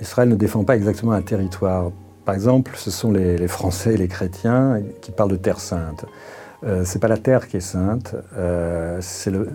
Israël 0.00 0.28
ne 0.28 0.36
défend 0.36 0.64
pas 0.64 0.76
exactement 0.76 1.12
un 1.12 1.22
territoire. 1.22 1.90
Par 2.24 2.34
exemple, 2.34 2.72
ce 2.76 2.90
sont 2.90 3.10
les, 3.10 3.48
Français 3.48 3.94
et 3.94 3.96
les 3.96 4.08
chrétiens 4.08 4.80
qui 5.00 5.10
parlent 5.10 5.30
de 5.30 5.36
terre 5.36 5.60
sainte. 5.60 6.06
Euh, 6.64 6.82
c'est 6.84 6.98
pas 6.98 7.08
la 7.08 7.16
terre 7.16 7.48
qui 7.48 7.56
est 7.56 7.60
sainte, 7.60 8.14
euh, 8.36 8.98
c'est 9.00 9.30
le, 9.30 9.48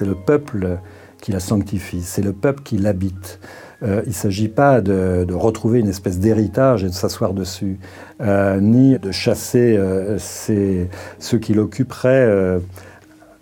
le, 0.00 0.14
peuple 0.14 0.78
qui 1.22 1.30
la 1.30 1.38
sanctifie, 1.38 2.02
c'est 2.02 2.22
le 2.22 2.32
peuple 2.32 2.62
qui 2.64 2.78
l'habite. 2.78 3.38
Euh, 3.84 4.02
il 4.06 4.08
ne 4.08 4.14
s'agit 4.14 4.48
pas 4.48 4.80
de, 4.80 5.24
de, 5.26 5.34
retrouver 5.34 5.78
une 5.78 5.88
espèce 5.88 6.18
d'héritage 6.18 6.82
et 6.82 6.88
de 6.88 6.94
s'asseoir 6.94 7.32
dessus, 7.32 7.78
euh, 8.20 8.58
ni 8.58 8.98
de 8.98 9.12
chasser 9.12 9.78
ceux 10.18 11.38
qui 11.38 11.54
l'occuperaient 11.54 12.58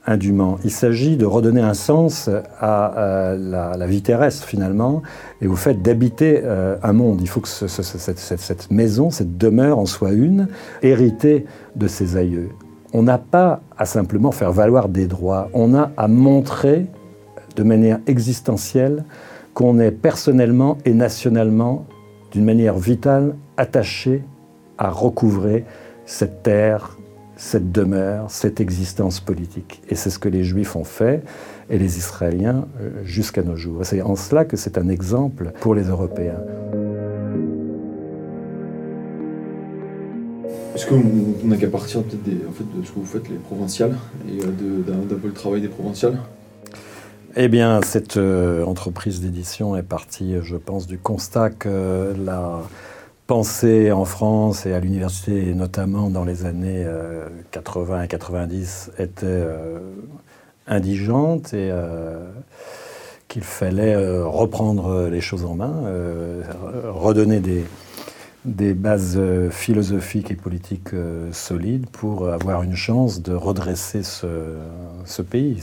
Il 0.06 0.70
s'agit 0.70 1.16
de 1.16 1.24
redonner 1.24 1.62
un 1.62 1.72
sens 1.72 2.28
à, 2.60 3.34
la, 3.38 3.86
vie 3.86 4.02
terrestre 4.02 4.46
finalement 4.46 5.02
et 5.40 5.46
au 5.46 5.56
fait 5.56 5.80
d'habiter 5.80 6.42
euh, 6.44 6.76
un 6.82 6.92
monde. 6.92 7.20
Il 7.22 7.28
faut 7.28 7.40
que 7.40 7.48
cette, 7.48 8.70
maison, 8.70 9.10
cette 9.10 9.38
demeure 9.38 9.78
en 9.78 9.86
soit 9.86 10.12
une, 10.12 10.48
héritée 10.82 11.46
de 11.76 11.86
ses 11.86 12.16
aïeux. 12.18 12.50
On 12.92 13.02
n'a 13.02 13.18
pas 13.18 13.62
à 13.78 13.86
simplement 13.86 14.30
faire 14.30 14.52
valoir 14.52 14.88
des 14.88 15.06
droits, 15.06 15.48
on 15.54 15.74
a 15.74 15.90
à 15.96 16.06
montrer 16.06 16.86
de 17.56 17.62
manière 17.62 17.98
existentielle 18.06 19.04
qu'on 19.54 19.78
est 19.78 19.90
personnellement 19.90 20.76
et 20.84 20.92
nationalement, 20.92 21.86
d'une 22.30 22.44
manière 22.44 22.76
vitale, 22.76 23.36
attaché 23.56 24.22
à 24.76 24.90
recouvrer 24.90 25.64
cette 26.04 26.42
terre, 26.42 26.93
cette 27.36 27.72
demeure, 27.72 28.30
cette 28.30 28.60
existence 28.60 29.20
politique. 29.20 29.82
Et 29.88 29.94
c'est 29.94 30.10
ce 30.10 30.18
que 30.18 30.28
les 30.28 30.44
Juifs 30.44 30.76
ont 30.76 30.84
fait, 30.84 31.22
et 31.70 31.78
les 31.78 31.98
Israéliens 31.98 32.66
euh, 32.80 32.90
jusqu'à 33.04 33.42
nos 33.42 33.56
jours. 33.56 33.80
C'est 33.84 34.02
en 34.02 34.16
cela 34.16 34.44
que 34.44 34.56
c'est 34.56 34.78
un 34.78 34.88
exemple 34.88 35.52
pour 35.60 35.74
les 35.74 35.84
Européens. 35.84 36.40
Est-ce 40.74 40.86
qu'on 40.86 41.02
n'a 41.44 41.56
qu'à 41.56 41.68
partir 41.68 42.02
peut-être 42.02 42.48
en 42.48 42.52
fait, 42.52 42.64
de 42.64 42.84
ce 42.84 42.90
que 42.90 42.98
vous 42.98 43.06
faites, 43.06 43.28
les 43.28 43.36
provinciales, 43.36 43.96
et 44.28 44.40
euh, 44.42 44.82
d'un 44.82 45.16
peu 45.16 45.28
le 45.28 45.32
travail 45.32 45.60
des 45.60 45.68
provinciales? 45.68 46.18
Eh 47.36 47.48
bien, 47.48 47.80
cette 47.82 48.16
euh, 48.16 48.64
entreprise 48.64 49.20
d'édition 49.20 49.76
est 49.76 49.82
partie, 49.82 50.34
je 50.42 50.56
pense, 50.56 50.86
du 50.86 50.98
constat 50.98 51.50
que 51.50 52.12
la, 52.24 52.60
pensée 53.26 53.90
en 53.92 54.04
France 54.04 54.66
et 54.66 54.74
à 54.74 54.80
l'université, 54.80 55.54
notamment 55.54 56.10
dans 56.10 56.24
les 56.24 56.44
années 56.44 56.86
80 57.52 57.94
euh, 57.94 58.02
et 58.02 58.08
90, 58.08 58.92
était 58.98 59.26
euh, 59.26 59.78
indigente 60.66 61.54
et 61.54 61.70
euh, 61.70 62.18
qu'il 63.28 63.42
fallait 63.42 63.96
reprendre 64.22 65.08
les 65.08 65.20
choses 65.20 65.44
en 65.44 65.54
main, 65.54 65.74
redonner 66.84 67.40
des, 68.44 68.74
bases 68.74 69.20
philosophiques 69.50 70.30
et 70.30 70.36
politiques 70.36 70.90
solides 71.32 71.86
pour 71.90 72.28
avoir 72.28 72.62
une 72.62 72.76
chance 72.76 73.22
de 73.22 73.34
redresser 73.34 74.04
ce, 74.04 74.26
ce 75.04 75.22
pays. 75.22 75.60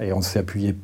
et 0.00 0.12
on 0.14 0.22
s'est 0.22 0.38
appuyé 0.38 0.74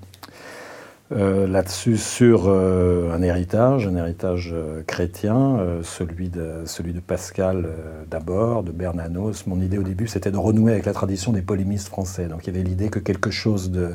euh, 1.11 1.47
là-dessus 1.47 1.97
sur 1.97 2.48
euh, 2.48 3.14
un 3.14 3.23
héritage, 3.23 3.87
un 3.87 3.97
héritage 3.97 4.51
euh, 4.53 4.83
chrétien, 4.87 5.59
celui, 5.83 6.28
de, 6.28 6.64
celui 6.67 6.92
de 6.92 7.01
Pascal 7.01 7.67
d'abord, 8.11 8.62
de 8.62 8.73
Bernanos. 8.73 9.47
Mon 9.47 9.61
idée 9.61 9.79
au 9.79 9.83
début, 9.83 10.06
c'était 10.06 10.31
de 10.31 10.36
renouer 10.36 10.73
avec 10.73 10.84
la 10.84 10.92
tradition 10.92 11.33
des 11.33 11.41
polémistes 11.41 11.89
français. 11.89 12.27
Donc 12.27 12.47
il 12.47 12.55
y 12.55 12.56
avait 12.56 12.69
l'idée 12.69 12.91
que 12.91 12.98
quelque 12.98 13.31
chose 13.31 13.70
de, 13.70 13.92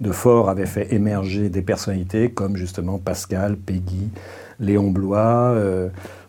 de, 0.00 0.12
fort 0.12 0.48
avait 0.48 0.66
fait 0.66 0.92
émerger 0.94 1.48
des 1.48 1.62
personnalités 1.62 2.30
comme 2.30 2.56
justement 2.56 2.98
Pascal, 2.98 3.56
Peggy, 3.56 4.08
Léon 4.60 4.90
Blois, 4.90 5.56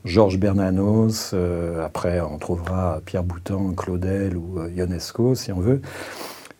Georges 0.06 0.40
Bernanos. 0.40 1.36
après, 1.84 2.20
on 2.22 2.40
trouvera 2.40 3.02
Pierre 3.06 3.24
Boutan, 3.24 3.74
Claudel 3.74 4.38
ou 4.38 4.60
Ionesco, 4.76 5.36
si 5.36 5.52
on 5.52 5.60
veut. 5.60 5.82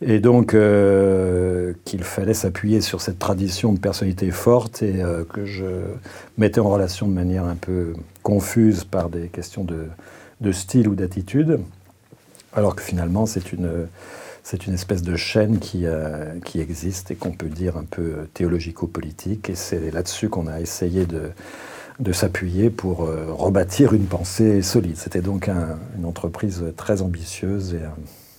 Et 0.02 0.18
donc 0.18 0.54
euh, 0.54 1.74
qu'il 1.84 2.04
fallait 2.04 2.34
s'appuyer 2.34 2.80
sur 2.80 3.02
cette 3.02 3.18
tradition 3.18 3.72
de 3.72 3.78
personnalité 3.78 4.30
forte 4.30 4.82
et 4.82 5.02
euh, 5.02 5.24
que 5.24 5.44
je 5.44 5.66
mettais 6.38 6.60
en 6.60 6.70
relation 6.70 7.06
de 7.06 7.12
manière 7.12 7.44
un 7.44 7.56
peu 7.56 7.92
confuse 8.22 8.84
par 8.84 9.10
des 9.10 9.28
questions 9.28 9.64
de, 9.64 10.52
style 10.52 10.88
ou 10.88 10.94
d'attitude, 10.94 11.60
alors 12.54 12.74
que 12.76 12.82
finalement 12.82 13.26
c'est 13.26 13.52
une, 13.52 13.88
c'est 14.42 14.66
une 14.66 14.72
espèce 14.72 15.02
de 15.02 15.16
chaîne 15.16 15.58
qui, 15.58 15.82
euh, 15.84 16.32
qui 16.46 16.60
existe 16.60 17.10
et 17.10 17.14
qu'on 17.14 17.32
peut 17.32 17.50
dire 17.50 17.76
un 17.76 17.84
peu 17.84 18.26
théologico-politique. 18.32 19.50
Et 19.50 19.54
c'est 19.54 19.90
là-dessus 19.90 20.30
qu'on 20.30 20.46
a 20.46 20.60
essayé 20.60 21.04
de, 21.04 21.24
de 21.98 22.12
s'appuyer 22.12 22.70
pour 22.70 23.00
rebâtir 23.00 23.92
une 23.92 24.06
pensée 24.06 24.62
solide. 24.62 24.96
C'était 24.96 25.20
donc 25.20 25.50
une 25.50 26.06
entreprise 26.06 26.64
très 26.78 27.02
ambitieuse 27.02 27.74
et 27.74 27.82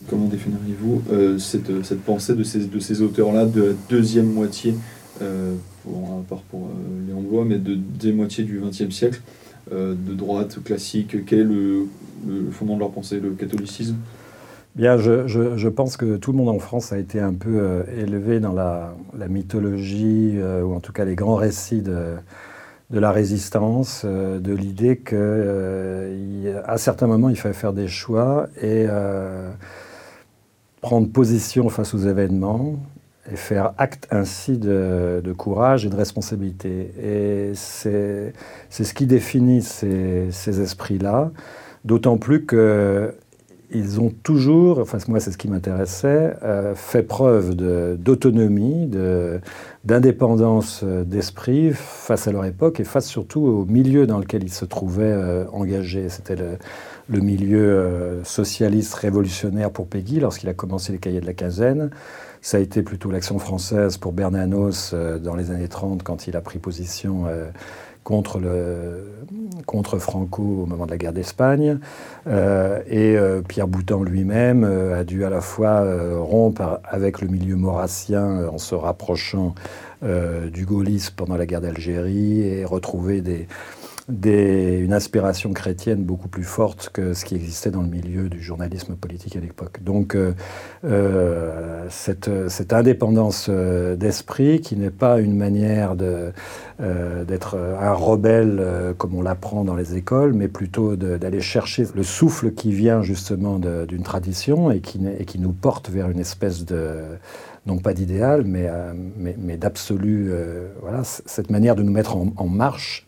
Comment 0.09 0.27
définiriez-vous 0.27 1.03
euh, 1.11 1.37
cette, 1.37 1.85
cette, 1.85 2.01
pensée 2.01 2.33
de 2.35 2.43
ces, 2.43 2.65
de 2.65 2.79
ces 2.79 3.01
auteurs-là 3.01 3.45
de 3.45 3.61
la 3.61 3.73
deuxième 3.89 4.31
moitié, 4.31 4.75
euh, 5.21 5.55
pour, 5.83 6.19
à 6.19 6.29
part 6.29 6.41
pour 6.49 6.65
euh, 6.65 7.07
Léon 7.07 7.21
Blois, 7.21 7.45
mais 7.45 7.57
de 7.57 7.75
deuxième 7.75 8.17
moitié 8.17 8.43
du 8.43 8.59
XXe 8.59 8.93
siècle, 8.93 9.21
de 9.71 10.13
droite 10.13 10.57
classique 10.65 11.23
Quel 11.25 11.39
est 11.39 11.43
le, 11.43 11.85
fondement 12.51 12.75
de 12.75 12.79
leur 12.79 12.91
pensée, 12.91 13.19
le 13.19 13.29
catholicisme? 13.29 13.95
Bien, 14.75 14.97
je, 14.97 15.27
je, 15.27 15.69
pense 15.69 15.97
que 15.97 16.17
tout 16.17 16.31
le 16.31 16.39
monde 16.39 16.49
en 16.49 16.59
France 16.59 16.91
a 16.91 16.97
été 16.97 17.19
un 17.19 17.33
peu 17.33 17.83
élevé 17.95 18.39
dans 18.39 18.53
la, 18.53 18.95
la 19.17 19.27
mythologie, 19.27 20.37
ou 20.63 20.73
en 20.73 20.79
tout 20.79 20.91
cas 20.91 21.05
les 21.05 21.15
grands 21.15 21.35
récits 21.35 21.81
de, 21.81 22.15
de 22.89 22.99
la 22.99 23.11
résistance, 23.11 24.03
de 24.03 24.53
l'idée 24.53 24.97
qu'à 24.97 25.15
à 26.65 26.77
certains 26.77 27.07
moments, 27.07 27.29
il 27.29 27.37
fallait 27.37 27.53
faire 27.53 27.73
des 27.73 27.87
choix 27.87 28.47
et 28.61 28.87
prendre 30.81 31.07
position 31.09 31.69
face 31.69 31.93
aux 31.93 31.99
événements 31.99 32.77
et 33.31 33.35
faire 33.35 33.73
acte 33.77 34.07
ainsi 34.11 34.57
de, 34.57 35.33
courage 35.37 35.85
et 35.85 35.89
de 35.89 35.95
responsabilité. 35.95 36.91
Et 37.01 37.51
c'est 37.53 38.33
ce 38.69 38.93
qui 38.93 39.05
définit 39.05 39.61
ces, 39.61 40.61
esprits-là, 40.61 41.31
d'autant 41.85 42.17
plus 42.17 42.45
qu'ils 43.71 44.01
ont 44.01 44.11
toujours, 44.23 44.79
enfin 44.79 44.97
moi 45.07 45.19
c'est 45.19 45.31
ce 45.31 45.37
qui 45.37 45.47
m'intéressait, 45.47 46.35
euh, 46.43 46.75
fait 46.75 47.03
preuve 47.03 47.55
d'autonomie, 47.55 48.89
d'indépendance 49.85 50.83
d'esprit 50.83 51.71
face 51.73 52.27
à 52.27 52.31
leur 52.31 52.45
époque 52.45 52.79
et 52.79 52.83
face 52.83 53.07
surtout 53.07 53.41
au 53.41 53.65
milieu 53.65 54.05
dans 54.07 54.19
lequel 54.19 54.43
ils 54.43 54.53
se 54.53 54.65
trouvaient 54.65 55.03
euh, 55.05 55.45
engagés. 55.51 56.09
C'était 56.09 56.35
le, 56.35 56.57
milieu 57.19 57.59
euh, 57.59 58.23
socialiste 58.23 58.93
révolutionnaire 58.93 59.71
pour 59.71 59.87
Peggy 59.87 60.19
lorsqu'il 60.19 60.49
a 60.49 60.53
commencé 60.53 60.91
les 60.91 60.99
cahiers 60.99 61.21
de 61.21 61.25
la 61.25 61.33
quinzaine. 61.33 61.89
Ça 62.43 62.57
a 62.57 62.59
été 62.59 62.81
plutôt 62.81 63.11
l'action 63.11 63.37
française 63.37 63.97
pour 63.97 64.13
Bernanos 64.13 64.93
euh, 64.93 65.19
dans 65.19 65.35
les 65.35 65.51
années 65.51 65.67
30 65.67 66.01
quand 66.01 66.25
il 66.25 66.35
a 66.35 66.41
pris 66.41 66.57
position 66.57 67.25
euh, 67.27 67.49
contre, 68.03 68.39
le, 68.39 69.11
contre 69.65 69.99
Franco 69.99 70.41
au 70.63 70.65
moment 70.65 70.85
de 70.85 70.91
la 70.91 70.97
guerre 70.97 71.13
d'Espagne. 71.13 71.79
et 72.27 73.17
Pierre 73.47 73.67
Boutan 73.67 74.03
lui-même 74.03 74.63
a 74.63 75.03
dû 75.03 75.23
à 75.25 75.29
la 75.29 75.41
fois 75.41 75.83
rompre 76.19 76.79
avec 76.83 77.21
le 77.21 77.27
milieu 77.27 77.55
maurassien 77.55 78.47
en 78.47 78.57
se 78.57 78.75
rapprochant 78.75 79.53
du 80.01 80.65
gaullisme 80.65 81.13
pendant 81.15 81.37
la 81.37 81.45
guerre 81.45 81.61
d'Algérie 81.61 82.41
et 82.41 82.65
retrouver 82.65 83.21
des 83.21 83.47
une 84.09 84.93
inspiration 84.93 85.53
chrétienne 85.53 86.03
beaucoup 86.03 86.27
plus 86.27 86.43
forte 86.43 86.89
que 86.91 87.13
ce 87.13 87.25
qui 87.25 87.35
existait 87.35 87.71
dans 87.71 87.81
le 87.81 87.87
milieu 87.87 88.29
du 88.29 88.41
journalisme 88.41 88.95
politique 88.95 89.35
à 89.35 89.39
l'époque. 89.39 89.83
Donc 89.83 90.15
euh, 90.15 90.33
euh, 90.83 91.85
cette, 91.89 92.29
cette, 92.49 92.73
indépendance 92.73 93.47
euh, 93.49 93.95
d'esprit 93.95 94.61
qui 94.61 94.75
n'est 94.75 94.89
pas 94.89 95.19
une 95.19 95.35
manière 95.35 95.95
d'être 95.95 97.57
un 97.57 97.93
rebelle 97.93 98.95
comme 98.97 99.15
on 99.15 99.21
l'apprend 99.21 99.63
dans 99.63 99.75
les 99.75 99.95
écoles, 99.95 100.33
mais 100.33 100.47
plutôt 100.47 100.95
d'aller 100.95 101.41
chercher 101.41 101.85
le 101.93 102.03
souffle 102.03 102.51
qui 102.51 102.71
vient 102.71 103.01
justement 103.01 103.59
d'une 103.59 104.03
tradition 104.03 104.71
et 104.71 104.79
qui, 104.79 105.39
nous 105.39 105.53
porte 105.53 105.89
vers 105.89 106.09
une 106.09 106.19
espèce 106.19 106.65
de 106.65 107.01
non 107.65 107.77
pas 107.77 107.93
d'idéal, 107.93 108.43
mais, 108.45 108.67
mais, 109.17 109.57
d'absolu, 109.57 110.31
voilà, 110.81 111.03
cette 111.03 111.51
manière 111.51 111.75
de 111.75 111.83
nous 111.83 111.91
mettre 111.91 112.15
en, 112.15 112.47
marche 112.47 113.05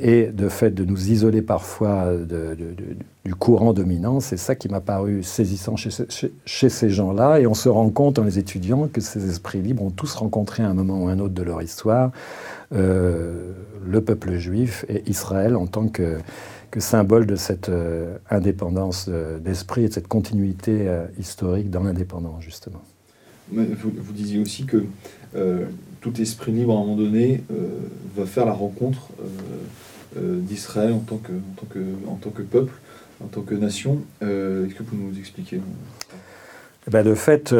et 0.00 0.26
de 0.26 0.48
fait 0.48 0.70
de 0.70 0.84
nous 0.84 1.10
isoler 1.10 1.42
parfois 1.42 2.12
du 3.24 3.34
courant 3.34 3.72
dominant, 3.72 4.18
c'est 4.18 4.36
ça 4.36 4.56
qui 4.56 4.68
m'a 4.68 4.80
paru 4.80 5.22
saisissant 5.22 5.76
chez, 5.76 6.68
ces 6.68 6.90
gens-là. 6.90 7.38
Et 7.38 7.46
on 7.46 7.54
se 7.54 7.68
rend 7.68 7.88
compte 7.90 8.18
en 8.18 8.24
les 8.24 8.38
étudiant 8.38 8.88
que 8.88 9.00
ces 9.00 9.28
esprits 9.28 9.60
libres 9.60 9.84
ont 9.84 9.90
tous 9.90 10.14
rencontré 10.14 10.64
à 10.64 10.68
un 10.68 10.74
moment 10.74 11.04
ou 11.04 11.08
un 11.08 11.20
autre 11.20 11.34
de 11.34 11.42
leur 11.42 11.62
histoire 11.62 12.10
euh, 12.72 13.52
le 13.86 14.00
peuple 14.00 14.36
juif 14.36 14.84
et 14.88 15.08
Israël 15.08 15.54
en 15.54 15.66
tant 15.66 15.88
que, 15.88 16.18
symbole 16.78 17.26
de 17.26 17.36
cette 17.36 17.68
euh, 17.68 18.16
indépendance 18.30 19.08
d'esprit 19.08 19.84
et 19.84 19.88
de 19.88 19.92
cette 19.92 20.08
continuité 20.08 20.88
historique 21.18 21.70
dans 21.70 21.84
l'indépendance, 21.84 22.42
justement. 22.42 22.82
vous, 23.52 24.12
disiez 24.12 24.40
aussi 24.40 24.64
que 24.64 24.84
tout 26.00 26.20
esprit 26.20 26.52
libre, 26.52 26.72
à 26.72 26.76
un 26.76 26.80
moment 26.80 26.96
donné, 26.96 27.42
va 28.16 28.26
faire 28.26 28.46
la 28.46 28.52
rencontre 28.52 29.08
d'Israël 30.16 30.92
en, 30.92 30.98
tant 30.98 31.16
que, 31.18 31.32
en, 31.32 32.12
en 32.12 32.14
tant 32.16 32.30
que 32.30 32.42
peuple, 32.42 32.72
en 33.22 33.26
tant 33.26 33.42
que 33.42 33.54
nation. 33.54 33.98
Est-ce 34.20 34.74
que 34.74 34.82
vous 34.82 34.96
nous 34.96 35.18
expliquer 35.18 35.60
eh 36.86 36.90
ben 36.90 37.04
de 37.04 37.14
fait, 37.14 37.54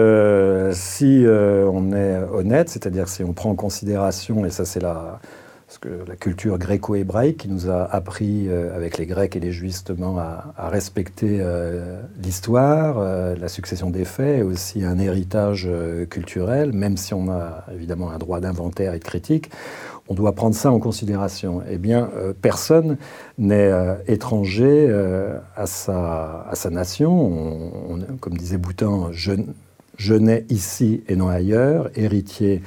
si 0.72 1.24
on 1.26 1.92
est 1.92 2.16
honnête, 2.32 2.70
c'est-à-dire 2.70 3.08
si 3.08 3.22
on 3.22 3.34
prend 3.34 3.50
en 3.50 3.54
considération, 3.54 4.46
et 4.46 4.50
ça 4.50 4.64
c'est 4.64 4.80
la, 4.80 5.20
parce 5.70 5.78
que 5.78 6.04
la 6.04 6.16
culture 6.16 6.58
gréco-hébraïque 6.58 7.36
qui 7.36 7.48
nous 7.48 7.70
a 7.70 7.84
appris, 7.84 8.48
euh, 8.48 8.74
avec 8.74 8.98
les 8.98 9.06
Grecs 9.06 9.36
et 9.36 9.38
les 9.38 9.52
Juifs, 9.52 9.74
justement, 9.74 10.18
à, 10.18 10.68
respecter 10.68 11.38
euh, 11.38 12.02
l'histoire, 12.20 12.96
euh, 12.98 13.36
la 13.36 13.46
succession 13.46 13.88
des 13.88 14.04
faits, 14.04 14.42
aussi 14.42 14.84
un 14.84 14.98
héritage 14.98 15.70
culturel, 16.10 16.72
même 16.72 16.96
si 16.96 17.14
on 17.14 17.30
a 17.30 17.64
évidemment 17.72 18.10
un 18.10 18.18
droit 18.18 18.40
d'inventaire 18.40 18.94
et 18.94 18.98
de 18.98 19.04
critique, 19.04 19.52
on 20.08 20.14
doit 20.14 20.34
prendre 20.34 20.56
ça 20.56 20.72
en 20.72 20.80
considération. 20.80 21.62
Eh 21.70 21.78
bien, 21.78 22.10
personne 22.42 22.96
n'est 23.38 23.70
étranger 24.08 24.92
à, 25.54 25.66
sa, 25.66 26.48
à 26.50 26.54
sa 26.56 26.70
nation. 26.70 28.00
comme 28.18 28.36
disait 28.36 28.58
Boutin, 28.58 29.10
je, 29.12 29.34
je 29.98 30.14
nais 30.14 30.46
ici 30.48 31.04
et 31.06 31.14
non 31.14 31.28
ailleurs, 31.28 31.90
héritier 31.94 32.60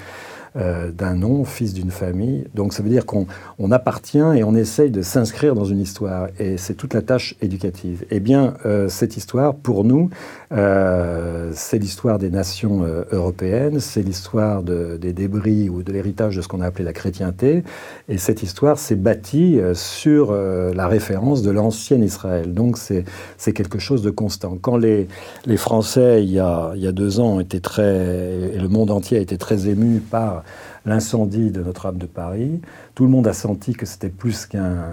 euh, 0.55 0.91
d'un 0.91 1.15
nom, 1.15 1.45
fils 1.45 1.73
d'une 1.73 1.89
famille. 1.89 2.45
Donc 2.53 2.73
ça 2.73 2.83
veut 2.83 2.89
dire 2.89 3.05
qu'on 3.05 3.25
appartient 3.71 4.19
et 4.19 4.43
on 4.43 4.53
essaye 4.53 4.91
de 4.91 5.01
s'inscrire 5.01 5.55
dans 5.55 5.65
une 5.65 5.79
histoire. 5.79 6.27
Et 6.39 6.57
c'est 6.57 6.75
toute 6.75 6.93
la 6.93 7.01
tâche 7.01 7.35
éducative. 7.41 8.05
Eh 8.11 8.19
bien, 8.19 8.53
euh, 8.65 8.87
cette 8.87 9.17
histoire, 9.17 9.55
pour 9.55 9.83
nous, 9.83 10.09
euh, 10.53 11.51
c'est 11.53 11.79
l'histoire 11.79 12.19
des 12.19 12.29
nations 12.29 12.85
européennes, 13.11 13.79
c'est 13.79 14.03
l'histoire 14.03 14.63
des 14.63 15.13
débris 15.13 15.69
ou 15.69 15.83
de 15.83 15.91
l'héritage 15.91 16.35
de 16.35 16.41
ce 16.41 16.47
qu'on 16.47 16.61
a 16.61 16.67
appelé 16.67 16.83
la 16.83 16.93
chrétienté. 16.93 17.63
Et 18.07 18.17
cette 18.17 18.43
histoire 18.43 18.77
s'est 18.77 18.95
bâtie 18.95 19.59
sur 19.73 20.31
la 20.33 20.87
référence 20.87 21.41
de 21.41 21.51
l'ancien 21.51 21.97
Israël. 22.01 22.53
Donc 22.53 22.77
c'est 22.77 23.53
quelque 23.53 23.79
chose 23.79 24.01
de 24.01 24.11
constant. 24.11 24.57
Quand 24.61 24.77
les, 24.77 25.07
les 25.45 25.57
Français, 25.57 26.23
il 26.23 26.31
y, 26.31 26.39
a, 26.39 26.73
il 26.75 26.81
y 26.81 26.87
a 26.87 26.91
deux 26.91 27.19
ans, 27.19 27.39
étaient 27.39 27.59
très, 27.59 28.51
et 28.53 28.59
le 28.59 28.69
monde 28.69 28.91
entier 28.91 29.17
a 29.17 29.21
été 29.21 29.37
très 29.37 29.67
ému 29.67 29.99
par 29.99 30.43
l'incendie 30.85 31.51
de 31.51 31.63
Notre-Dame 31.63 31.97
de 31.97 32.05
Paris, 32.05 32.61
tout 32.95 33.03
le 33.03 33.09
monde 33.09 33.27
a 33.27 33.33
senti 33.33 33.73
que 33.73 33.85
c'était 33.85 34.09
plus 34.09 34.45
qu'un 34.45 34.89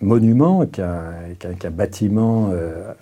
monument, 0.00 0.66
qu'un 0.66 1.70
bâtiment 1.70 2.50
euh, 2.52 2.92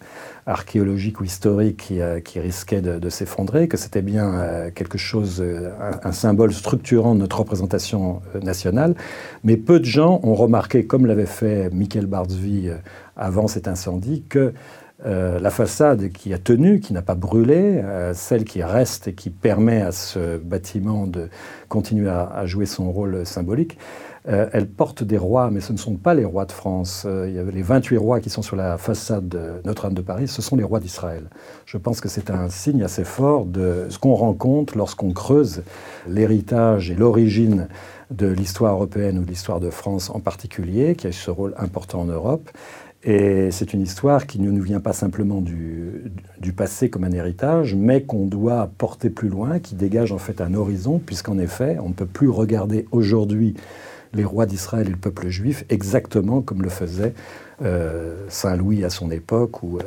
archéologique 0.47 1.21
ou 1.21 1.25
historique 1.25 1.77
qui, 1.77 2.01
euh, 2.01 2.21
risquait 2.37 2.81
de, 2.83 3.09
s'effondrer, 3.09 3.69
que 3.69 3.77
c'était 3.77 4.03
bien 4.03 4.35
euh, 4.35 4.71
quelque 4.75 4.99
chose, 4.99 5.45
un, 6.03 6.13
symbole 6.13 6.53
structurant 6.53 7.15
de 7.15 7.21
notre 7.21 7.39
représentation 7.39 8.23
nationale. 8.43 8.95
Mais 9.45 9.57
peu 9.57 9.81
de 9.81 9.85
gens 9.85 10.21
ont 10.23 10.35
remarqué, 10.35 10.87
comme 10.87 11.07
l'avait 11.07 11.27
fait 11.27 11.71
Michael 11.73 12.07
Bardsby 12.07 12.71
avant 13.17 13.47
cet 13.47 13.69
incendie, 13.69 14.25
que 14.29 14.53
euh, 15.05 15.41
la 15.41 15.51
façade 15.51 16.13
qui 16.13 16.33
a 16.33 16.39
tenu, 16.39 16.79
qui 16.79 16.93
n'a 16.93 17.03
pas 17.03 17.17
brûlé, 17.17 17.81
euh, 17.83 18.15
celle 18.15 18.45
qui 18.45 18.63
reste 18.63 19.09
et 19.09 19.15
qui 19.15 19.31
permet 19.31 19.83
à 19.83 19.91
ce 19.91 20.39
bâtiment 20.39 21.09
de 21.09 21.29
continuer 21.69 22.09
à, 22.09 22.47
jouer 22.47 22.67
son 22.67 22.93
rôle 22.93 23.27
symbolique, 23.27 23.79
euh, 24.29 24.49
elle 24.53 24.69
porte 24.69 25.03
des 25.03 25.19
rois, 25.19 25.51
mais 25.51 25.61
ce 25.61 25.73
ne 25.73 25.79
sont 25.79 25.97
pas 25.97 26.15
les 26.15 26.25
rois 26.25 26.45
de 26.45 26.53
France. 26.53 27.05
il 27.27 27.35
y 27.35 27.39
avait 27.39 27.51
les 27.51 27.63
28 27.63 27.97
rois 27.97 28.21
qui 28.21 28.31
sont 28.31 28.43
sur 28.43 28.55
la 28.55 28.79
façade 28.79 29.29
de 29.29 29.61
Notre-Dame 29.65 29.95
de 29.95 30.03
Paris, 30.03 30.29
ce 30.29 30.41
sont 30.41 30.55
les 30.55 30.63
rois 30.63 30.79
d'Israël. 30.79 31.25
Je 31.67 31.79
pense 31.79 32.01
que 32.01 32.09
c'est 32.09 32.31
un 32.31 32.49
signe 32.49 32.85
assez 32.85 33.05
fort 33.05 33.45
de 33.45 33.87
ce 33.89 33.99
qu'on 33.99 34.15
rencontre 34.15 34.77
lorsqu'on 34.77 35.13
creuse 35.13 35.65
l'héritage 36.07 36.93
et 36.93 36.95
l'origine 36.95 37.67
de 38.13 38.29
l'histoire 38.29 38.75
européenne 38.75 39.19
ou 39.19 39.25
de 39.25 39.31
l'histoire 39.31 39.59
de 39.59 39.71
France 39.71 40.11
en 40.11 40.21
particulier, 40.21 40.95
qui 40.95 41.07
a 41.07 41.11
eu 41.11 41.15
ce 41.15 41.31
rôle 41.31 41.55
important 41.57 42.03
en 42.03 42.05
Europe. 42.05 42.51
Et 43.05 43.51
c'est 43.51 43.73
une 43.73 43.81
histoire 43.81 44.27
qui 44.27 44.41
ne 44.41 44.51
nous 44.51 44.63
vient 44.63 44.79
pas 44.79 44.93
simplement 44.93 45.41
du, 45.41 46.13
du 46.39 46.53
passé 46.53 46.89
comme 46.89 47.03
un 47.03 47.11
héritage, 47.11 47.75
mais 47.75 48.05
qu'on 48.05 48.27
doit 48.27 48.71
porter 48.79 49.11
plus 49.11 49.29
loin, 49.29 49.59
qui 49.59 49.75
dégage 49.75 50.13
en 50.13 50.19
fait 50.19 50.41
un 50.41 50.55
horizon, 50.55 51.01
puisqu'en 51.05 51.39
effet, 51.39 51.79
on 51.83 51.89
ne 51.89 51.95
peut 51.95 52.07
plus 52.07 52.29
regarder 52.29 52.87
aujourd'hui 52.93 53.55
les 54.15 54.25
rois 54.25 54.47
d'Israël 54.47 54.87
et 54.87 54.91
le 54.91 54.97
peuple 54.97 55.29
juif 55.29 55.65
exactement 55.69 56.43
comme 56.43 56.63
le 56.63 56.69
faisait 56.69 57.15
euh, 57.63 58.25
Saint 58.29 58.57
Louis 58.57 58.85
à 58.85 58.91
son 58.91 59.11
époque, 59.11 59.63
ou 59.65 59.79
euh, 59.79 59.83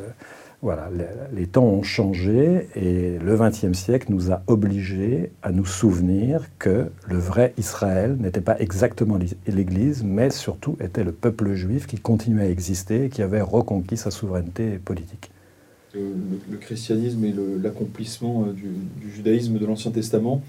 voilà, 0.66 0.90
les, 1.32 1.46
temps 1.46 1.62
ont 1.62 1.84
changé 1.84 2.66
et 2.74 3.20
le 3.20 3.36
XXe 3.36 3.72
siècle 3.72 4.08
nous 4.10 4.32
a 4.32 4.42
obligés 4.48 5.30
à 5.44 5.52
nous 5.52 5.64
souvenir 5.64 6.42
que 6.58 6.86
le 7.06 7.18
vrai 7.18 7.54
Israël 7.56 8.16
n'était 8.18 8.40
pas 8.40 8.58
exactement 8.58 9.16
l'Église, 9.46 10.02
mais 10.02 10.28
surtout 10.30 10.76
était 10.80 11.04
le 11.04 11.12
peuple 11.12 11.54
juif 11.54 11.86
qui 11.86 11.98
continuait 11.98 12.46
à 12.46 12.50
exister 12.50 13.04
et 13.04 13.08
qui 13.10 13.22
avait 13.22 13.42
reconquis 13.42 13.96
sa 13.96 14.10
souveraineté 14.10 14.78
politique. 14.78 15.30
Le, 15.94 16.56
christianisme 16.60 17.24
et 17.24 17.34
l'accomplissement 17.62 18.48
euh, 18.48 18.52
du, 18.52 19.12
judaïsme 19.14 19.58
de 19.58 19.66
l'Ancien 19.66 19.92
Testament, 19.92 20.42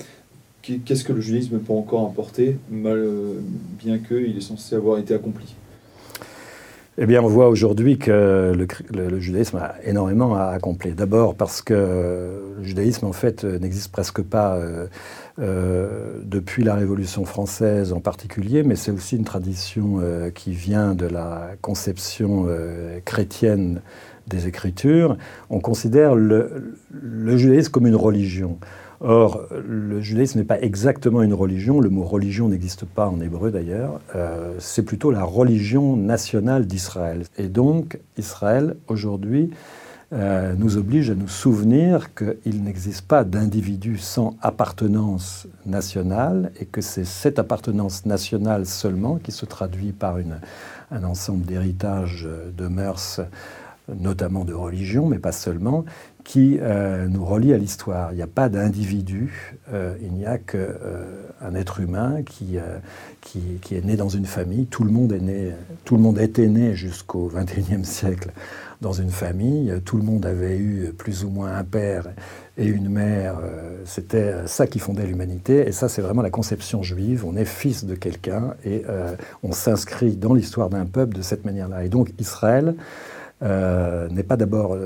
qu'est-ce 0.63 1.03
que 1.03 1.13
le 1.13 1.21
judaïsme 1.21 1.59
peut 1.59 1.73
encore 1.73 2.07
apporter, 2.07 2.57
mal, 2.71 2.97
euh, 2.97 3.39
bien 3.77 3.99
qu'il 3.99 4.35
est 4.35 4.41
censé 4.41 4.75
avoir 4.75 4.97
été 4.97 5.13
accompli? 5.13 5.55
Eh 6.99 7.05
bien, 7.05 7.21
on 7.21 7.27
voit 7.27 7.47
aujourd'hui 7.47 7.99
que 7.99 8.53
le, 8.91 9.19
judaïsme 9.19 9.57
a 9.57 9.75
énormément 9.83 10.35
à 10.35 10.45
accomplir. 10.45 10.95
D'abord 10.95 11.35
parce 11.35 11.61
que 11.61 11.73
le 12.57 12.63
judaïsme, 12.63 13.05
en 13.05 13.13
fait, 13.13 13.43
n'existe 13.43 13.91
presque 13.91 14.23
pas 14.23 14.55
euh, 14.55 14.87
euh, 15.37 16.19
depuis 16.23 16.63
la 16.63 16.73
Révolution 16.73 17.23
française 17.23 17.93
en 17.93 17.99
particulier, 17.99 18.63
mais 18.63 18.75
c'est 18.75 18.89
aussi 18.89 19.15
une 19.15 19.25
tradition 19.25 19.99
euh, 20.01 20.31
qui 20.31 20.53
vient 20.53 20.95
de 20.95 21.05
la 21.05 21.51
conception 21.61 22.47
chrétienne 23.05 23.81
des 24.25 24.47
Écritures. 24.47 25.17
On 25.51 25.59
considère 25.59 26.15
le 26.15 26.73
judaïsme 27.37 27.71
comme 27.71 27.85
une 27.85 27.95
religion. 27.95 28.57
Or, 28.99 29.43
le 29.51 30.01
judaïsme 30.01 30.39
n'est 30.39 30.45
pas 30.45 30.59
exactement 30.59 31.21
une 31.21 31.33
religion, 31.33 31.79
le 31.79 31.89
mot 31.89 32.03
religion 32.03 32.49
n'existe 32.49 32.85
pas 32.85 33.07
en 33.07 33.21
hébreu 33.21 33.51
d'ailleurs, 33.51 33.99
euh, 34.15 34.55
c'est 34.59 34.81
plutôt 34.81 35.11
la 35.11 35.23
religion 35.23 35.95
nationale 35.95 36.65
d'Israël. 36.65 37.23
Et 37.37 37.47
donc, 37.47 37.99
Israël, 38.17 38.75
aujourd'hui, 38.87 39.51
euh, 40.13 40.53
nous 40.57 40.77
oblige 40.77 41.11
à 41.11 41.15
nous 41.15 41.27
souvenir 41.27 42.15
qu'il 42.15 42.63
n'existe 42.63 43.05
pas 43.05 43.23
d'individu 43.23 43.97
sans 43.97 44.35
appartenance 44.41 45.47
nationale 45.65 46.51
et 46.59 46.65
que 46.65 46.81
c'est 46.81 47.05
cette 47.05 47.39
appartenance 47.39 48.05
nationale 48.05 48.65
seulement 48.65 49.17
qui 49.17 49.31
se 49.31 49.45
traduit 49.45 49.91
par 49.91 50.17
un 50.91 51.03
ensemble 51.03 51.45
d'héritages 51.45 52.27
de 52.57 52.67
mœurs 52.67 53.21
notamment 53.87 54.43
de 54.43 54.53
religion, 54.53 55.07
mais 55.07 55.19
pas 55.19 55.31
seulement, 55.31 55.85
qui 56.27 56.59
euh, 56.61 57.07
nous 57.07 57.23
relie 57.23 57.53
à 57.53 57.57
l'histoire. 57.57 58.11
Il 58.11 58.17
n'y 58.17 58.21
a 58.21 58.27
pas 58.27 58.49
d'individu, 58.49 59.55
euh, 59.71 59.95
il 60.01 60.11
n'y 60.11 60.25
a 60.25 60.37
qu'un 60.37 60.57
euh, 60.57 61.55
être 61.55 61.79
humain 61.79 62.21
qui, 62.23 62.57
qui, 63.21 63.75
est 63.75 63.85
né 63.85 63.95
dans 63.95 64.09
une 64.09 64.25
famille. 64.25 64.65
Tout 64.65 64.83
le 64.83 64.91
monde 64.91 65.13
est 65.13 65.21
né, 65.21 65.53
tout 65.85 65.95
le 65.95 66.01
monde 66.01 66.19
était 66.19 66.47
né 66.47 66.75
jusqu'au 66.75 67.31
XXIe 67.33 67.85
siècle 67.85 68.31
dans 68.81 68.91
une 68.91 69.09
famille. 69.09 69.73
Tout 69.85 69.95
le 69.95 70.03
monde 70.03 70.25
avait 70.25 70.57
eu 70.57 70.91
plus 70.97 71.23
ou 71.23 71.29
moins 71.29 71.55
un 71.55 71.63
père 71.63 72.09
et 72.57 72.65
une 72.65 72.89
mère. 72.89 73.39
C'était 73.85 74.45
ça 74.47 74.67
qui 74.67 74.79
fondait 74.79 75.07
l'humanité. 75.07 75.65
Et 75.65 75.71
ça, 75.71 75.87
c'est 75.87 76.01
vraiment 76.01 76.21
la 76.21 76.29
conception 76.29 76.83
juive. 76.83 77.23
On 77.25 77.37
est 77.37 77.45
fils 77.45 77.85
de 77.85 77.95
quelqu'un 77.95 78.53
et 78.65 78.83
on 79.43 79.53
s'inscrit 79.53 80.17
dans 80.17 80.33
l'histoire 80.33 80.69
d'un 80.69 80.85
peuple 80.85 81.15
de 81.15 81.21
cette 81.21 81.45
manière-là. 81.45 81.85
Et 81.85 81.89
donc 81.89 82.11
Israël, 82.19 82.75
n'est 83.41 84.23
pas 84.23 84.35
d'abord 84.35 84.77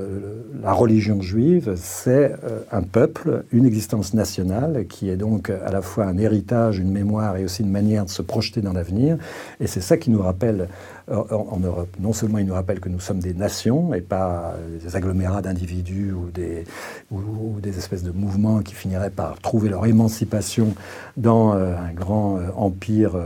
la 0.62 0.72
religion 0.72 1.20
juive, 1.20 1.74
c'est 1.76 2.32
euh, 2.44 2.60
un 2.70 2.82
peuple, 2.82 3.44
une 3.52 3.66
existence 3.66 4.14
nationale 4.14 4.86
qui 4.88 5.10
est 5.10 5.16
donc 5.16 5.50
à 5.50 5.70
la 5.70 5.82
fois 5.82 6.04
un 6.04 6.18
héritage, 6.18 6.78
une 6.78 6.90
mémoire 6.90 7.36
et 7.36 7.44
aussi 7.44 7.62
une 7.62 7.70
manière 7.70 8.04
de 8.04 8.10
se 8.10 8.22
projeter 8.22 8.60
dans 8.60 8.72
l'avenir. 8.72 9.18
Et 9.60 9.66
c'est 9.66 9.80
ça 9.80 9.96
qui 9.96 10.10
nous 10.10 10.22
rappelle 10.22 10.68
en, 11.10 11.58
Europe. 11.58 11.88
Non 11.98 12.12
seulement 12.12 12.38
il 12.38 12.46
nous 12.46 12.54
rappelle 12.54 12.78
que 12.78 12.88
nous 12.88 13.00
sommes 13.00 13.18
des 13.18 13.34
nations 13.34 13.92
et 13.92 14.00
pas 14.00 14.54
des 14.82 14.94
agglomérats 14.94 15.42
d'individus 15.42 16.12
ou 16.12 16.30
des, 16.30 16.64
ou, 17.10 17.58
des 17.60 17.76
espèces 17.76 18.04
de 18.04 18.12
mouvements 18.12 18.60
qui 18.60 18.74
finiraient 18.74 19.10
par 19.10 19.38
trouver 19.40 19.68
leur 19.68 19.84
émancipation 19.84 20.74
dans 21.16 21.52
un 21.52 21.92
grand 21.92 22.38
empire 22.56 23.16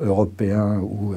européen 0.00 0.78
ou, 0.80 1.14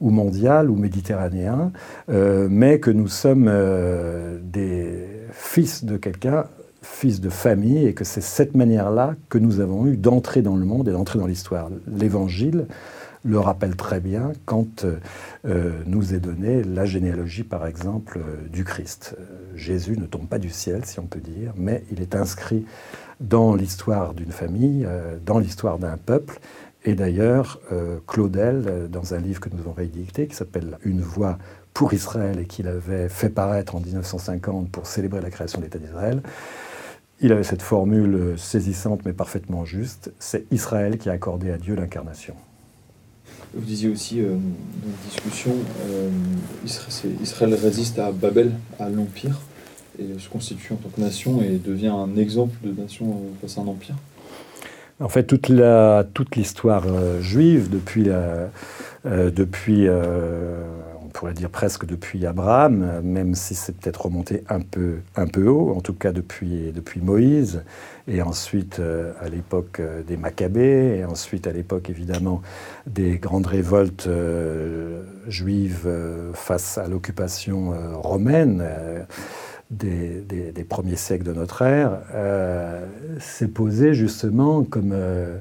ou 0.00 0.10
mondial 0.10 0.70
ou 0.70 0.76
méditerranéen, 0.76 1.72
mais 2.08 2.78
que 2.78 2.90
nous 2.90 3.08
sommes 3.08 3.48
euh, 3.48 4.38
des 4.42 5.07
fils 5.32 5.84
de 5.84 5.96
quelqu'un, 5.96 6.44
fils 6.82 7.20
de 7.20 7.28
famille, 7.28 7.86
et 7.86 7.94
que 7.94 8.04
c'est 8.04 8.20
cette 8.20 8.54
manière-là 8.54 9.14
que 9.28 9.38
nous 9.38 9.60
avons 9.60 9.86
eu 9.86 9.96
d'entrer 9.96 10.42
dans 10.42 10.56
le 10.56 10.64
monde 10.64 10.88
et 10.88 10.92
d'entrer 10.92 11.18
dans 11.18 11.26
l'histoire. 11.26 11.70
L'évangile, 11.86 12.66
le 13.24 13.40
rappelle 13.40 13.74
très 13.74 13.98
bien 13.98 14.32
quand 14.46 14.86
nous 15.44 16.14
est 16.14 16.20
donnée 16.20 16.62
la 16.62 16.86
généalogie, 16.86 17.42
par 17.42 17.66
exemple, 17.66 18.20
du 18.52 18.62
Christ. 18.62 19.16
Jésus 19.56 19.98
ne 19.98 20.06
tombe 20.06 20.28
pas 20.28 20.38
du 20.38 20.50
ciel, 20.50 20.84
si 20.84 21.00
on 21.00 21.06
peut 21.06 21.20
dire, 21.20 21.52
mais 21.56 21.82
il 21.90 22.00
est 22.00 22.14
inscrit 22.14 22.64
dans 23.20 23.56
l'histoire 23.56 24.14
d'une 24.14 24.30
famille, 24.30 24.86
dans 25.26 25.40
l'histoire 25.40 25.80
d'un 25.80 25.96
peuple, 25.96 26.38
et 26.84 26.94
d'ailleurs, 26.94 27.60
euh, 27.72 27.98
Claudel, 28.06 28.64
euh, 28.66 28.88
dans 28.88 29.14
un 29.14 29.18
livre 29.18 29.40
que 29.40 29.48
nous 29.50 29.58
avons 29.60 29.72
réédité, 29.72 30.26
qui 30.26 30.36
s'appelle 30.36 30.78
Une 30.84 31.00
voix 31.00 31.38
pour 31.78 31.94
Israël 31.94 32.40
et 32.40 32.44
qu'il 32.44 32.66
avait 32.66 33.08
fait 33.08 33.28
paraître 33.28 33.76
en 33.76 33.80
1950 33.80 34.68
pour 34.68 34.84
célébrer 34.88 35.20
la 35.20 35.30
création 35.30 35.60
de 35.60 35.64
l'État 35.64 35.78
d'Israël, 35.78 36.22
il 37.20 37.30
avait 37.30 37.44
cette 37.44 37.62
formule 37.62 38.34
saisissante 38.36 39.02
mais 39.04 39.12
parfaitement 39.12 39.64
juste, 39.64 40.12
c'est 40.18 40.44
Israël 40.50 40.98
qui 40.98 41.08
a 41.08 41.12
accordé 41.12 41.52
à 41.52 41.56
Dieu 41.56 41.76
l'incarnation. 41.76 42.34
Vous 43.54 43.64
disiez 43.64 43.90
aussi 43.90 44.20
euh, 44.20 44.30
dans 44.30 44.90
la 44.90 45.08
discussion, 45.08 45.52
Israël 47.22 47.54
résiste 47.54 48.00
à 48.00 48.10
Babel, 48.10 48.50
à 48.80 48.88
l'Empire, 48.88 49.38
et 50.00 50.18
se 50.18 50.28
constitue 50.28 50.72
en 50.72 50.76
tant 50.76 50.88
que 50.88 51.00
nation 51.00 51.40
et 51.42 51.58
devient 51.58 51.94
un 51.94 52.16
exemple 52.16 52.56
de 52.64 52.72
nation 52.72 53.22
face 53.40 53.56
à 53.56 53.60
un 53.60 53.68
empire. 53.68 53.94
En 55.00 55.08
fait, 55.08 55.22
toute, 55.22 55.48
la, 55.48 56.04
toute 56.12 56.34
l'histoire 56.34 56.86
euh, 56.88 57.20
juive, 57.20 57.70
depuis, 57.70 58.06
euh, 58.08 58.48
depuis 59.04 59.86
euh, 59.86 60.64
pourrait 61.18 61.34
dire 61.34 61.50
presque 61.50 61.84
depuis 61.84 62.24
Abraham, 62.26 63.00
même 63.02 63.34
si 63.34 63.54
c'est 63.54 63.76
peut-être 63.76 64.06
remonté 64.06 64.44
un 64.48 64.60
peu, 64.60 64.98
un 65.16 65.26
peu 65.26 65.48
haut, 65.48 65.74
en 65.76 65.80
tout 65.80 65.94
cas 65.94 66.12
depuis, 66.12 66.72
depuis 66.72 67.00
Moïse, 67.00 67.64
et 68.06 68.22
ensuite 68.22 68.80
à 69.20 69.28
l'époque 69.28 69.82
des 70.06 70.16
Maccabées, 70.16 70.98
et 70.98 71.04
ensuite 71.04 71.46
à 71.46 71.52
l'époque 71.52 71.90
évidemment 71.90 72.40
des 72.86 73.18
grandes 73.18 73.46
révoltes 73.46 74.08
juives 75.26 75.88
face 76.34 76.78
à 76.78 76.86
l'occupation 76.86 77.74
romaine 78.00 78.62
des, 79.70 80.66
premiers 80.68 80.96
siècles 80.96 81.24
de 81.24 81.32
notre 81.32 81.62
ère, 81.62 82.00
euh, 82.14 82.86
s'est 83.18 83.48
posé 83.48 83.94
justement 83.94 84.64
comme 84.64 84.92
euh, 84.92 85.38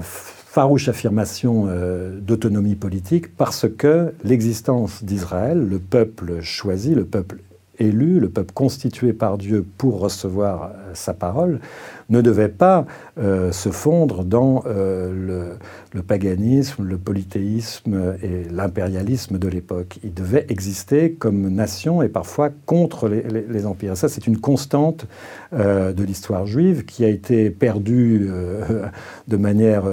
farouche 0.00 0.88
affirmation 0.88 1.66
euh, 1.68 2.18
d'autonomie 2.20 2.74
politique 2.74 3.36
parce 3.36 3.66
que 3.68 4.12
l'existence 4.24 5.02
d'Israël, 5.02 5.66
le 5.66 5.78
peuple 5.78 6.40
choisi, 6.42 6.94
le 6.94 7.04
peuple 7.04 7.38
élu, 7.78 8.20
le 8.20 8.28
peuple 8.28 8.52
constitué 8.52 9.12
par 9.12 9.38
Dieu 9.38 9.64
pour 9.78 9.98
recevoir 9.98 10.72
sa 10.92 11.14
parole, 11.14 11.58
ne 12.10 12.20
devait 12.20 12.48
pas 12.48 12.86
euh, 13.18 13.52
se 13.52 13.68
fondre 13.70 14.24
dans 14.24 14.64
euh, 14.66 15.58
le, 15.92 16.02
paganisme, 16.02 16.84
le 16.84 16.98
polythéisme 16.98 18.16
et 18.22 18.44
l'impérialisme 18.50 19.38
de 19.38 19.48
l'époque. 19.48 19.98
Il 20.02 20.14
devait 20.14 20.46
exister 20.48 21.12
comme 21.12 21.48
nation 21.48 22.02
et 22.02 22.08
parfois 22.08 22.50
contre 22.66 23.08
les, 23.08 23.66
empires. 23.66 23.96
ça, 23.96 24.08
c'est 24.08 24.26
une 24.26 24.38
constante 24.38 25.06
euh, 25.52 25.92
de 25.92 26.02
l'histoire 26.02 26.46
juive 26.46 26.84
qui 26.84 27.04
a 27.04 27.08
été 27.08 27.50
perdue 27.50 28.30
de 29.28 29.36
manière 29.36 29.84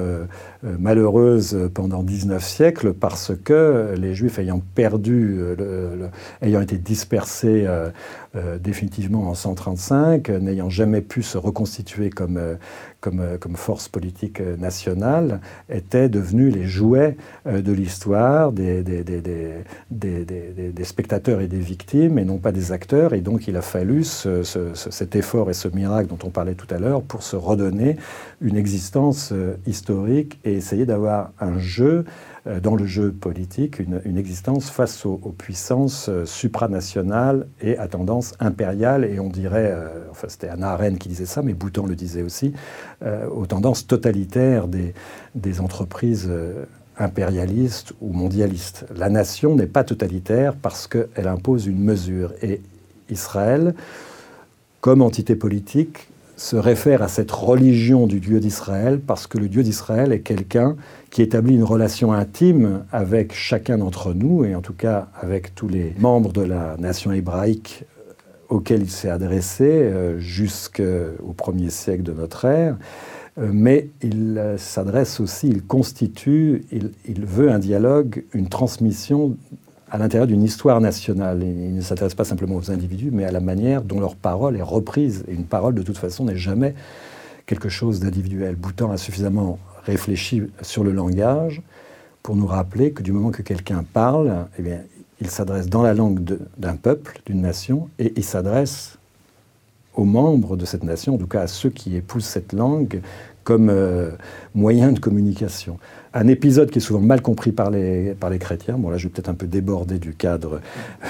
malheureuse 0.64 1.70
pendant 1.74 2.04
19 2.04 2.44
siècles 2.44 2.94
parce 2.94 3.32
que 3.44 3.94
les 3.98 4.14
Juifs 4.14 4.40
ayant 4.40 4.62
perdu, 4.76 5.40
ayant 6.42 6.62
été 6.62 6.78
dispersés 6.78 7.68
définitivement 8.60 9.30
en 9.30 9.34
135, 9.34 10.30
n'ayant 10.30 10.70
jamais 10.70 11.02
pu 11.02 11.24
se 11.24 11.38
reconstituer 11.38 12.10
comme, 12.10 12.38
euh, 12.38 12.56
comme, 13.00 13.20
euh, 13.22 13.38
force 13.56 13.88
politique 13.88 14.40
euh, 14.40 14.56
nationale 14.58 15.42
étaient 15.70 16.10
devenus 16.10 16.54
les 16.54 16.66
jouets 16.66 17.18
de 17.46 17.72
l'histoire 17.72 18.52
des, 18.52 18.84
des, 18.84 19.04
des, 19.04 19.24
des, 19.90 20.84
spectateurs 20.84 21.42
et 21.42 21.48
des 21.48 21.60
victimes 21.60 22.20
et 22.20 22.26
non 22.26 22.38
pas 22.38 22.52
des 22.52 22.72
acteurs. 22.72 23.14
Et 23.14 23.22
donc 23.22 23.48
il 23.48 23.58
a 23.58 23.62
fallu 23.62 24.04
cet 24.04 25.16
effort 25.16 25.50
et 25.50 25.54
ce 25.54 25.68
miracle 25.68 26.10
dont 26.10 26.20
on 26.24 26.30
parlait 26.30 26.56
tout 26.56 26.74
à 26.74 26.80
l'heure 26.80 27.02
pour 27.02 27.24
se 27.24 27.36
redonner 27.36 27.98
une 28.42 28.56
existence 28.56 29.34
historique 29.66 30.40
et 30.46 30.54
essayer 30.54 30.86
d'avoir 30.86 31.32
un 31.40 31.58
jeu 31.58 32.06
euh, 32.39 32.39
dans 32.46 32.76
le 32.76 32.86
jeu 32.86 33.12
politique 33.12 33.80
une, 33.80 34.18
existence 34.18 34.70
face 34.70 35.06
aux, 35.06 35.18
puissances 35.38 36.10
euh, 36.10 36.26
supranationales 36.26 37.48
et 37.62 37.78
à 37.78 37.88
tendance 37.88 38.34
impériale, 38.40 39.06
et 39.06 39.20
on 39.20 39.30
dirait, 39.30 39.72
euh, 39.72 40.06
enfin 40.12 40.28
c'était 40.30 40.50
Anna 40.50 40.72
Arendt 40.72 40.98
qui 40.98 41.10
disait 41.10 41.26
ça, 41.26 41.42
mais 41.42 41.54
Boutan 41.54 41.86
le 41.86 41.96
disait 41.96 42.24
aussi, 42.24 42.54
aux 43.32 43.46
tendances 43.46 43.88
totalitaires 43.88 44.68
des, 44.68 44.94
des 45.36 45.62
entreprises 45.62 46.30
impérialistes 46.98 47.94
ou 48.02 48.12
mondialistes. 48.12 48.86
La 48.96 49.10
nation 49.10 49.56
n'est 49.56 49.68
pas 49.68 49.84
totalitaire 49.84 50.56
parce 50.56 50.88
qu'elle 50.88 51.28
impose 51.28 51.66
une 51.66 51.82
mesure. 51.82 52.34
Et 52.42 52.62
Israël, 53.10 53.74
comme 54.82 55.02
entité 55.02 55.36
politique, 55.36 56.10
se 56.40 56.56
réfère 56.56 57.02
à 57.02 57.10
cette 57.10 57.32
religion 57.32 58.08
du 58.08 58.22
Dieu 58.22 58.40
d'Israël 58.40 59.02
parce 59.06 59.28
que 59.28 59.38
le 59.38 59.50
Dieu 59.50 59.62
d'Israël 59.62 60.14
est 60.14 60.22
quelqu'un 60.22 60.78
qui 61.10 61.22
établit 61.22 61.56
une 61.56 61.66
relation 61.66 62.14
intime 62.14 62.86
avec 62.94 63.34
chacun 63.34 63.78
d'entre 63.78 64.14
nous, 64.14 64.46
et 64.46 64.56
en 64.56 64.62
tout 64.62 64.74
cas 64.74 65.10
avec 65.20 65.54
tous 65.54 65.68
les 65.68 65.94
membres 66.00 66.32
de 66.32 66.42
la 66.42 66.78
nation 66.78 67.12
hébraïque 67.12 67.84
euh, 67.84 68.14
auxquels 68.48 68.84
il 68.84 68.90
s'est 68.90 69.10
adressé 69.10 69.66
euh, 69.66 70.18
jusqu'au 70.18 71.34
premier 71.36 71.70
siècle 71.70 72.04
de 72.04 72.14
notre 72.14 72.46
ère. 72.46 72.78
Euh, 73.38 73.50
mais 73.52 73.90
il 74.02 74.56
s'adresse 74.58 75.20
aussi, 75.20 75.50
il 75.50 75.64
constitue, 75.64 76.64
il, 76.72 77.26
veut 77.26 77.52
un 77.52 77.60
dialogue, 77.60 78.24
une 78.34 78.48
transmission 78.48 79.36
à 79.92 79.98
l'intérieur 79.98 80.28
d'une 80.28 80.44
histoire 80.44 80.82
nationale. 80.82 81.42
Il 81.44 81.76
ne 81.76 81.82
s'intéresse 81.82 82.14
pas 82.14 82.24
simplement 82.24 82.56
aux 82.56 82.72
individus, 82.72 83.10
mais 83.12 83.26
à 83.26 83.32
la 83.32 83.40
manière 83.40 83.82
dont 83.82 84.00
leur 84.00 84.16
parole 84.16 84.56
est 84.56 84.62
reprise. 84.62 85.24
Et 85.28 85.34
une 85.34 85.46
parole, 85.46 85.76
de 85.76 85.82
toute 85.82 85.98
façon, 85.98 86.26
n'est 86.26 86.38
jamais 86.38 86.76
quelque 87.46 87.70
chose 87.70 88.00
d'individuel. 88.00 88.56
Boutan 88.56 88.92
a 88.92 88.98
suffisamment 88.98 89.58
réfléchi 89.84 90.44
sur 90.62 90.84
le 90.84 90.92
langage 90.92 91.62
pour 92.22 92.36
nous 92.36 92.46
rappeler 92.46 92.92
que 92.92 93.02
du 93.02 93.12
moment 93.12 93.32
que 93.32 93.42
quelqu'un 93.42 93.84
parle, 93.84 94.46
eh 94.60 94.64
il 95.22 95.30
s'adresse 95.30 95.68
dans 95.68 95.82
la 95.82 95.94
langue 95.94 96.38
d'un 96.58 96.76
peuple, 96.76 97.20
d'une 97.26 97.42
nation, 97.42 97.90
et 97.98 98.14
il 98.16 98.24
s'adresse 98.24 98.98
aux 99.96 100.06
membres 100.06 100.56
de 100.56 100.66
cette 100.66 100.84
nation, 100.84 101.16
en 101.16 101.18
tout 101.18 101.28
cas 101.28 101.42
à 101.42 101.48
ceux 101.48 101.70
qui 101.70 101.96
épousent 101.96 102.26
cette 102.26 102.54
langue 102.54 103.02
comme 103.44 103.70
euh, 103.70 104.12
moyen 104.54 104.92
de 104.92 105.00
communication. 105.00 105.78
Un 106.14 106.28
épisode 106.28 106.72
qui 106.72 106.80
est 106.80 106.82
souvent 106.82 107.00
mal 107.00 107.22
compris 107.22 107.52
par 107.52 107.70
les, 107.70 108.14
par 108.20 108.30
les 108.30 108.40
chrétiens, 108.40 108.78
bon 108.78 108.90
là 108.90 108.98
je 108.98 109.04
vais 109.04 109.10
peut-être 109.10 109.30
un 109.30 109.36
peu 109.36 109.48
déborder 109.48 110.00
du 110.00 110.14
cadre 110.14 110.62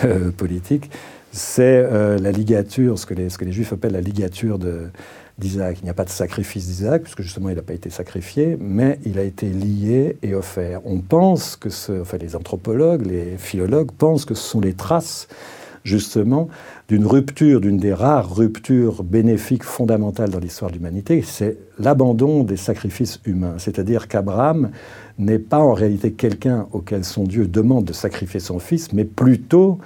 euh, 0.04 0.32
politique, 0.32 0.90
c'est 1.32 1.86
euh, 1.92 2.18
la 2.18 2.32
ligature, 2.32 2.98
ce 2.98 3.06
que, 3.06 3.14
les, 3.14 3.30
ce 3.30 3.38
que 3.38 3.46
les 3.46 3.52
juifs 3.52 3.72
appellent 3.72 3.94
la 3.94 4.02
ligature 4.02 4.58
d'Isaac. 5.38 5.78
Il 5.82 5.84
n'y 5.84 5.90
a 5.90 5.94
pas 5.94 6.06
de 6.06 6.10
sacrifice 6.10 6.66
d'Isaac, 6.66 7.04
puisque 7.04 7.22
justement 7.22 7.50
il 7.50 7.56
n'a 7.56 7.62
pas 7.62 7.74
été 7.74 7.90
sacrifié, 7.90 8.58
mais 8.60 9.00
il 9.06 9.20
a 9.20 9.24
été 9.24 9.48
lié 9.48 10.18
et 10.24 10.34
offert. 10.34 10.82
On 10.86 11.00
pense 11.00 11.56
que 11.56 11.70
ce, 11.70 12.02
enfin 12.02 12.18
les 12.18 12.36
anthropologues, 12.36 13.06
les 13.06 13.38
philologues 13.38 13.92
pensent 13.92 14.26
que 14.26 14.34
ce 14.34 14.44
sont 14.44 14.60
les 14.60 14.74
traces 14.74 15.28
justement 15.84 16.50
d'une 16.90 17.06
rupture, 17.06 17.62
d'une 17.62 17.78
des 17.78 17.94
rares 17.94 18.36
ruptures 18.36 19.04
bénéfiques 19.04 19.64
fondamentales 19.64 20.32
dans 20.32 20.40
l'histoire 20.40 20.72
de 20.72 20.76
l'humanité, 20.76 21.22
c'est 21.22 21.58
l'abandon 21.78 22.44
des 22.44 22.58
sacrifices 22.58 23.20
humains. 23.26 23.54
C'est-à-dire 23.60 24.08
qu'Abraham 24.08 24.72
n'est 25.20 25.38
pas 25.38 25.60
en 25.60 25.74
réalité 25.74 26.14
quelqu'un 26.14 26.66
auquel 26.72 27.04
son 27.06 27.26
Dieu 27.26 27.48
demande 27.48 27.86
de 27.86 27.94
sacrifier 27.94 28.40
son 28.40 28.58
fils, 28.58 28.92
mais 28.92 29.06
plutôt 29.06 29.78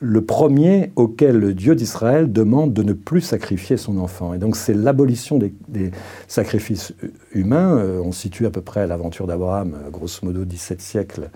le 0.00 0.22
premier 0.22 0.92
auquel 0.96 1.38
le 1.38 1.54
Dieu 1.54 1.74
d'Israël 1.74 2.30
demande 2.30 2.74
de 2.74 2.82
ne 2.82 2.92
plus 2.92 3.22
sacrifier 3.22 3.76
son 3.76 3.98
enfant. 3.98 4.34
Et 4.34 4.38
donc 4.38 4.56
c'est 4.56 4.74
l'abolition 4.74 5.38
des, 5.38 5.90
sacrifices 6.26 6.92
humains. 7.32 7.78
Euh, 7.78 8.00
on 8.04 8.12
situe 8.12 8.46
à 8.46 8.50
peu 8.50 8.60
près 8.60 8.86
l'aventure 8.86 9.26
d'Abraham, 9.26 9.74
euh, 9.74 9.90
grosso 9.90 10.20
modo 10.24 10.44
17 10.44 10.80
siècles 10.80 11.30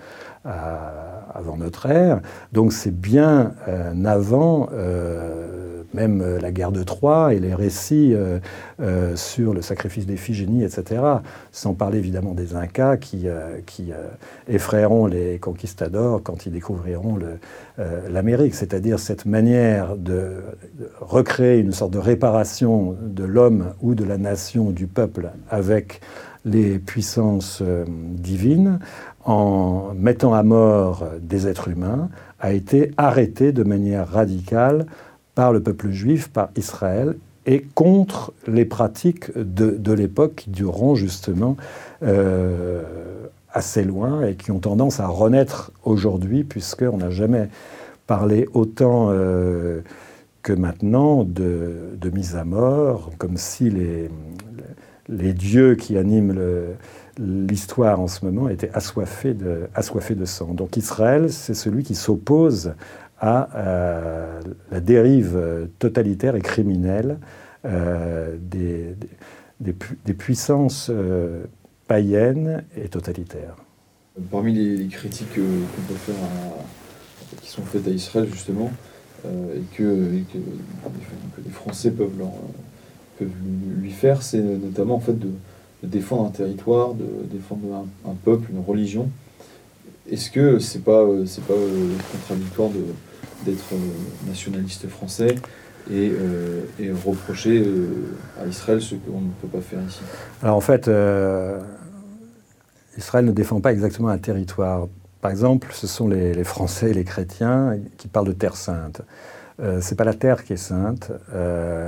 avant 0.45 1.55
notre 1.55 1.85
ère. 1.85 2.19
Donc 2.51 2.73
c'est 2.73 2.91
bien 2.91 3.53
euh, 3.69 3.93
avant 4.05 4.69
même 5.93 6.21
euh, 6.21 6.39
la 6.39 6.51
guerre 6.51 6.71
de 6.71 6.83
Troie 6.83 7.33
et 7.33 7.39
les 7.39 7.53
récits 7.53 8.13
euh, 8.13 8.39
euh, 8.81 9.15
sur 9.15 9.53
le 9.53 9.61
sacrifice 9.61 10.05
d'Iphigénie, 10.05 10.63
etc. 10.63 11.01
Sans 11.51 11.73
parler 11.73 11.99
évidemment 11.99 12.33
des 12.33 12.55
Incas 12.55 12.97
qui, 12.97 13.27
qui 13.65 13.91
effrayeront 14.47 15.05
les 15.05 15.39
conquistadors 15.39 16.21
quand 16.23 16.45
ils 16.45 16.51
découvriront 16.51 17.17
l'Amérique, 17.77 18.55
c'est-à-dire 18.55 18.99
cette 18.99 19.25
manière 19.25 19.95
de, 19.95 20.41
recréer 20.99 21.59
une 21.59 21.71
sorte 21.71 21.91
de 21.91 21.99
réparation 21.99 22.95
de 23.01 23.23
l'homme 23.23 23.73
ou 23.81 23.95
de 23.95 24.03
la 24.03 24.17
nation, 24.17 24.71
du 24.71 24.87
peuple, 24.87 25.31
avec 25.49 26.01
les 26.45 26.79
puissances 26.79 27.63
divines, 27.87 28.79
en 29.25 29.93
mettant 29.95 30.33
à 30.33 30.43
mort 30.43 31.05
des 31.21 31.47
êtres 31.47 31.69
humains, 31.69 32.09
a 32.39 32.51
été 32.51 32.91
arrêtée 32.97 33.51
de 33.51 33.63
manière 33.63 34.07
radicale 34.09 34.85
par 35.35 35.51
le 35.51 35.61
peuple 35.61 35.91
juif, 35.91 36.29
par 36.29 36.49
Israël, 36.55 37.15
et 37.45 37.61
contre 37.75 38.33
les 38.47 38.65
pratiques 38.65 39.37
de, 39.37 39.93
l'époque 39.93 40.35
qui 40.35 40.49
dureront 40.49 40.95
justement 40.95 41.57
euh, 42.03 42.83
assez 43.51 43.83
loin 43.83 44.25
et 44.25 44.35
qui 44.35 44.51
ont 44.51 44.59
tendance 44.59 44.99
à 44.99 45.07
renaître 45.07 45.71
aujourd'hui, 45.83 46.43
puisqu'on 46.43 46.97
n'a 46.97 47.09
jamais 47.09 47.49
parlé 48.07 48.47
autant 48.53 49.07
euh, 49.09 49.81
que 50.41 50.53
maintenant 50.53 51.23
de, 51.23 51.97
mise 52.13 52.35
à 52.35 52.45
mort, 52.45 53.11
comme 53.17 53.37
si 53.37 53.69
les, 53.69 55.33
dieux 55.33 55.75
qui 55.75 55.97
animent 55.97 56.39
l'histoire 57.17 57.99
en 57.99 58.07
ce 58.07 58.25
moment 58.25 58.49
étaient 58.49 58.71
assoiffés 58.73 59.33
de, 59.33 59.67
assoiffés 59.75 60.15
de 60.15 60.25
sang. 60.25 60.53
Donc 60.53 60.77
Israël, 60.77 61.31
c'est 61.31 61.53
celui 61.53 61.83
qui 61.83 61.95
s'oppose 61.95 62.73
à 63.23 63.47
euh, 63.55 64.41
la 64.69 64.81
dérive 64.81 65.69
totalitaire 65.79 66.35
et 66.35 66.41
criminelle 66.41 67.19
euh, 67.63 68.35
des, 68.37 68.97
puissances 70.13 70.91
euh, 70.93 71.45
païennes 71.87 72.65
et 72.75 72.89
totalitaires. 72.89 73.55
Parmi 74.29 74.51
les, 74.51 74.87
critiques 74.87 75.35
qu'on 75.35 75.81
peut 75.87 75.99
faire 75.99 76.15
qui 77.41 77.49
sont 77.49 77.61
faites 77.61 77.87
à 77.87 77.91
Israël 77.91 78.27
justement, 78.29 78.71
et, 79.25 79.61
que, 79.77 80.09
les 81.45 81.51
Français 81.51 81.91
peuvent, 81.91 82.11
lui 83.21 83.91
faire, 83.91 84.21
c'est 84.21 84.41
notamment 84.41 84.95
en 84.95 84.99
fait 84.99 85.17
de, 85.17 85.29
défendre 85.81 86.25
un 86.25 86.31
territoire, 86.31 86.93
de 86.93 87.05
défendre 87.31 87.87
un, 88.05 88.15
peuple, 88.25 88.51
une 88.51 88.59
religion. 88.59 89.09
Est-ce 90.11 90.29
que 90.29 90.59
c'est 90.59 90.83
pas 90.83 91.05
c'est 91.25 91.43
pas 91.45 91.53
contradictoire 92.11 92.69
d'être 93.45 93.73
nationaliste 94.27 94.87
français 94.87 95.35
et, 95.91 96.11
euh, 96.11 96.61
reprocher 97.05 97.63
euh, 97.65 97.87
à 98.41 98.47
Israël 98.47 98.81
ce 98.81 98.95
qu'on 98.95 99.21
ne 99.21 99.29
peut 99.41 99.47
pas 99.47 99.61
faire 99.61 99.79
ici 99.87 100.01
Alors 100.41 100.55
en 100.55 100.61
fait, 100.61 100.87
euh, 100.87 101.59
Israël 102.97 103.25
ne 103.25 103.31
défend 103.31 103.59
pas 103.59 103.71
exactement 103.71 104.09
un 104.09 104.17
territoire. 104.17 104.87
Par 105.21 105.31
exemple, 105.31 105.69
ce 105.73 105.87
sont 105.87 106.07
les, 106.07 106.43
Français 106.43 106.91
et 106.91 106.93
les 106.93 107.03
chrétiens 107.03 107.77
qui 107.97 108.07
parlent 108.07 108.27
de 108.27 108.33
terre 108.33 108.55
sainte. 108.55 109.01
Euh, 109.61 109.79
c'est 109.81 109.95
pas 109.95 110.03
la 110.03 110.13
terre 110.13 110.43
qui 110.43 110.53
est 110.53 110.57
sainte, 110.57 111.11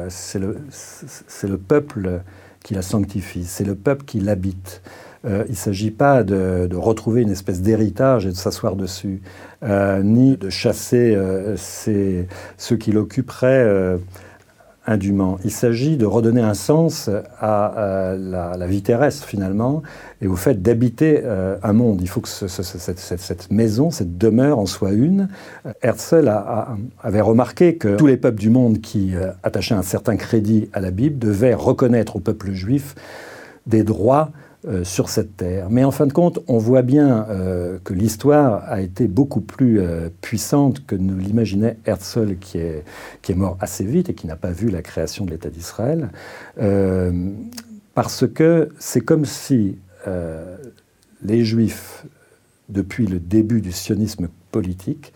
c'est 0.09 0.39
le 0.39 1.57
peuple 1.57 2.21
qui 2.63 2.74
la 2.74 2.81
sanctifie, 2.81 3.45
c'est 3.45 3.65
le 3.65 3.75
peuple 3.75 4.05
qui 4.05 4.19
l'habite. 4.19 4.81
Euh, 5.25 5.44
il 5.48 5.51
ne 5.51 5.58
s'agit 5.58 5.91
pas 5.91 6.24
de, 6.24 6.70
retrouver 6.75 7.22
une 7.22 7.32
espèce 7.32 7.62
d'héritage 7.62 8.25
et 8.25 8.29
de 8.29 8.36
s'asseoir 8.36 8.75
dessus, 8.75 9.22
euh, 9.63 10.03
ni 10.03 10.38
de 10.38 10.50
chasser 10.50 11.15
euh, 11.15 11.55
ceux 12.58 12.75
qui 12.77 12.91
l'occuperaient 12.91 13.98
indûment. 14.88 15.39
Il 15.44 15.51
s'agit 15.51 15.98
de 15.98 16.05
redonner 16.05 16.41
un 16.41 16.53
sens 16.53 17.10
à, 17.39 18.15
la, 18.17 18.67
vie 18.67 18.84
terrestre 18.84 19.25
finalement 19.25 19.82
et 20.22 20.27
au 20.27 20.36
fait 20.36 20.62
d'habiter 20.62 21.24
un 21.63 21.74
monde. 21.74 22.01
Il 22.01 22.10
faut 22.10 22.22
que 22.22 22.27
cette, 22.27 23.51
maison, 23.51 23.89
cette 23.89 24.17
demeure 24.17 24.60
en 24.60 24.67
soit 24.67 24.91
une. 24.91 25.29
Herzl 25.82 26.32
avait 27.01 27.22
remarqué 27.22 27.77
que 27.77 27.96
tous 27.96 28.08
les 28.08 28.17
peuples 28.17 28.39
du 28.39 28.51
monde 28.51 28.82
qui 28.82 29.13
attachaient 29.41 29.75
un 29.75 29.82
certain 29.82 30.17
crédit 30.17 30.70
à 30.74 30.82
la 30.82 30.91
Bible 30.91 31.17
devaient 31.17 31.55
reconnaître 31.55 32.17
au 32.17 32.20
peuple 32.20 32.51
juif 32.51 32.94
des 33.65 33.84
droits 33.84 34.29
euh, 34.67 34.84
sur 34.84 35.10
cette 35.10 35.38
terre. 35.38 35.69
Mais 35.69 35.84
en 35.84 35.91
fin 35.91 36.07
de 36.07 36.13
compte, 36.13 36.39
on 36.48 36.57
voit 36.57 36.81
bien 36.81 37.27
euh, 37.29 37.77
que 37.84 37.93
l'histoire 37.93 38.63
a 38.67 38.81
été 38.81 39.07
beaucoup 39.07 39.41
plus 39.41 39.79
euh, 39.79 40.10
puissante 40.22 40.84
que 40.88 40.95
ne 40.95 41.13
l'imaginait 41.13 41.77
Herzl, 41.86 42.38
qui 42.38 42.57
est, 42.57 42.84
qui 43.22 43.34
est 43.34 43.36
mort 43.36 43.57
assez 43.60 43.84
vite 43.84 44.10
et 44.10 44.15
qui 44.15 44.25
n'a 44.25 44.36
pas 44.36 44.50
vu 44.50 44.69
la 44.69 44.81
création 44.81 45.24
de 45.24 45.29
l'État 45.29 45.50
d'Israël, 45.50 46.10
parce 47.93 48.25
que 48.27 48.69
c'est 48.79 49.01
comme 49.01 49.25
si 49.25 49.77
les 51.24 51.45
Juifs, 51.45 52.05
depuis 52.69 53.05
le 53.05 53.19
début 53.19 53.62
du 53.62 53.72
sionisme 53.72 54.29
politique, 54.51 55.13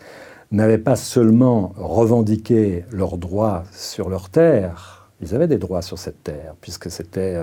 n'avaient 0.52 0.78
pas 0.78 0.96
seulement 0.96 1.72
revendiqué 1.76 2.84
leurs 2.92 3.18
droits 3.18 3.64
sur 3.72 4.10
leur 4.10 4.28
terre, 4.28 5.10
ils 5.20 5.34
avaient 5.34 5.48
des 5.48 5.58
droits 5.58 5.82
sur 5.82 5.98
cette 5.98 6.22
terre, 6.22 6.54
puisque 6.60 6.90
c'était 6.90 7.36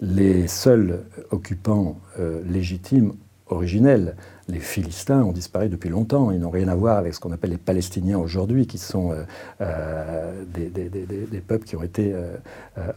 les 0.00 0.46
seuls 0.46 1.04
occupants 1.30 1.98
euh, 2.18 2.42
légitimes 2.44 3.12
originels. 3.48 4.16
Les 4.48 4.60
Philistins 4.60 5.22
ont 5.22 5.32
disparu 5.32 5.68
depuis 5.68 5.88
longtemps. 5.88 6.30
Ils 6.30 6.40
n'ont 6.40 6.50
rien 6.50 6.68
à 6.68 6.74
voir 6.74 6.98
avec 6.98 7.14
ce 7.14 7.20
qu'on 7.20 7.32
appelle 7.32 7.50
les 7.50 7.56
Palestiniens 7.56 8.18
aujourd'hui, 8.18 8.66
qui 8.66 8.78
sont 8.78 9.12
euh, 9.12 9.24
euh, 9.60 10.44
des, 10.52 11.40
peuples 11.40 11.64
qui 11.64 11.76
ont 11.76 11.82
été 11.82 12.14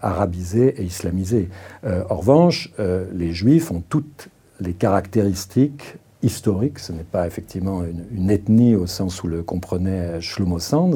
arabisés 0.01 0.81
et 0.81 0.83
islamisés. 0.83 1.49
en 1.83 2.15
revanche, 2.15 2.71
les 3.13 3.31
Juifs 3.31 3.71
ont 3.71 3.83
toutes 3.87 4.29
les 4.59 4.73
caractéristiques 4.73 5.97
historique. 6.21 6.79
Ce 6.79 6.91
n'est 6.91 7.03
pas 7.03 7.25
effectivement 7.25 7.83
une, 7.83 8.29
ethnie 8.29 8.75
au 8.75 8.87
sens 8.87 9.23
où 9.23 9.27
le 9.27 9.41
comprenait 9.41 10.21
Shlomo 10.21 10.59
Sand. 10.59 10.95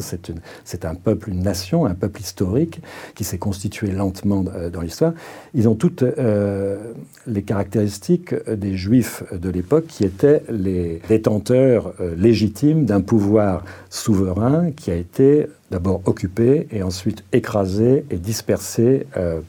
C'est 0.66 0.86
un 0.86 0.96
peuple, 0.96 1.30
une 1.30 1.42
nation, 1.42 1.86
un 1.86 1.96
peuple 1.96 2.22
historique 2.22 2.82
qui 3.16 3.24
s'est 3.24 3.38
constitué 3.38 3.92
lentement 3.92 4.44
euh, 4.54 4.70
dans 4.70 4.82
l'histoire. 4.82 5.14
Ils 5.54 5.68
ont 5.68 5.76
toutes 5.76 6.04
euh, 6.04 6.94
les 7.26 7.44
caractéristiques 7.44 8.36
des 8.50 8.76
Juifs 8.76 9.24
de 9.32 9.50
l'époque 9.50 9.88
qui 9.88 10.04
étaient 10.04 10.44
les 10.50 11.02
détenteurs 11.08 11.94
euh, 12.00 12.16
légitimes 12.16 12.86
d'un 12.86 13.02
pouvoir 13.02 13.64
souverain 13.90 14.72
qui 14.72 14.92
a 14.92 14.96
été 14.96 15.48
d'abord 15.74 16.02
occupé 16.06 16.68
et 16.72 16.84
ensuite 16.84 17.24
écrasé 17.34 18.06
et 18.10 18.18
dispersé 18.18 19.06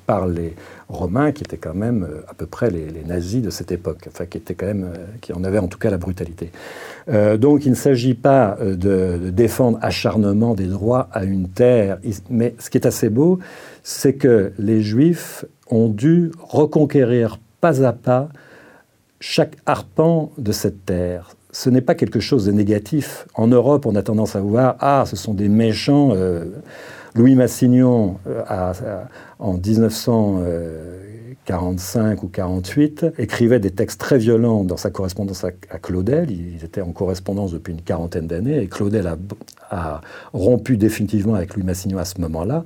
par 0.07 0.27
les 0.27 0.55
romains 0.89 1.33
qui 1.33 1.43
étaient 1.43 1.57
quand 1.57 1.75
même 1.75 2.05
euh, 2.05 2.23
à 2.29 2.35
peu 2.35 2.47
près 2.47 2.71
les, 2.71 3.05
nazis 3.05 3.43
de 3.43 3.51
cette 3.51 3.73
époque, 3.73 4.07
enfin 4.09 4.27
qui 4.27 4.39
étaient 4.39 4.55
quand 4.55 4.67
même, 4.67 4.85
euh, 4.85 5.07
qui 5.21 5.33
en 5.33 5.45
avaient 5.45 5.59
en 5.59 5.69
tout 5.69 5.79
cas 5.79 5.91
la 5.91 5.99
brutalité. 5.99 6.51
Euh, 7.09 7.37
donc 7.37 7.67
il 7.67 7.71
ne 7.71 7.77
s'agit 7.77 8.15
pas 8.15 8.57
de, 8.61 9.31
défendre 9.31 9.79
acharnement 9.83 10.55
des 10.55 10.67
droits 10.67 11.09
à 11.13 11.25
une 11.25 11.49
terre, 11.49 11.99
mais 12.31 12.55
ce 12.59 12.71
qui 12.71 12.79
est 12.79 12.87
assez 12.87 13.09
beau, 13.09 13.39
c'est 13.83 14.15
que 14.15 14.53
les 14.59 14.81
Juifs 14.81 15.45
ont 15.69 15.89
dû 15.89 16.31
reconquérir 16.41 17.39
pas 17.61 17.83
à 17.85 17.93
pas 17.93 18.29
chaque 19.21 19.57
arpent 19.67 20.33
de 20.39 20.53
cette 20.53 20.85
terre. 20.85 21.35
Ce 21.55 21.71
n'est 21.71 21.81
pas 21.81 21.95
quelque 21.95 22.19
chose 22.19 22.47
de 22.47 22.53
négatif. 22.53 23.29
En 23.35 23.47
Europe, 23.47 23.87
on 23.87 23.95
a 23.95 24.03
tendance 24.03 24.35
à 24.35 24.41
voir 24.41 24.75
ah, 24.81 25.05
ce 25.07 25.15
sont 25.15 25.35
des 25.35 25.49
méchants. 25.49 26.13
Louis 27.17 27.37
Massignon, 27.37 28.19
euh, 28.27 28.43
en 29.39 29.55
1945 29.55 32.25
ou 32.25 32.29
48, 32.29 33.07
écrivait 33.19 33.61
des 33.61 33.71
textes 33.71 34.01
très 34.01 34.19
violents 34.19 34.65
dans 34.65 34.77
sa 34.77 34.91
correspondance 34.91 35.45
à, 35.45 35.53
Claudel. 35.79 36.33
Ils 36.33 36.65
étaient 36.65 36.81
en 36.81 36.91
correspondance 36.91 37.53
depuis 37.53 37.73
une 37.73 37.83
quarantaine 37.83 38.27
d'années 38.27 38.61
et 38.61 38.67
Claudel 38.67 39.07
a, 39.71 40.01
rompu 40.33 40.77
définitivement 40.77 41.35
avec 41.35 41.55
Louis 41.55 41.63
Massignon 41.63 41.99
à 41.99 42.05
ce 42.05 42.21
moment-là 42.21 42.65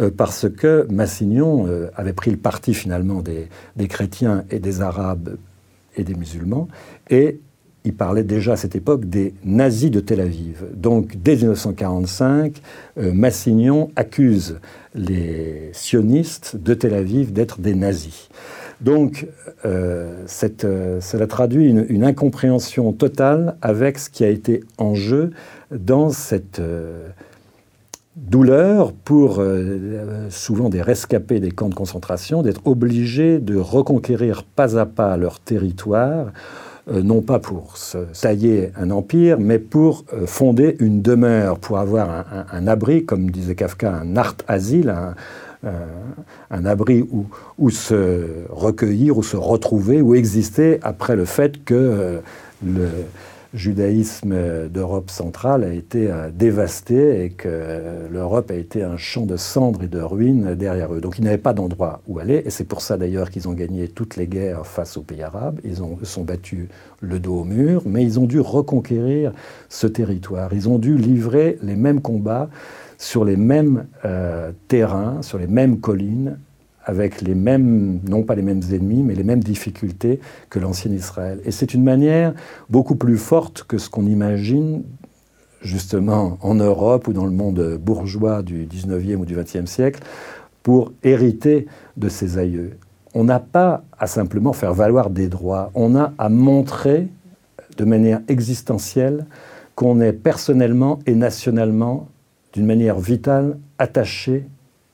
euh, 0.00 0.10
parce 0.14 0.48
que 0.48 0.86
Massignon 0.90 1.66
euh, 1.66 1.90
avait 1.94 2.14
pris 2.14 2.30
le 2.30 2.38
parti 2.38 2.72
finalement 2.72 3.20
des, 3.20 3.50
des 3.76 3.88
chrétiens 3.88 4.44
et 4.50 4.58
des 4.58 4.80
arabes 4.80 5.36
et 5.96 6.04
des 6.04 6.14
musulmans 6.14 6.68
et 7.10 7.40
il 7.84 7.94
parlait 7.94 8.22
déjà 8.22 8.52
à 8.52 8.56
cette 8.56 8.76
époque 8.76 9.06
des 9.06 9.34
nazis 9.44 9.90
de 9.90 10.00
Tel 10.00 10.20
Aviv. 10.20 10.64
Donc 10.74 11.16
dès 11.22 11.36
1945, 11.36 12.60
euh, 12.98 13.12
Massignon 13.12 13.90
accuse 13.96 14.60
les 14.94 15.70
sionistes 15.72 16.56
de 16.56 16.74
Tel 16.74 16.94
Aviv 16.94 17.32
d'être 17.32 17.60
des 17.60 17.74
nazis. 17.74 18.28
Donc 18.80 19.26
euh, 19.64 20.24
euh, 20.64 21.00
cela 21.00 21.26
traduit 21.26 21.70
une, 21.70 22.04
incompréhension 22.04 22.92
totale 22.92 23.56
avec 23.62 23.98
ce 23.98 24.10
qui 24.10 24.24
a 24.24 24.28
été 24.28 24.62
en 24.78 24.94
jeu 24.94 25.30
dans 25.70 26.10
cette 26.10 26.60
douleur 28.16 28.92
pour 28.92 29.42
souvent 30.28 30.68
des 30.68 30.82
rescapés 30.82 31.40
des 31.40 31.50
camps 31.50 31.70
de 31.70 31.74
concentration 31.74 32.42
d'être 32.42 32.60
obligés 32.66 33.38
de 33.38 33.56
reconquérir 33.56 34.42
pas 34.42 34.78
à 34.78 34.84
pas 34.84 35.16
leur 35.16 35.40
territoire 35.40 36.32
non 36.90 37.20
pas 37.20 37.38
pour 37.38 37.76
se 37.76 37.98
tailler 38.20 38.70
un 38.76 38.90
empire, 38.90 39.38
mais 39.38 39.58
pour 39.58 40.04
euh, 40.12 40.26
fonder 40.26 40.76
une 40.80 41.00
demeure, 41.02 41.58
pour 41.58 41.78
avoir 41.78 42.24
un, 42.50 42.66
abri, 42.66 43.04
comme 43.04 43.30
disait 43.30 43.54
Kafka, 43.54 43.92
un 43.92 44.16
art 44.16 44.36
asile, 44.48 44.90
un, 44.90 45.14
euh, 45.64 46.64
abri 46.64 47.06
où, 47.58 47.70
se 47.70 48.26
recueillir, 48.50 49.16
où 49.16 49.22
se 49.22 49.36
retrouver, 49.36 50.02
où 50.02 50.14
exister 50.14 50.80
après 50.82 51.14
le 51.14 51.24
fait 51.24 51.64
que 51.64 52.20
le, 52.64 52.88
judaïsme 53.54 54.68
d'Europe 54.68 55.10
centrale 55.10 55.64
a 55.64 55.72
été 55.72 56.10
euh, 56.10 56.30
dévasté 56.30 57.24
et 57.24 57.30
que 57.30 58.08
l'Europe 58.10 58.50
a 58.50 58.54
été 58.54 58.82
un 58.82 58.96
champ 58.96 59.26
de 59.26 59.36
cendres 59.36 59.82
et 59.82 59.88
de 59.88 60.00
ruines 60.00 60.54
derrière 60.54 60.94
eux. 60.94 61.00
Donc 61.00 61.18
ils 61.18 61.24
n'avaient 61.24 61.38
pas 61.38 61.52
d'endroit 61.52 62.00
où 62.08 62.18
aller, 62.18 62.42
et 62.44 62.50
c'est 62.50 62.64
pour 62.64 62.80
ça 62.80 62.96
d'ailleurs 62.96 63.30
qu'ils 63.30 63.48
ont 63.48 63.52
gagné 63.52 63.88
toutes 63.88 64.16
les 64.16 64.26
guerres 64.26 64.66
face 64.66 64.96
aux 64.96 65.02
pays 65.02 65.22
arabes. 65.22 65.60
Ils 65.64 65.82
ont, 65.82 65.98
sont 66.02 66.24
battus 66.24 66.68
le 67.00 67.18
dos 67.18 67.40
au 67.40 67.44
mur, 67.44 67.82
mais 67.86 68.02
ils 68.02 68.18
ont 68.18 68.26
dû 68.26 68.40
reconquérir 68.40 69.32
ce 69.68 69.86
territoire. 69.86 70.52
Ils 70.52 70.68
ont 70.68 70.78
dû 70.78 70.96
livrer 70.96 71.58
les 71.62 71.76
mêmes 71.76 72.00
combats 72.00 72.48
sur 72.98 73.24
les 73.24 73.36
mêmes 73.36 73.86
euh, 74.04 74.52
terrains, 74.68 75.22
sur 75.22 75.38
les 75.38 75.48
mêmes 75.48 75.80
collines, 75.80 76.38
avec 76.84 77.20
les 77.20 77.34
mêmes, 77.34 78.00
non 78.08 78.22
pas 78.22 78.34
les 78.34 78.42
mêmes 78.42 78.62
ennemis, 78.72 79.02
mais 79.02 79.14
les 79.14 79.24
mêmes 79.24 79.42
difficultés 79.42 80.20
que 80.50 80.58
l'ancien 80.58 80.90
Israël. 80.92 81.40
Et 81.44 81.50
c'est 81.50 81.74
une 81.74 81.84
manière 81.84 82.34
beaucoup 82.70 82.96
plus 82.96 83.18
forte 83.18 83.64
que 83.64 83.78
ce 83.78 83.88
qu'on 83.88 84.06
imagine 84.06 84.82
justement 85.62 86.38
en 86.40 86.54
Europe 86.54 87.08
ou 87.08 87.12
dans 87.12 87.24
le 87.24 87.30
monde 87.30 87.78
bourgeois 87.80 88.42
du 88.42 88.66
19e 88.66 89.16
ou 89.16 89.24
du 89.24 89.36
20e 89.36 89.66
siècle 89.66 90.02
pour 90.62 90.92
hériter 91.02 91.66
de 91.96 92.08
ses 92.08 92.38
aïeux. 92.38 92.78
On 93.14 93.24
n'a 93.24 93.40
pas 93.40 93.84
à 93.98 94.06
simplement 94.06 94.52
faire 94.52 94.74
valoir 94.74 95.10
des 95.10 95.28
droits, 95.28 95.70
on 95.74 95.96
a 95.96 96.12
à 96.18 96.28
montrer 96.28 97.08
de 97.76 97.84
manière 97.84 98.20
existentielle 98.28 99.26
qu'on 99.74 100.00
est 100.00 100.12
personnellement 100.12 100.98
et 101.06 101.14
nationalement, 101.14 102.08
d'une 102.52 102.66
manière 102.66 102.98
vitale, 102.98 103.58
attaché 103.78 104.46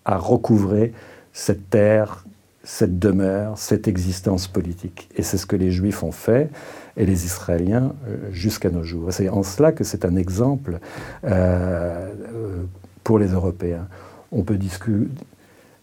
à 0.05 0.17
recouvrer 0.17 0.93
cette 1.33 1.71
terre, 1.71 2.25
cette 2.65 2.99
demeure, 2.99 3.57
cette 3.57 3.89
existence 3.89 4.47
politique. 4.47 5.09
Et 5.17 5.23
c'est 5.23 5.39
ce 5.39 5.47
que 5.47 5.57
les 5.57 5.71
Juifs 5.71 6.03
ont 6.03 6.13
fait 6.13 6.51
et 6.97 7.07
les 7.07 7.25
Israéliens 7.25 7.95
euh, 8.07 8.17
jusqu'à 8.31 8.71
nos 8.71 8.83
jours. 8.83 9.13
C'est 9.13 9.29
en 9.29 9.43
cela 9.43 9.73
que 9.73 9.85
c'est 9.85 10.05
un 10.05 10.17
exemple 10.17 10.79
euh, 11.25 11.29
euh, 11.31 12.65
pour 13.05 13.19
les 13.19 13.29
Européens. 13.29 13.89
On 14.33 14.43
peut 14.43 14.59
discuter 14.59 15.09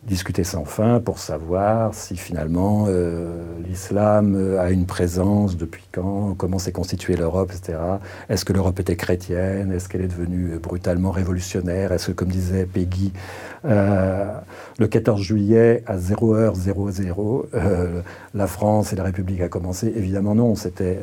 discuter 0.06 0.44
sans 0.44 0.65
fin 0.65 1.00
pour 1.00 1.18
savoir 1.18 1.96
si 1.96 2.15
finalement 2.15 2.86
euh, 2.88 3.41
l'islam 3.68 4.36
euh, 4.36 4.62
a 4.62 4.70
une 4.70 4.86
présence 4.86 5.58
depuis 5.58 5.84
quand, 5.91 6.36
comment 6.38 6.60
s'est 6.60 6.72
constituée 6.72 7.15
l'Europe, 7.15 7.52
etc. 7.52 7.80
Est-ce 8.30 8.46
que 8.46 8.54
l'Europe 8.54 8.80
était 8.80 8.96
chrétienne? 8.96 9.72
Est-ce 9.72 9.89
qu'elle 9.89 10.04
est 10.04 10.08
devenue 10.08 10.60
brutalement 10.62 11.10
révolutionnaire? 11.10 11.91
Est-ce 11.91 12.08
que, 12.08 12.12
comme 12.12 12.30
disait 12.30 12.68
Peggy, 12.68 13.13
euh, 13.65 14.32
le 14.78 14.88
14 14.88 15.22
juillet 15.22 15.84
à 15.88 15.98
0h00, 15.98 17.46
la 18.36 18.48
France 18.48 18.94
et 18.94 18.96
la 18.96 19.04
République 19.04 19.41
a 19.41 19.50
commencé? 19.50 19.91
Évidemment 19.96 20.36
non, 20.36 20.56
c'était 20.56 21.00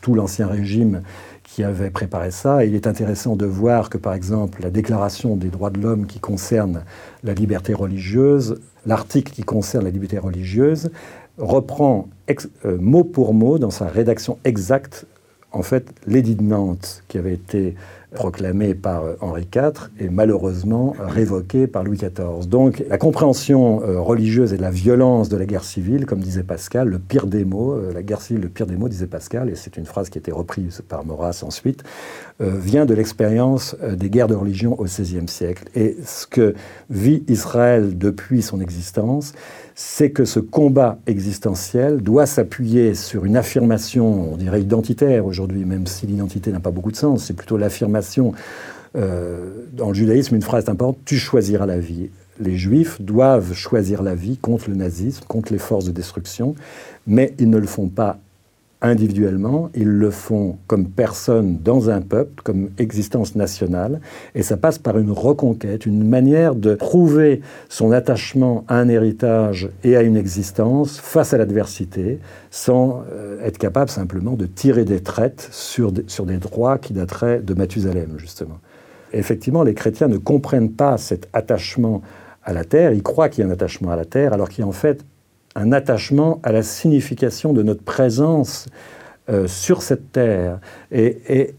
tout 0.00 0.14
l'ancien 0.14 0.48
régime 0.48 1.02
qui 1.44 1.64
avait 1.64 1.90
préparé 1.90 2.30
ça. 2.30 2.64
il 2.64 2.74
est 2.74 2.86
intéressant 2.86 3.36
de 3.36 3.44
voir 3.44 3.90
que, 3.90 3.98
par 3.98 4.14
exemple, 4.14 4.62
la 4.62 4.70
déclaration 4.70 5.36
des 5.36 5.48
droits 5.48 5.68
de 5.68 5.80
l'homme 5.80 6.06
qui 6.06 6.18
concerne 6.18 6.82
la 7.24 7.34
liberté 7.34 7.74
religieuse, 7.74 8.31
l'article 8.86 9.32
qui 9.32 9.42
concerne 9.42 9.84
la 9.84 9.90
liberté 9.90 10.18
religieuse, 10.18 10.90
reprend 11.38 12.08
euh, 12.64 12.78
mot 12.78 13.04
pour 13.04 13.34
mot, 13.34 13.58
dans 13.58 13.70
sa 13.70 13.86
rédaction 13.86 14.38
exacte, 14.44 15.06
en 15.52 15.62
fait, 15.62 15.92
l'édit 16.06 16.34
de 16.34 16.42
Nantes 16.42 17.04
qui 17.08 17.18
avait 17.18 17.34
été 17.34 17.74
proclamé 18.14 18.74
par 18.74 19.04
euh, 19.04 19.14
Henri 19.20 19.46
IV 19.54 19.90
et 19.98 20.08
malheureusement 20.08 20.94
révoqué 20.98 21.66
par 21.66 21.84
Louis 21.84 21.96
XIV. 21.96 22.46
Donc 22.48 22.82
la 22.88 22.98
compréhension 22.98 23.82
euh, 23.82 24.00
religieuse 24.00 24.52
et 24.52 24.56
la 24.56 24.70
violence 24.70 25.28
de 25.28 25.36
la 25.36 25.46
guerre 25.46 25.64
civile, 25.64 26.06
comme 26.06 26.20
disait 26.20 26.42
Pascal, 26.42 26.88
le 26.88 26.98
pire 26.98 27.26
des 27.26 27.44
mots, 27.44 27.72
euh, 27.72 27.92
la 27.92 28.02
guerre 28.02 28.20
civile, 28.20 28.42
le 28.42 28.48
pire 28.48 28.66
des 28.66 28.76
mots, 28.76 28.88
disait 28.88 29.06
Pascal, 29.06 29.48
et 29.48 29.54
c'est 29.54 29.76
une 29.76 29.86
phrase 29.86 30.10
qui 30.10 30.18
a 30.18 30.20
été 30.20 30.32
reprise 30.32 30.82
par 30.88 31.04
Maurras 31.04 31.42
ensuite, 31.42 31.82
vient 32.40 32.86
de 32.86 32.94
l'expérience 32.94 33.76
des 33.92 34.10
guerres 34.10 34.26
de 34.26 34.34
religion 34.34 34.78
au 34.80 34.84
XVIe 34.84 35.28
siècle. 35.28 35.64
Et 35.76 35.96
ce 36.04 36.26
que 36.26 36.54
vit 36.90 37.22
Israël 37.28 37.96
depuis 37.96 38.42
son 38.42 38.60
existence, 38.60 39.32
c'est 39.74 40.10
que 40.10 40.24
ce 40.24 40.40
combat 40.40 40.98
existentiel 41.06 42.02
doit 42.02 42.26
s'appuyer 42.26 42.94
sur 42.94 43.24
une 43.24 43.36
affirmation, 43.36 44.32
on 44.32 44.36
dirait 44.36 44.60
identitaire 44.60 45.26
aujourd'hui, 45.26 45.64
même 45.64 45.86
si 45.86 46.06
l'identité 46.06 46.52
n'a 46.52 46.60
pas 46.60 46.70
beaucoup 46.70 46.90
de 46.90 46.96
sens, 46.96 47.24
c'est 47.24 47.36
plutôt 47.36 47.56
l'affirmation, 47.56 48.01
euh, 48.96 49.66
dans 49.72 49.88
le 49.88 49.94
judaïsme, 49.94 50.34
une 50.34 50.42
phrase 50.42 50.68
importante, 50.68 50.98
tu 51.04 51.16
choisiras 51.16 51.66
la 51.66 51.78
vie. 51.78 52.10
Les 52.40 52.56
juifs 52.56 53.00
doivent 53.00 53.54
choisir 53.54 54.02
la 54.02 54.14
vie 54.14 54.36
contre 54.36 54.68
le 54.68 54.76
nazisme, 54.76 55.24
contre 55.28 55.52
les 55.52 55.58
forces 55.58 55.84
de 55.84 55.92
destruction, 55.92 56.54
mais 57.06 57.34
ils 57.38 57.48
ne 57.48 57.58
le 57.58 57.66
font 57.66 57.88
pas 57.88 58.18
individuellement, 58.88 59.70
ils 59.74 59.88
le 59.88 60.10
font 60.10 60.58
comme 60.66 60.86
personne 60.88 61.58
dans 61.62 61.88
un 61.88 62.00
peuple, 62.00 62.42
comme 62.42 62.70
existence 62.78 63.36
nationale, 63.36 64.00
et 64.34 64.42
ça 64.42 64.56
passe 64.56 64.78
par 64.78 64.98
une 64.98 65.12
reconquête, 65.12 65.86
une 65.86 66.06
manière 66.06 66.54
de 66.54 66.74
prouver 66.74 67.40
son 67.68 67.92
attachement 67.92 68.64
à 68.68 68.76
un 68.76 68.88
héritage 68.88 69.70
et 69.84 69.96
à 69.96 70.02
une 70.02 70.16
existence 70.16 70.98
face 70.98 71.32
à 71.32 71.38
l'adversité, 71.38 72.18
sans 72.50 73.04
euh, 73.12 73.44
être 73.44 73.58
capable 73.58 73.90
simplement 73.90 74.32
de 74.32 74.46
tirer 74.46 74.84
des 74.84 75.00
traites 75.00 75.48
sur 75.52 75.92
des, 75.92 76.04
sur 76.08 76.26
des 76.26 76.38
droits 76.38 76.78
qui 76.78 76.92
dateraient 76.92 77.40
de 77.40 77.54
Mathusalem, 77.54 78.14
justement. 78.16 78.58
effectivement, 79.12 79.62
les 79.62 79.74
chrétiens 79.74 80.08
ne 80.08 80.16
comprennent 80.16 80.72
pas 80.72 80.98
cet 80.98 81.28
attachement 81.32 82.02
à 82.44 82.52
la 82.52 82.64
terre, 82.64 82.92
ils 82.92 83.02
croient 83.02 83.28
qu'il 83.28 83.44
y 83.44 83.46
a 83.46 83.50
un 83.50 83.52
attachement 83.52 83.90
à 83.90 83.96
la 83.96 84.04
terre, 84.04 84.32
alors 84.32 84.48
qu'il 84.48 84.60
y 84.60 84.64
a 84.64 84.68
en 84.68 84.72
fait 84.72 85.04
un 85.54 85.72
attachement 85.72 86.40
à 86.42 86.52
la 86.52 86.62
signification 86.62 87.52
de 87.52 87.62
notre 87.62 87.82
présence 87.82 88.66
euh, 89.28 89.46
sur 89.46 89.82
cette 89.82 90.12
terre 90.12 90.58
et, 90.90 91.54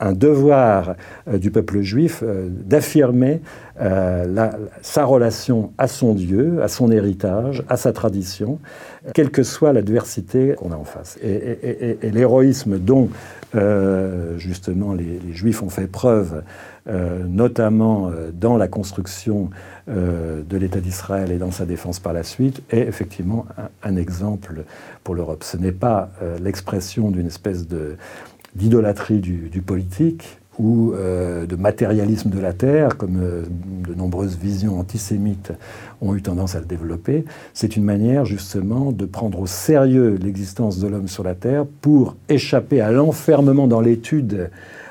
un 0.00 0.12
devoir 0.12 0.94
euh, 1.26 1.38
du 1.38 1.50
peuple 1.50 1.80
juif 1.80 2.22
euh, 2.22 2.48
d'affirmer 2.48 3.40
sa 4.82 5.04
relation 5.04 5.72
à 5.78 5.86
son 5.86 6.12
Dieu, 6.12 6.60
à 6.62 6.66
son 6.66 6.90
héritage, 6.90 7.62
à 7.68 7.76
sa 7.76 7.92
tradition, 7.92 8.58
quelle 9.14 9.30
que 9.30 9.44
soit 9.44 9.72
l'adversité 9.72 10.54
qu'on 10.56 10.72
a 10.72 10.74
en 10.74 10.82
face. 10.82 11.16
Et, 11.22 11.96
l'héroïsme 12.02 12.80
dont 12.80 13.08
justement 14.36 14.94
les, 14.94 15.20
les, 15.24 15.32
Juifs 15.32 15.62
ont 15.62 15.68
fait 15.68 15.86
preuve 15.86 16.42
euh, 16.88 17.22
notamment 17.28 18.08
euh, 18.08 18.30
dans 18.32 18.56
la 18.56 18.66
construction 18.66 19.50
euh, 19.90 20.40
de 20.48 20.56
l'État 20.56 20.80
d'Israël 20.80 21.30
et 21.30 21.36
dans 21.36 21.50
sa 21.50 21.66
défense 21.66 21.98
par 21.98 22.14
la 22.14 22.22
suite, 22.22 22.62
est 22.70 22.80
effectivement 22.80 23.44
un, 23.82 23.96
exemple 23.96 24.64
pour 25.04 25.14
l'Europe. 25.14 25.44
Ce 25.44 25.58
n'est 25.58 25.72
pas 25.72 26.10
l'expression 26.42 27.10
d'une 27.10 27.26
espèce 27.26 27.66
d'idolâtrie 28.54 29.18
du, 29.18 29.62
politique 29.62 30.38
ou 30.58 30.92
de 30.94 31.56
matérialisme 31.56 32.30
de 32.30 32.38
la 32.38 32.52
terre, 32.52 32.96
comme 32.96 33.18
de 33.18 33.94
nombreuses 33.94 34.36
visions 34.36 34.78
antisémites 34.78 35.52
ont 36.00 36.14
eu 36.14 36.22
tendance 36.22 36.54
à 36.54 36.60
le 36.60 36.66
développer. 36.66 37.24
C'est 37.54 37.76
une 37.76 37.84
manière 37.84 38.24
justement 38.24 38.92
de 38.92 39.04
prendre 39.04 39.40
au 39.40 39.46
sérieux 39.46 40.18
l'existence 40.22 40.78
de 40.78 40.86
l'homme 40.86 41.08
sur 41.08 41.24
la 41.24 41.34
terre 41.34 41.64
pour 41.80 42.16
échapper 42.28 42.80
à 42.80 42.92
l'enfermement 42.92 43.66
dans 43.66 43.80
l'étude 43.80 44.50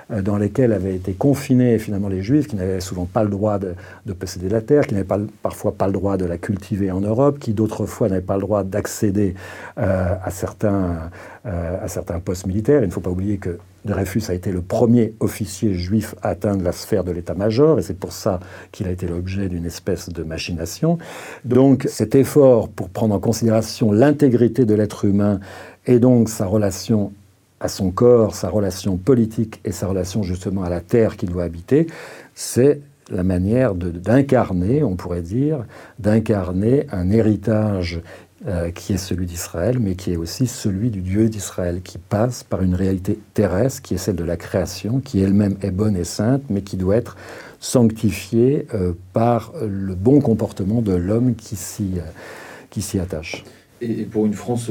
dans 0.10 0.38
lesquels 0.38 0.72
avaient 0.72 0.96
été 0.96 1.14
confinés 1.14 1.80
finalement 1.80 2.08
les 2.08 2.22
Juifs, 2.22 2.48
qui 2.48 2.56
n'avaient 2.56 2.80
souvent 2.80 3.06
pas 3.06 3.24
le 3.24 3.30
droit 3.30 3.60
de, 3.60 3.76
posséder 4.14 4.50
la 4.50 4.62
terre, 4.62 4.88
qui 4.88 4.94
n'avaient 4.94 5.08
parfois 5.42 5.74
pas 5.74 5.88
le 5.88 5.94
droit 5.94 6.18
de 6.18 6.26
la 6.26 6.38
cultiver 6.38 6.92
en 6.92 7.02
Europe, 7.02 7.40
qui 7.40 7.54
d'autres 7.54 7.86
fois 7.86 8.08
n'avaient 8.08 8.22
pas 8.22 8.36
le 8.36 8.42
droit 8.42 8.64
d'accéder 8.64 9.36
euh, 9.78 10.16
à, 10.24 10.32
certains, 10.32 11.10
euh, 11.46 11.84
à 11.84 11.88
certains 11.88 12.20
postes 12.20 12.48
militaires. 12.48 12.84
Il 12.84 12.88
ne 12.88 12.92
faut 12.92 13.02
pas 13.02 13.10
oublier 13.10 13.38
que 13.38 13.58
Dreyfus 13.86 14.24
a 14.30 14.34
été 14.34 14.52
le 14.52 14.62
premier 14.62 15.14
officier 15.20 15.74
juif 15.74 16.16
à 16.22 16.30
atteindre 16.30 16.64
la 16.64 16.72
sphère 16.72 17.04
de 17.04 17.12
l'état-major, 17.12 17.80
et 17.80 17.82
c'est 17.82 17.98
pour 17.98 18.12
ça 18.12 18.40
qu'il 18.72 18.88
a 18.88 18.92
été 18.92 19.08
l'objet 19.08 19.50
d'une 19.50 19.66
espèce 19.66 20.10
de 20.10 20.24
machination. 20.24 20.98
Donc 21.46 21.86
cet 21.90 22.16
effort 22.16 22.70
pour 22.70 22.90
prendre 22.90 23.16
en 23.16 23.20
considération 23.20 23.92
l'intégrité 23.92 24.66
de 24.66 24.74
l'être 24.74 25.06
humain 25.06 25.40
et 25.86 26.00
donc 26.00 26.30
sa 26.30 26.46
relation 26.46 27.12
à 27.60 27.68
son 27.68 27.92
corps, 27.92 28.36
sa 28.36 28.50
relation 28.50 28.98
politique 28.98 29.60
et 29.66 29.72
sa 29.72 29.88
relation 29.88 30.24
justement 30.24 30.64
à 30.64 30.70
la 30.70 30.82
terre 30.82 31.18
qu'il 31.18 31.30
doit 31.30 31.44
habiter, 31.44 31.88
c'est 32.36 32.82
la 33.10 33.24
manière 33.24 33.74
d'incarner, 33.74 34.84
on 34.84 34.96
pourrait 34.96 35.22
dire, 35.22 35.66
d'incarner 36.00 36.88
un 36.92 37.10
héritage 37.10 38.02
euh, 38.46 38.70
qui 38.70 38.94
est 38.94 38.98
celui 38.98 39.26
d'Israël, 39.26 39.80
mais 39.80 39.96
qui 39.96 40.12
est 40.12 40.16
aussi 40.16 40.46
celui 40.46 40.92
du 40.92 41.02
Dieu 41.02 41.30
d'Israël, 41.30 41.82
qui 41.82 41.98
passe 41.98 42.44
par 42.44 42.62
une 42.62 42.76
réalité 42.76 43.18
terrestre, 43.34 43.82
qui 43.82 43.96
est 43.96 43.98
celle 43.98 44.16
de 44.16 44.24
la 44.24 44.38
création, 44.38 45.00
qui 45.00 45.22
elle-même 45.22 45.58
est 45.62 45.72
bonne 45.72 45.96
et 45.96 46.04
sainte, 46.04 46.44
mais 46.50 46.62
qui 46.62 46.78
doit 46.78 46.98
être 46.98 47.18
sanctifiée 47.60 48.68
euh, 48.76 48.94
par 49.14 49.54
le 49.62 49.96
bon 49.96 50.22
comportement 50.22 50.82
de 50.82 50.94
l'homme 50.94 51.36
qui 51.36 51.56
s'y 51.56 51.94
euh, 51.98 53.02
attache. 53.02 53.44
Et, 53.82 54.04
pour 54.04 54.28
une 54.28 54.34
France 54.34 54.70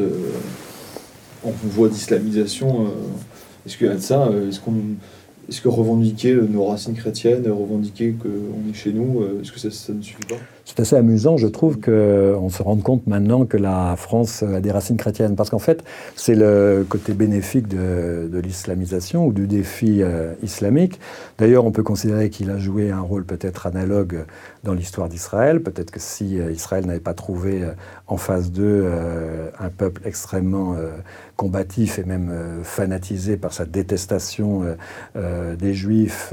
en 1.46 1.68
voie 1.68 1.88
d'islamisation, 1.88 2.86
euh, 2.86 2.88
est-ce 3.66 3.84
de 3.84 3.98
ça 3.98 4.26
euh, 4.26 4.48
Est-ce 4.48 4.60
qu'on 4.60 4.74
est-ce 5.48 5.60
que 5.60 5.68
revendiquer 5.68 6.34
nos 6.34 6.64
racines 6.64 6.94
chrétiennes, 6.94 7.48
revendiquer 7.48 8.16
qu'on 8.20 8.68
est 8.68 8.74
chez 8.74 8.92
nous, 8.92 9.24
est-ce 9.40 9.52
que 9.52 9.60
ça, 9.60 9.92
ne 9.92 10.02
suffit 10.02 10.26
pas? 10.28 10.34
C'est 10.64 10.80
assez 10.80 10.96
amusant, 10.96 11.36
je 11.36 11.46
trouve, 11.46 11.78
qu'on 11.78 12.48
se 12.48 12.60
rende 12.60 12.82
compte 12.82 13.06
maintenant 13.06 13.44
que 13.44 13.56
la 13.56 13.94
France 13.96 14.42
a 14.42 14.60
des 14.60 14.72
racines 14.72 14.96
chrétiennes. 14.96 15.36
Parce 15.36 15.48
qu'en 15.48 15.60
fait, 15.60 15.84
c'est 16.16 16.34
le 16.34 16.84
côté 16.88 17.12
bénéfique 17.12 17.68
de, 17.68 18.28
l'islamisation 18.40 19.26
ou 19.26 19.32
du 19.32 19.46
défi 19.46 20.02
euh, 20.02 20.32
islamique. 20.42 20.98
D'ailleurs, 21.38 21.64
on 21.64 21.70
peut 21.70 21.84
considérer 21.84 22.28
qu'il 22.28 22.50
a 22.50 22.58
joué 22.58 22.90
un 22.90 23.00
rôle 23.00 23.24
peut-être 23.24 23.68
analogue 23.68 24.24
dans 24.66 24.74
l'histoire 24.74 25.08
d'Israël. 25.08 25.62
Peut-être 25.62 25.90
que 25.90 26.00
si 26.00 26.38
euh, 26.38 26.52
Israël 26.52 26.84
n'avait 26.86 27.00
pas 27.00 27.14
trouvé 27.14 27.62
euh, 27.62 27.72
en 28.06 28.16
face 28.16 28.52
d'eux 28.52 28.86
un 29.58 29.68
peuple 29.68 30.02
extrêmement 30.04 30.76
combatif 31.34 31.98
et 31.98 32.04
même 32.04 32.32
fanatisé 32.62 33.36
par 33.36 33.52
sa 33.52 33.64
détestation 33.64 34.64
des 35.14 35.74
Juifs 35.74 36.32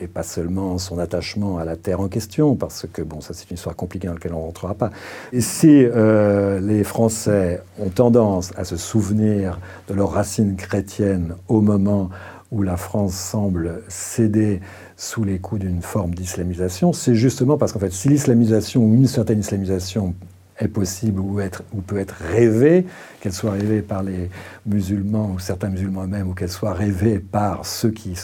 et 0.00 0.06
pas 0.06 0.22
seulement 0.22 0.78
son 0.78 0.98
attachement 0.98 1.58
à 1.58 1.64
la 1.64 1.76
terre 1.76 2.00
en 2.00 2.08
question, 2.08 2.56
parce 2.56 2.86
que, 2.90 3.02
bon, 3.02 3.20
ça 3.20 3.34
c'est 3.34 3.50
une 3.50 3.56
histoire 3.56 3.76
compliquée 3.76 4.08
dans 4.08 4.14
laquelle 4.14 4.32
on 4.34 4.40
ne 4.40 4.44
rentrera 4.44 4.74
pas. 4.74 4.90
Et 5.32 5.40
si 5.40 5.84
euh, 5.84 6.60
les 6.60 6.84
Français 6.84 7.62
ont 7.78 7.88
tendance 7.88 8.52
à 8.56 8.64
se 8.64 8.76
souvenir 8.76 9.58
de 9.88 9.94
leurs 9.94 10.12
racines 10.12 10.56
chrétiennes 10.56 11.34
au 11.48 11.60
moment 11.60 12.10
où 12.52 12.62
la 12.62 12.76
France 12.76 13.14
semble 13.14 13.82
céder 13.88 14.60
sous 14.96 15.24
les 15.24 15.38
coups 15.38 15.62
d'une 15.62 15.80
forme 15.80 16.14
d'islamisation, 16.14 16.92
c'est 16.92 17.14
justement 17.14 17.56
parce 17.56 17.72
qu'en 17.72 17.80
fait, 17.80 17.92
si 17.92 18.10
l'islamisation 18.10 18.84
ou 18.84 18.94
une 18.94 19.06
certaine 19.06 19.40
islamisation 19.40 20.14
est 20.58 20.68
possible 20.68 21.20
ou, 21.20 21.40
peut 21.86 21.98
être 21.98 22.14
rêvée, 22.14 22.86
qu'elle 23.20 23.32
soit 23.32 23.52
rêvée 23.52 23.82
par 23.82 24.02
les 24.02 24.30
musulmans 24.66 25.32
ou 25.34 25.38
certains 25.38 25.68
musulmans 25.68 26.04
eux-mêmes, 26.04 26.28
ou 26.28 26.34
qu'elle 26.34 26.50
soit 26.50 26.72
rêvée 26.72 27.18
par 27.18 27.64
ceux 27.66 27.90
qui, 27.90 28.14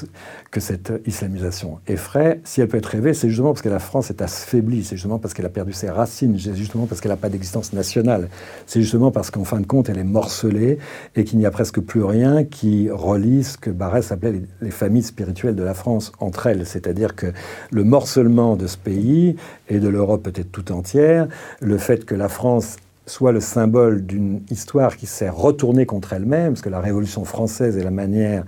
que 0.51 0.61
cette 0.61 0.93
islamisation 1.07 1.79
effraie, 1.87 2.41
si 2.45 2.61
elle 2.61 2.69
peut 2.69 2.79
être 2.79 2.87
rêvée, 2.87 3.15
c'est 3.15 3.29
justement 3.29 3.53
parce 3.53 3.63
que 3.63 3.69
la 3.69 3.79
France 3.79 4.11
est 4.11 4.23
affaiblie, 4.23 4.85
c'est 4.85 4.97
justement 4.97 5.19
parce 5.19 5.35
qu'elle 5.35 5.47
a 5.47 5.51
perdu 5.51 5.73
ses 5.73 5.91
racines, 5.91 6.39
c'est 6.39 6.55
justement 6.55 6.87
parce 6.87 7.01
qu'elle 7.01 7.11
n'a 7.11 7.17
pas 7.17 7.29
d'existence 7.29 7.73
nationale, 7.73 8.29
c'est 8.67 8.81
justement 8.81 9.11
parce 9.11 9.31
qu'en 9.31 9.45
fin 9.45 9.61
de 9.61 9.67
compte, 9.67 9.89
elle 9.89 9.99
est 9.99 10.05
morcelée 10.05 10.79
et 11.17 11.25
qu'il 11.25 11.39
n'y 11.39 11.47
a 11.47 11.51
presque 11.51 11.81
plus 11.81 12.03
rien 12.03 12.45
qui 12.45 12.91
relie 12.91 13.45
ce 13.45 13.57
que 13.57 13.71
Barès 13.71 14.11
appelait 14.13 14.33
les, 14.33 14.43
les 14.61 14.71
familles 14.71 15.03
spirituelles 15.03 15.57
de 15.57 15.63
la 15.63 15.75
France 15.75 16.13
entre 16.21 16.47
elles. 16.47 16.67
C'est-à-dire 16.67 17.15
que 17.15 17.33
le 17.71 17.85
morcellement 17.85 18.57
de 18.57 18.67
ce 18.67 18.77
pays 18.77 19.37
et 19.69 19.81
de 19.81 19.89
l'Europe 19.89 20.23
peut-être 20.23 20.51
tout 20.51 20.73
entière, 20.73 21.29
le 21.61 21.79
fait 21.79 22.05
que 22.05 22.15
France 22.29 22.77
soit 23.09 23.33
le 23.33 23.41
symbole 23.41 24.05
d'une 24.05 24.43
histoire 24.51 24.97
qui 24.97 25.07
s'est 25.07 25.29
retournée 25.29 25.87
contre 25.87 26.13
elle-même, 26.13 26.53
parce 26.53 26.63
que 26.63 26.69
la 26.69 26.81
Révolution 26.81 27.25
française 27.25 27.77
est 27.77 27.83
la 27.83 27.91
manière, 27.91 28.45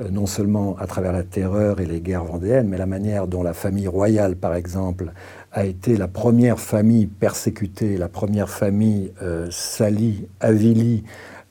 euh, 0.00 0.08
non 0.10 0.26
seulement 0.26 0.76
à 0.78 0.86
travers 0.86 1.12
la 1.12 1.22
terreur 1.22 1.80
et 1.80 1.86
les 1.86 2.00
guerres 2.00 2.24
vendéennes, 2.24 2.68
mais 2.68 2.78
la 2.78 2.86
manière 2.86 3.26
dont 3.26 3.42
la 3.42 3.54
famille 3.54 3.88
royale, 3.88 4.36
par 4.36 4.54
exemple, 4.54 5.12
a 5.52 5.64
été 5.64 5.96
la 5.96 6.08
première 6.08 6.58
famille 6.58 7.06
persécutée, 7.06 7.96
la 7.96 8.08
première 8.08 8.50
famille 8.50 9.12
euh, 9.22 9.46
salie, 9.50 10.26
avilie, 10.40 11.04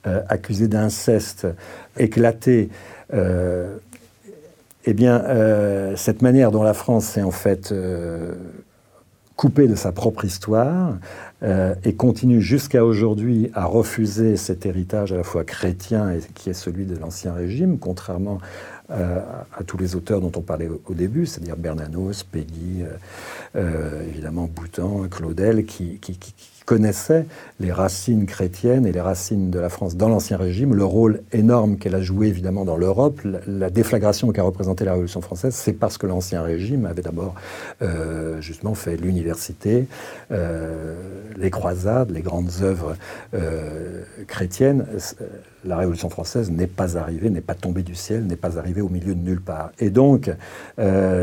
euh, 0.07 0.21
accusée 0.27 0.67
d'inceste, 0.67 1.47
éclatée. 1.97 2.69
eh 4.86 4.93
bien, 4.93 5.23
cette 5.95 6.23
manière 6.23 6.49
dont 6.51 6.63
la 6.63 6.73
France 6.73 7.05
s'est 7.05 7.21
en 7.21 7.29
fait 7.29 7.71
coupée 9.36 9.67
de 9.67 9.75
sa 9.75 9.91
propre 9.91 10.25
histoire, 10.25 10.93
euh, 11.43 11.73
et 11.84 11.93
continue 11.93 12.39
jusqu'à 12.39 12.86
aujourd'hui 12.86 13.49
à 13.56 13.65
refuser 13.65 14.38
cet 14.38 14.67
héritage 14.67 15.12
à 15.12 15.17
la 15.17 15.23
fois 15.23 15.43
chrétien 15.43 16.12
et 16.12 16.19
qui 16.36 16.51
est 16.51 16.54
celui 16.54 16.86
de 16.86 16.95
l'Ancien 16.95 17.34
Régime, 17.34 17.80
contrairement 17.80 18.38
euh, 18.91 19.19
à 19.58 19.63
tous 19.63 19.77
les 19.77 19.95
auteurs 19.95 20.21
dont 20.21 20.32
on 20.36 20.41
parlait 20.41 20.69
au, 20.86 20.93
début, 20.93 21.25
c'est-à-dire 21.25 21.58
Bernanos, 21.58 22.23
Peggy, 22.23 22.84
euh, 23.56 24.04
évidemment 24.08 24.47
Boutan, 24.54 25.08
Claudel, 25.10 25.65
qui, 25.65 25.99
connaissait 26.63 27.25
les 27.60 27.71
racines 27.71 28.27
chrétiennes 28.27 28.86
et 28.86 28.91
les 28.91 29.01
racines 29.01 29.49
de 29.49 29.60
la 29.60 29.67
France 29.67 29.97
dans 29.97 30.08
l'Ancien 30.08 30.38
Régime, 30.38 30.75
le 30.75 30.86
rôle 30.86 31.21
énorme 31.34 31.77
qu'elle 31.77 31.95
a 31.95 32.01
joué 32.01 32.27
évidemment 32.27 32.63
dans 32.63 32.77
l'Europe, 32.77 33.19
la, 33.47 33.69
déflagration 33.71 34.32
qu'a 34.32 34.43
représenté 34.43 34.86
la 34.86 34.91
Révolution 34.91 35.21
française, 35.21 35.56
c'est 35.56 35.73
parce 35.73 35.97
que 35.97 36.06
l'Ancien 36.06 36.43
Régime 36.43 36.86
avait 36.86 37.01
d'abord 37.01 37.34
justement 38.39 38.75
fait 38.75 38.95
l'université, 38.95 39.88
les 41.38 41.50
croisades, 41.50 42.12
les 42.12 42.22
grandes 42.22 42.52
œuvres 42.62 42.96
euh, 43.34 44.04
chrétiennes. 44.28 44.86
La 45.63 45.78
Révolution 45.78 46.10
française 46.10 46.50
n'est 46.50 46.67
pas 46.67 46.98
arrivée, 46.98 47.30
n'est 47.30 47.41
pas 47.41 47.54
tombée 47.54 47.84
du 47.84 47.96
ciel, 47.96 48.26
n'est 48.26 48.36
pas 48.36 48.58
arrivée 48.58 48.82
au 48.82 48.89
milieu 48.89 49.13
de 49.13 49.22
nulle 49.22 49.41
part. 49.41 49.72
Et 49.80 49.89
donc, 49.91 50.32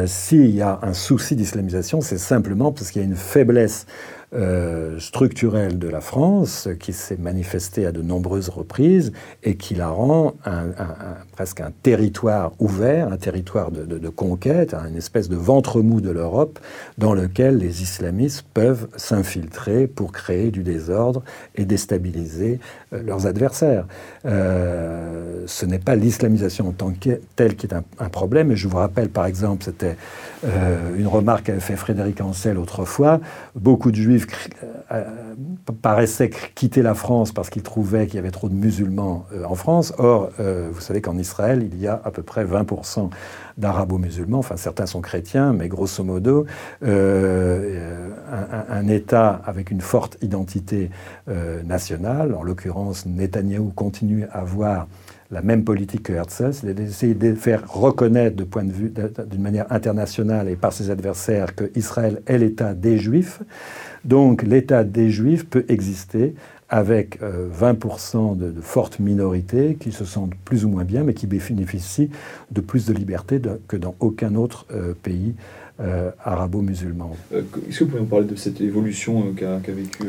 s'il 0.07 0.51
y 0.51 0.62
a 0.62 0.79
un 0.83 0.92
souci 0.92 1.35
d'islamisation, 1.35 2.01
c'est 2.01 2.18
simplement 2.18 2.71
parce 2.71 2.92
qu'il 2.92 3.03
y 3.03 3.05
a 3.05 3.09
une 3.09 3.16
faiblesse 3.16 3.87
euh, 4.34 5.00
structurelle 5.00 5.78
de 5.78 5.88
la 5.88 6.02
France 6.02 6.68
qui 6.78 6.92
s'est 6.92 7.16
manifestée 7.16 7.86
à 7.86 7.92
de 7.92 8.02
nombreuses 8.02 8.50
reprises 8.50 9.10
et 9.42 9.56
qui 9.56 9.74
la 9.74 9.88
rend 9.88 10.34
presque 11.32 11.62
un 11.62 11.70
territoire 11.82 12.52
ouvert, 12.58 13.10
un 13.10 13.16
territoire 13.16 13.70
de, 13.70 14.08
conquête, 14.10 14.74
une 14.74 14.96
espèce 14.96 15.30
de 15.30 15.36
ventre 15.36 15.80
mou 15.80 16.02
de 16.02 16.10
l'Europe 16.10 16.58
dans 16.98 17.14
lequel 17.14 17.56
les 17.56 17.80
islamistes 17.80 18.44
peuvent 18.52 18.88
s'infiltrer 18.96 19.86
pour 19.86 20.12
créer 20.12 20.50
du 20.50 20.62
désordre 20.62 21.22
et 21.54 21.64
déstabiliser 21.64 22.60
euh, 22.92 23.02
leurs 23.02 23.26
adversaires. 23.26 23.86
Euh, 24.26 25.44
ce 25.46 25.64
n'est 25.64 25.78
pas 25.78 25.94
l'islamisation 25.94 26.68
en 26.68 26.72
tant 26.72 26.92
que 26.92 27.18
telle 27.34 27.56
qui 27.56 27.66
est 27.66 27.74
un, 27.74 28.08
problème, 28.10 28.52
et 28.52 28.56
je 28.56 28.68
vous 28.68 28.76
rappelle 28.76 29.08
par 29.08 29.24
exemple, 29.24 29.64
c'était 29.64 29.96
une 30.96 31.06
remarque 31.06 31.46
qu'avait 31.46 31.60
fait 31.60 31.76
Frédéric 31.76 32.20
Ancel 32.20 32.58
autrefois, 32.58 33.20
beaucoup 33.56 33.90
de 33.90 33.96
juifs 33.96 34.17
euh, 34.92 35.04
paraissaient 35.83 36.31
quitter 36.54 36.83
la 36.83 36.94
France 36.94 37.33
parce 37.33 37.50
qu'ils 37.50 37.62
trouvaient 37.62 38.07
qu'il 38.07 38.16
y 38.16 38.18
avait 38.18 38.31
trop 38.31 38.48
de 38.48 38.54
musulmans 38.54 39.26
euh, 39.33 39.44
en 39.44 39.54
France. 39.54 39.92
Or, 39.98 40.31
euh, 40.40 40.68
vous 40.72 40.81
savez 40.81 41.00
qu'en 41.00 41.18
Israël, 41.18 41.68
il 41.70 41.78
y 41.78 41.87
a 41.87 42.00
à 42.04 42.11
peu 42.11 42.22
près 42.22 42.44
20% 42.44 43.11
d'arabo-musulmans. 43.57 44.38
Enfin, 44.38 44.57
certains 44.57 44.87
sont 44.87 45.00
chrétiens, 45.00 45.52
mais 45.52 45.68
grosso 45.68 46.04
modo, 46.04 46.46
un, 46.83 48.88
État 48.88 49.42
avec 49.44 49.70
une 49.70 49.81
forte 49.81 50.16
identité 50.22 50.90
nationale, 51.64 52.35
en 52.35 52.42
l'occurrence, 52.42 53.04
Netanyahou 53.04 53.72
continue 53.74 54.24
à 54.33 54.40
avoir 54.40 54.87
la 55.31 55.42
même 55.42 55.64
politique 55.64 56.04
que 56.04 56.12
Herzl, 56.12 56.52
c'est 56.52 56.74
d'essayer 56.74 57.14
de 57.14 57.35
faire 57.35 57.70
reconnaître 57.70 58.37
de 58.37 58.44
de 58.44 59.24
d'une 59.24 59.42
manière 59.42 59.70
internationale 59.70 60.48
et 60.48 60.57
par 60.57 60.72
ses 60.72 60.90
adversaires 60.90 61.54
que 61.54 61.70
Israël 61.76 62.22
est 62.26 62.38
l'État 62.38 62.74
des 62.74 62.96
Juifs. 62.96 63.42
Donc 64.04 64.42
l'État 64.42 64.84
des 64.84 65.11
Juifs 65.11 65.46
peut 65.46 65.64
exister 65.68 66.34
avec 66.68 67.20
20% 67.20 67.22
euh, 68.42 68.52
de, 68.52 68.61
fortes 68.61 68.98
minorités 68.98 69.76
qui 69.80 69.92
se 69.92 70.04
sentent 70.04 70.34
plus 70.44 70.64
ou 70.64 70.68
moins 70.68 70.84
bien, 70.84 71.02
mais 71.02 71.14
qui 71.14 71.26
bénéficient 71.26 72.11
de 72.50 72.61
plus 72.61 72.87
de 72.87 72.92
liberté 72.92 73.40
que 73.66 73.76
dans 73.76 73.94
aucun 74.00 74.34
autre 74.34 74.66
euh, 74.72 74.92
pays 75.02 75.34
euh, 75.80 76.11
arabo-musulman. 76.22 77.16
Est-ce 77.32 77.78
que 77.78 77.84
vous 77.84 77.90
pouvez 77.90 78.02
nous 78.02 78.08
parler 78.08 78.26
de 78.26 78.37
cette 78.37 78.61
évolution 78.61 79.32
qu'a 79.34 79.58
vécu 79.68 80.08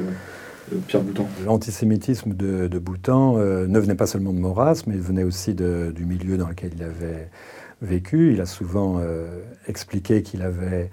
Pierre 0.87 1.03
Boutan? 1.03 1.27
L'antisémitisme 1.45 2.33
de, 2.33 2.67
de, 2.67 2.79
Boutan 2.79 3.37
ne 3.37 3.79
venait 3.79 3.95
pas 3.95 4.07
seulement 4.07 4.33
de 4.33 4.39
Maurras, 4.39 4.83
mais 4.87 4.95
il 4.95 5.01
venait 5.01 5.23
aussi 5.23 5.53
du 5.53 6.05
milieu 6.05 6.37
dans 6.37 6.49
lequel 6.49 6.71
il 6.75 6.83
avait 6.83 7.29
vécu. 7.81 8.33
Il 8.33 8.41
a 8.41 8.45
souvent 8.45 8.99
expliqué 9.67 10.23
qu'il 10.23 10.41
avait 10.41 10.89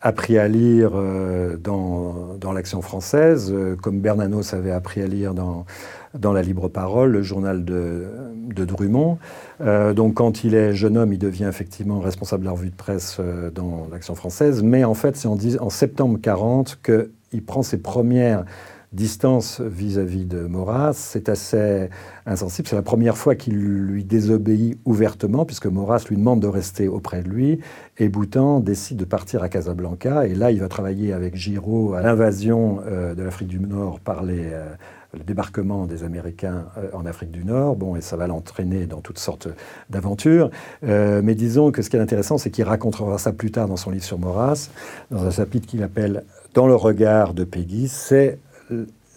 appris 0.00 0.38
à 0.38 0.48
lire 0.48 0.92
euh, 0.94 1.56
dans, 1.56 2.36
dans 2.40 2.52
l'Action 2.52 2.80
française, 2.80 3.52
euh, 3.52 3.76
comme 3.76 4.00
Bernanos 4.00 4.54
avait 4.54 4.70
appris 4.70 5.02
à 5.02 5.06
lire 5.06 5.34
dans, 5.34 5.66
dans 6.14 6.32
La 6.32 6.42
Libre 6.42 6.68
Parole, 6.68 7.10
le 7.10 7.22
journal 7.22 7.64
de, 7.64 8.06
de 8.54 8.64
Drummond. 8.64 9.18
Euh, 9.60 9.92
donc 9.92 10.14
quand 10.14 10.42
il 10.42 10.54
est 10.54 10.72
jeune 10.72 10.96
homme, 10.96 11.12
il 11.12 11.18
devient 11.18 11.46
effectivement 11.48 12.00
responsable 12.00 12.42
de 12.42 12.46
la 12.46 12.52
revue 12.52 12.70
de 12.70 12.76
presse 12.76 13.20
dans 13.54 13.88
l'Action 13.92 14.14
française, 14.14 14.62
mais 14.62 14.84
en 14.84 14.94
fait 14.94 15.16
c'est 15.16 15.28
en, 15.28 15.36
en 15.60 15.70
septembre 15.70 16.18
40 16.20 16.78
qu'il 16.82 17.44
prend 17.44 17.62
ses 17.62 17.78
premières 17.78 18.44
distance 18.92 19.60
vis-à-vis 19.60 20.24
de 20.24 20.40
Maurras. 20.40 20.94
C'est 20.94 21.28
assez 21.28 21.88
insensible. 22.26 22.68
C'est 22.68 22.76
la 22.76 22.82
première 22.82 23.16
fois 23.16 23.34
qu'il 23.34 23.54
lui 23.54 24.04
désobéit 24.04 24.78
ouvertement, 24.84 25.44
puisque 25.44 25.66
Maurras 25.66 26.04
lui 26.08 26.16
demande 26.16 26.40
de 26.40 26.48
rester 26.48 26.88
auprès 26.88 27.22
de 27.22 27.28
lui. 27.28 27.60
Et 27.98 28.08
Boutan 28.08 28.60
décide 28.60 28.96
de 28.98 29.04
partir 29.04 29.42
à 29.42 29.48
Casablanca. 29.48 30.26
Et 30.26 30.34
là, 30.34 30.50
il 30.50 30.60
va 30.60 30.68
travailler 30.68 31.12
avec 31.12 31.36
Giraud 31.36 31.94
à 31.94 32.02
l'invasion 32.02 32.80
euh, 32.86 33.14
de 33.14 33.22
l'Afrique 33.22 33.48
du 33.48 33.60
Nord 33.60 34.00
par 34.00 34.22
les. 34.22 34.52
Euh, 34.52 34.68
le 35.12 35.24
débarquement 35.24 35.86
des 35.86 36.04
Américains 36.04 36.66
euh, 36.78 36.86
en 36.92 37.04
Afrique 37.04 37.32
du 37.32 37.44
Nord, 37.44 37.74
bon, 37.74 37.96
et 37.96 38.00
ça 38.00 38.16
va 38.16 38.28
l'entraîner 38.28 38.86
dans 38.86 39.00
toutes 39.00 39.18
sortes 39.18 39.48
d'aventures. 39.88 40.50
mais 40.82 41.34
disons 41.34 41.72
que 41.72 41.82
ce 41.82 41.90
qui 41.90 41.96
est 41.96 42.00
intéressant, 42.00 42.38
c'est 42.38 42.52
qu'il 42.52 42.62
racontera 42.62 43.18
ça 43.18 43.32
plus 43.32 43.50
tard 43.50 43.66
dans 43.66 43.76
son 43.76 43.90
livre 43.90 44.04
sur 44.04 44.20
Maurras, 44.20 44.70
dans 45.10 45.26
un 45.26 45.32
chapitre 45.32 45.66
qu'il 45.66 45.82
appelle 45.82 46.22
Dans 46.54 46.68
le 46.68 46.76
regard 46.76 47.34
de 47.34 47.42
Peggy, 47.42 47.88
c'est 47.88 48.38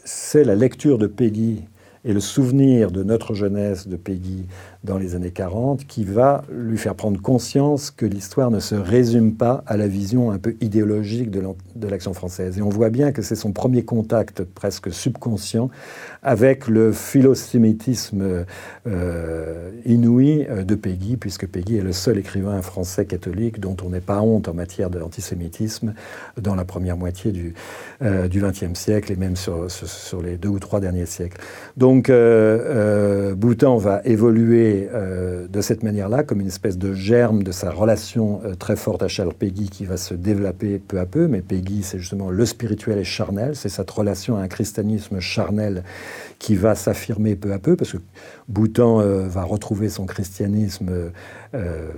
c'est 0.04 0.44
la 0.44 0.56
lecture 0.56 0.98
de 0.98 1.08
Peggy 1.08 1.64
et 2.06 2.14
le 2.14 2.20
souvenir 2.20 2.92
de 2.92 3.04
notre 3.04 3.34
jeunesse 3.34 3.88
de 3.88 3.96
Peggy 3.96 4.46
dans 4.84 4.98
les 4.98 5.16
années 5.16 5.32
40 5.32 5.86
qui 5.86 6.04
va 6.04 6.44
lui 6.52 6.78
faire 6.78 6.96
prendre 6.96 7.22
conscience 7.22 7.92
que 7.92 8.06
l'histoire 8.06 8.52
ne 8.52 8.60
se 8.60 8.76
résume 8.76 9.36
pas 9.36 9.64
à 9.66 9.78
la 9.78 9.88
vision 9.88 10.32
un 10.32 10.38
peu 10.38 10.56
idéologique 10.62 11.32
de 11.32 11.88
l'action 11.88 12.14
française. 12.14 12.58
Et 12.58 12.62
on 12.62 12.70
voit 12.70 12.90
bien 12.90 13.12
que 13.12 13.22
c'est 13.22 13.36
son 13.36 13.52
premier 13.52 13.84
contact 13.84 14.44
presque 14.44 14.92
subconscient 14.92 15.70
avec 16.24 16.68
le 16.68 16.92
philosémitisme 16.92 18.46
euh, 18.88 19.72
inouï 19.86 20.48
euh, 20.50 20.64
de 20.64 20.76
Peggy, 20.76 21.18
puisque 21.18 21.48
Peggy 21.48 21.78
est 21.78 21.82
le 21.82 21.92
seul 21.92 22.18
écrivain 22.18 22.62
français 22.62 23.06
catholique 23.06 23.60
dont 23.60 23.76
on 23.86 23.90
n'est 23.90 24.02
pas 24.02 24.22
honte 24.22 24.48
en 24.48 24.54
matière 24.54 24.90
d'antisémitisme 24.90 25.94
dans 26.42 26.56
la 26.56 26.66
première 26.66 26.98
moitié 26.98 27.32
du 27.32 27.54
XXe 28.02 28.64
euh, 28.64 28.74
siècle 28.74 29.12
et 29.12 29.16
même 29.16 29.36
sur, 29.36 29.68
les 30.24 30.38
deux 30.38 30.50
ou 30.50 30.60
trois 30.60 30.80
derniers 30.80 31.06
siècles. 31.06 31.38
Donc 31.78 32.12
Boutan 33.36 33.78
va 33.78 34.02
évoluer 34.06 34.73
de 34.82 35.62
cette 35.62 35.84
manière-là, 35.84 36.24
comme 36.24 36.42
une 36.42 36.48
espèce 36.48 36.78
de 36.78 36.94
germe 36.94 37.44
de 37.44 37.52
sa 37.52 37.72
relation 37.72 38.42
très 38.60 38.76
forte 38.76 39.04
à 39.04 39.08
Charles 39.08 39.34
Peggy 39.34 39.70
qui 39.70 39.86
va 39.86 39.98
se 39.98 40.14
développer 40.14 40.80
peu 40.80 41.00
à 41.00 41.06
peu, 41.06 41.28
mais 41.28 41.42
Peggy 41.42 41.84
c'est 41.84 42.00
justement 42.00 42.30
le 42.30 42.46
spirituel 42.46 42.98
et 42.98 43.04
charnel, 43.04 43.56
c'est 43.56 43.70
cette 43.70 43.90
relation 43.90 44.38
à 44.38 44.42
un 44.42 44.48
christianisme 44.48 45.20
charnel 45.20 45.84
qui 46.40 46.56
va 46.56 46.76
s'affirmer 46.76 47.36
peu 47.36 47.54
à 47.54 47.60
peu, 47.60 47.76
parce 47.76 47.94
que 47.94 47.98
Boutan 48.48 49.00
euh, 49.00 49.28
va 49.28 49.44
retrouver 49.44 49.90
son 49.90 50.06
christianisme 50.06 51.12
euh, 51.54 51.90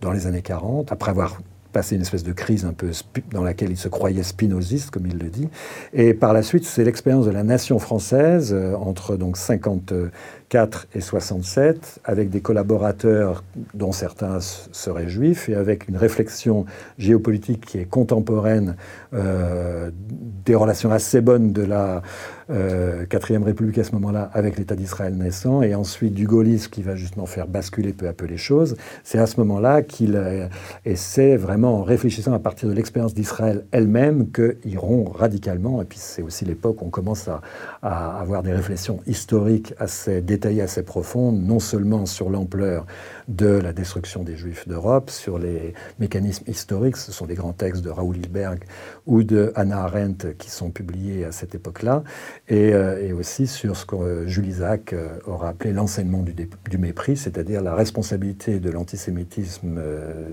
dans 0.00 0.12
les 0.12 0.26
années 0.26 0.42
40, 0.42 0.92
après 0.92 1.10
avoir 1.10 1.40
passé 1.72 1.96
une 1.96 2.02
espèce 2.02 2.24
de 2.24 2.32
crise 2.32 2.64
un 2.64 2.72
peu 2.72 2.90
dans 3.32 3.42
laquelle 3.42 3.70
il 3.70 3.76
se 3.76 3.88
croyait 3.88 4.22
spinoziste, 4.22 4.90
comme 4.90 5.06
il 5.06 5.18
le 5.18 5.28
dit. 5.28 5.48
Et 5.92 6.14
par 6.14 6.32
la 6.32 6.42
suite, 6.42 6.64
c'est 6.64 6.84
l'expérience 6.84 7.26
de 7.26 7.30
la 7.30 7.42
nation 7.42 7.78
française 7.78 8.52
euh, 8.52 8.74
entre 8.74 9.16
donc 9.16 9.36
54 9.36 10.86
et 10.94 11.00
67, 11.00 12.00
avec 12.04 12.30
des 12.30 12.40
collaborateurs 12.40 13.44
dont 13.74 13.92
certains 13.92 14.38
seraient 14.40 15.08
juifs, 15.08 15.48
et 15.48 15.54
avec 15.54 15.88
une 15.88 15.96
réflexion 15.96 16.66
géopolitique 16.98 17.64
qui 17.66 17.78
est 17.78 17.84
contemporaine, 17.84 18.76
des 19.12 20.54
relations 20.54 20.90
assez 20.90 21.20
bonnes 21.20 21.52
de 21.52 21.62
la 21.62 22.02
euh, 22.48 23.06
quatrième 23.06 23.42
République 23.42 23.78
à 23.78 23.84
ce 23.84 23.92
moment-là, 23.92 24.30
avec 24.32 24.56
l'État 24.56 24.76
d'Israël 24.76 25.14
naissant, 25.14 25.62
et 25.62 25.74
ensuite 25.74 26.14
du 26.14 26.26
gaullisme 26.26 26.70
qui 26.70 26.82
va 26.82 26.94
justement 26.94 27.26
faire 27.26 27.48
basculer 27.48 27.92
peu 27.92 28.06
à 28.08 28.12
peu 28.12 28.26
les 28.26 28.36
choses. 28.36 28.76
C'est 29.02 29.18
à 29.18 29.26
ce 29.26 29.40
moment-là 29.40 29.82
qu'il 29.82 30.16
euh, 30.16 30.46
essaie 30.84 31.36
vraiment, 31.36 31.80
en 31.80 31.82
réfléchissant 31.82 32.32
à 32.32 32.38
partir 32.38 32.68
de 32.68 32.74
l'expérience 32.74 33.14
d'Israël 33.14 33.64
elle-même, 33.72 34.30
qu'ils 34.30 34.78
rompt 34.78 35.16
radicalement. 35.16 35.82
Et 35.82 35.84
puis 35.84 35.98
c'est 36.00 36.22
aussi 36.22 36.44
l'époque 36.44 36.82
où 36.82 36.86
on 36.86 36.90
commence 36.90 37.28
à, 37.28 37.40
à, 37.82 38.20
avoir 38.20 38.42
des 38.42 38.52
réflexions 38.52 39.00
historiques 39.06 39.74
assez 39.78 40.22
détaillées, 40.22 40.62
assez 40.62 40.82
profondes, 40.82 41.42
non 41.42 41.58
seulement 41.58 42.06
sur 42.06 42.30
l'ampleur 42.30 42.86
de 43.28 43.48
la 43.48 43.72
destruction 43.72 44.22
des 44.22 44.36
Juifs 44.36 44.68
d'Europe, 44.68 45.10
sur 45.10 45.38
les 45.38 45.74
mécanismes 45.98 46.48
historiques. 46.48 46.96
Ce 46.96 47.12
sont 47.12 47.26
des 47.26 47.34
grands 47.34 47.52
textes 47.52 47.82
de 47.82 47.90
Raoul 47.90 48.16
Hilberg 48.16 48.64
ou 49.06 49.22
de 49.22 49.52
Hannah 49.54 49.84
Arendt 49.84 50.34
qui 50.38 50.50
sont 50.50 50.70
publiés 50.70 51.24
à 51.24 51.32
cette 51.32 51.54
époque-là, 51.54 52.02
et, 52.48 52.72
euh, 52.72 53.14
aussi 53.16 53.46
sur 53.46 53.76
ce 53.76 53.84
que 53.86 53.96
euh, 53.96 54.26
Jules 54.26 54.46
Isaac 54.46 54.92
euh, 54.92 55.08
aura 55.26 55.48
appelé 55.48 55.72
l'enseignement 55.72 56.22
du, 56.22 56.32
du, 56.34 56.78
mépris, 56.78 57.16
c'est-à-dire 57.16 57.62
la 57.62 57.74
responsabilité 57.74 58.60
de 58.60 58.70
l'antisémitisme 58.70 59.80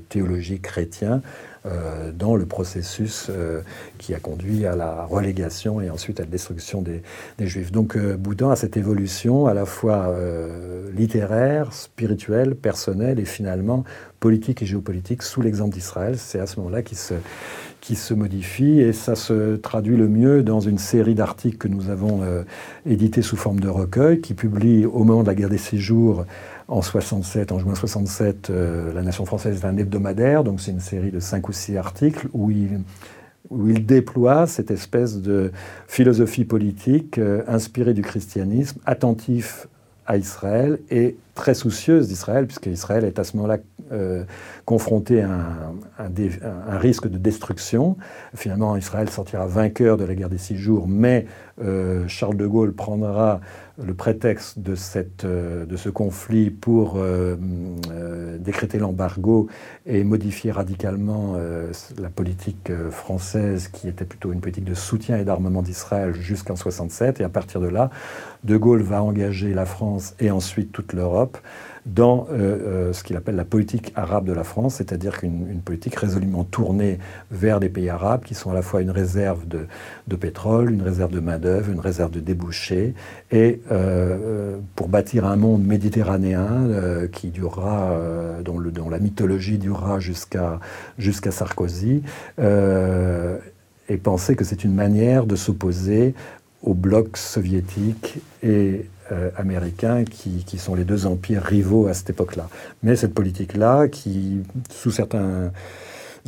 théologique 0.09 0.61
chrétien 0.61 1.21
euh, 1.65 2.11
dans 2.11 2.35
le 2.35 2.45
processus 2.45 3.27
euh, 3.29 3.61
qui 3.97 4.13
a 4.13 4.19
conduit 4.19 4.65
à 4.65 4.75
la 4.75 5.05
relégation 5.05 5.79
et 5.79 5.89
ensuite 5.89 6.19
à 6.19 6.23
la 6.23 6.29
destruction 6.29 6.81
des, 6.81 7.01
Juifs. 7.39 7.71
Donc 7.71 7.95
euh, 7.95 8.17
Bouddha 8.17 8.51
a 8.51 8.55
cette 8.57 8.75
évolution 8.75 9.47
à 9.47 9.53
la 9.53 9.65
fois 9.65 10.13
littéraire, 10.93 11.71
spirituelle, 11.71 12.55
personnelle 12.55 13.17
et 13.17 13.23
finalement 13.23 13.85
politique 14.19 14.61
et 14.61 14.65
géopolitique 14.65 15.23
sous 15.23 15.41
l'exemple 15.41 15.73
d'Israël. 15.73 16.17
C'est 16.17 16.39
à 16.39 16.47
ce 16.47 16.59
moment-là 16.59 16.81
qu'il 16.81 16.97
se, 16.97 17.13
qui 17.83 17.95
se 17.95 18.13
modifie 18.13 18.79
et 18.79 18.93
ça 18.93 19.15
se 19.15 19.57
traduit 19.57 19.97
le 19.97 20.07
mieux 20.07 20.41
dans 20.41 20.61
une 20.61 20.77
série 20.77 21.15
d'articles 21.15 21.57
que 21.57 21.67
nous 21.67 21.89
avons 21.89 22.21
édités 22.85 23.21
sous 23.21 23.35
forme 23.35 23.59
de 23.59 23.67
recueil 23.67 24.21
qui 24.21 24.33
publie 24.33 24.85
au 24.85 25.03
moment 25.03 25.21
de 25.21 25.27
la 25.27 25.35
guerre 25.35 25.49
des 25.49 25.57
séjours 25.57 26.25
en 26.67 26.81
67, 26.81 27.51
en 27.51 27.59
juin 27.59 27.75
67, 27.75 28.49
euh, 28.49 28.93
La 28.93 29.01
Nation 29.01 29.25
française 29.25 29.61
est 29.61 29.65
un 29.65 29.77
hebdomadaire, 29.77 30.43
donc 30.43 30.61
c'est 30.61 30.71
une 30.71 30.79
série 30.79 31.11
de 31.11 31.19
cinq 31.19 31.49
ou 31.49 31.51
six 31.51 31.77
articles 31.77 32.27
où 32.33 32.51
il, 32.51 32.81
où 33.49 33.69
il 33.69 33.85
déploie 33.85 34.47
cette 34.47 34.71
espèce 34.71 35.21
de 35.21 35.51
philosophie 35.87 36.45
politique 36.45 37.17
euh, 37.17 37.43
inspirée 37.47 37.93
du 37.93 38.01
christianisme, 38.01 38.79
attentif 38.85 39.67
à 40.05 40.17
Israël 40.17 40.79
et 40.89 41.17
très 41.35 41.53
soucieuse 41.53 42.07
d'Israël, 42.07 42.45
puisque 42.45 42.67
Israël 42.67 43.03
est 43.05 43.19
à 43.19 43.23
ce 43.23 43.35
moment-là 43.37 43.57
euh, 43.91 44.23
confronté 44.65 45.21
à 45.21 45.29
un, 45.29 46.05
un, 46.69 46.77
risque 46.77 47.07
de 47.07 47.17
destruction. 47.17 47.97
Finalement, 48.35 48.75
Israël 48.77 49.09
sortira 49.09 49.45
vainqueur 49.45 49.97
de 49.97 50.05
la 50.05 50.15
guerre 50.15 50.29
des 50.29 50.37
six 50.37 50.57
jours, 50.57 50.87
mais 50.87 51.25
Charles 52.07 52.37
de 52.37 52.47
Gaulle 52.47 52.73
prendra 52.73 53.39
le 53.81 53.93
prétexte 53.93 54.59
de, 54.59 54.75
cette, 54.75 55.25
euh, 55.25 55.65
ce 55.75 55.89
conflit 55.89 56.51
pour 56.51 56.97
euh, 56.97 57.35
euh, 57.91 58.37
décréter 58.37 58.77
l'embargo 58.77 59.47
et 59.85 60.03
modifier 60.03 60.51
radicalement 60.51 61.35
la 61.97 62.09
politique 62.09 62.71
française 62.91 63.67
qui 63.67 63.87
était 63.87 64.05
plutôt 64.05 64.31
une 64.31 64.41
politique 64.41 64.63
de 64.63 64.73
soutien 64.73 65.17
et 65.17 65.23
d'armement 65.23 65.61
d'Israël 65.61 66.13
jusqu'en 66.13 66.55
67. 66.55 67.19
Et 67.19 67.23
à 67.23 67.29
partir 67.29 67.59
de 67.61 67.67
là, 67.67 67.89
De 68.43 68.57
Gaulle 68.57 68.81
va 68.81 69.01
engager 69.03 69.53
la 69.53 69.65
France 69.65 70.15
et 70.19 70.31
ensuite 70.31 70.71
toute 70.71 70.93
l'Europe 70.93 71.37
dans 71.85 72.27
euh, 72.31 72.35
euh, 72.35 72.93
ce 72.93 73.03
qu'il 73.03 73.15
appelle 73.17 73.35
la 73.35 73.45
politique 73.45 73.91
arabe 73.95 74.25
de 74.25 74.33
la 74.33 74.43
France, 74.43 74.75
c'est-à-dire 74.75 75.17
qu'une 75.19 75.61
politique 75.63 75.95
résolument 75.95 76.43
tournée 76.43 76.99
vers 77.31 77.59
les 77.59 77.69
pays 77.69 77.89
arabes 77.89 78.23
qui 78.23 78.35
sont 78.35 78.51
à 78.51 78.53
la 78.53 78.61
fois 78.61 78.81
une 78.81 78.91
réserve 78.91 79.47
de, 79.47 79.67
de 80.07 80.15
pétrole, 80.15 80.71
une 80.71 80.81
réserve 80.81 81.11
de 81.11 81.19
main-d'œuvre, 81.19 81.71
une 81.71 81.79
réserve 81.79 82.11
de 82.11 82.19
débouchés, 82.19 82.93
et 83.31 83.61
euh, 83.71 84.57
pour 84.75 84.87
bâtir 84.87 85.25
un 85.25 85.35
monde 85.35 85.65
méditerranéen 85.65 86.43
qui 87.11 87.29
durera, 87.29 87.97
dont, 88.43 88.59
la 88.89 88.99
mythologie 88.99 89.57
durera 89.57 89.99
jusqu'à 89.99 90.59
jusqu'à 90.97 91.31
Sarkozy, 91.31 92.03
et 92.39 93.97
penser 93.97 94.35
que 94.35 94.43
c'est 94.43 94.63
une 94.63 94.73
manière 94.73 95.25
de 95.25 95.35
s'opposer 95.35 96.13
au 96.63 96.73
bloc 96.73 97.17
soviétique 97.17 98.19
et 98.41 98.85
euh, 99.11 99.31
américains 99.35 100.05
qui, 100.05 100.57
sont 100.57 100.75
les 100.75 100.85
deux 100.85 101.05
empires 101.05 101.43
rivaux 101.43 101.87
à 101.87 101.93
cette 101.93 102.11
époque-là. 102.11 102.47
Mais 102.83 102.95
cette 102.95 103.13
politique-là, 103.13 103.87
qui, 103.89 104.39
sous 104.69 104.91
certains 104.91 105.51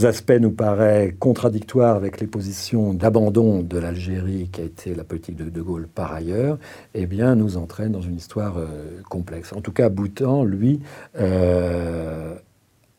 aspects, 0.04 0.38
nous 0.40 0.52
paraît 0.52 1.16
contradictoire 1.18 1.96
avec 1.96 2.20
les 2.20 2.28
positions 2.28 2.94
d'abandon 2.94 3.62
de 3.62 3.78
l'Algérie, 3.78 4.50
qui 4.52 4.62
a 4.62 4.64
été 4.66 4.94
la 4.94 5.06
politique 5.06 5.38
de 5.38 5.50
De 5.50 5.62
Gaulle 5.62 5.88
par 5.88 6.14
ailleurs, 6.14 6.58
eh 6.94 7.06
bien, 7.06 7.36
nous 7.36 7.56
entraîne 7.56 7.94
dans 7.94 8.02
une 8.02 8.18
histoire 8.18 8.58
euh, 8.58 9.02
complexe. 9.10 9.54
En 9.54 9.62
tout 9.62 9.72
cas, 9.72 9.88
Boutan, 9.88 10.44
lui, 10.44 10.82
euh, 11.18 12.36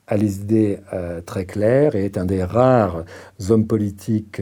a 0.07 0.17
les 0.17 0.37
idées 0.41 0.79
très 1.27 1.47
claires 1.47 1.97
et 1.97 2.05
est 2.05 2.17
un 2.17 2.25
des 2.25 2.45
rares 2.45 3.05
hommes 3.51 3.67
politiques 3.67 4.41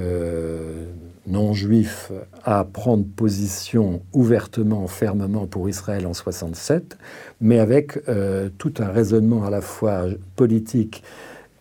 non 1.26 1.52
juif 1.54 2.12
à 2.44 2.64
prendre 2.64 3.04
position 3.04 4.02
ouvertement, 4.12 4.86
fermement 4.86 5.46
pour 5.46 5.68
Israël 5.68 6.06
en 6.06 6.14
67, 6.14 6.98
mais 7.40 7.58
avec 7.58 7.98
euh, 8.08 8.48
tout 8.58 8.74
un 8.78 8.88
raisonnement 8.88 9.44
à 9.44 9.50
la 9.50 9.60
fois 9.60 10.04
politique 10.36 11.02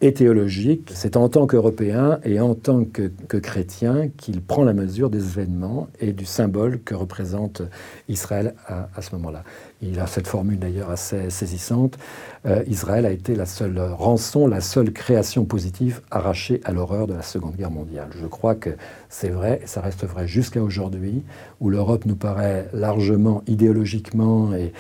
et 0.04 0.14
théologique. 0.14 0.92
C'est 0.94 1.16
en 1.16 1.30
tant 1.30 1.48
qu'Européen 1.48 2.20
et 2.26 2.42
en 2.42 2.56
tant 2.56 2.84
que, 2.84 3.10
chrétien 3.38 4.10
qu'il 4.18 4.42
prend 4.42 4.66
la 4.66 4.74
mesure 4.74 5.10
des 5.10 5.24
événements 5.24 5.88
et 6.02 6.12
du 6.12 6.26
symbole 6.26 6.82
que 6.82 6.94
représente 6.94 7.62
Israël 8.10 8.54
à, 8.68 9.02
ce 9.02 9.16
moment-là. 9.16 9.44
Il 9.82 10.00
a 10.02 10.08
cette 10.08 10.28
formule 10.28 10.60
d'ailleurs 10.60 10.90
assez 10.90 11.30
saisissante. 11.30 11.98
Euh, 12.46 12.64
Israël 12.68 13.06
a 13.06 13.12
été 13.12 13.34
la 13.34 13.46
seule 13.46 13.80
rançon, 13.80 14.46
la 14.46 14.60
seule 14.60 14.92
création 14.92 15.46
positive 15.46 16.02
arrachée 16.12 16.60
à 16.66 16.74
l'horreur 16.74 17.08
de 17.08 17.14
la 17.14 17.22
Seconde 17.22 17.56
Guerre 17.56 17.72
mondiale. 17.72 18.10
Je 18.22 18.28
crois 18.28 18.56
que 18.56 18.72
c'est 19.08 19.30
vrai 19.30 19.62
et 19.64 19.68
ça 19.68 19.80
reste 19.80 20.06
vrai 20.06 20.28
jusqu'à 20.28 20.62
aujourd'hui, 20.62 21.24
où 21.62 21.70
l'Europe 21.70 22.06
nous 22.06 22.18
paraît 22.18 22.68
largement 22.74 23.42
idéologiquement 23.48 24.52
et, 24.54 24.74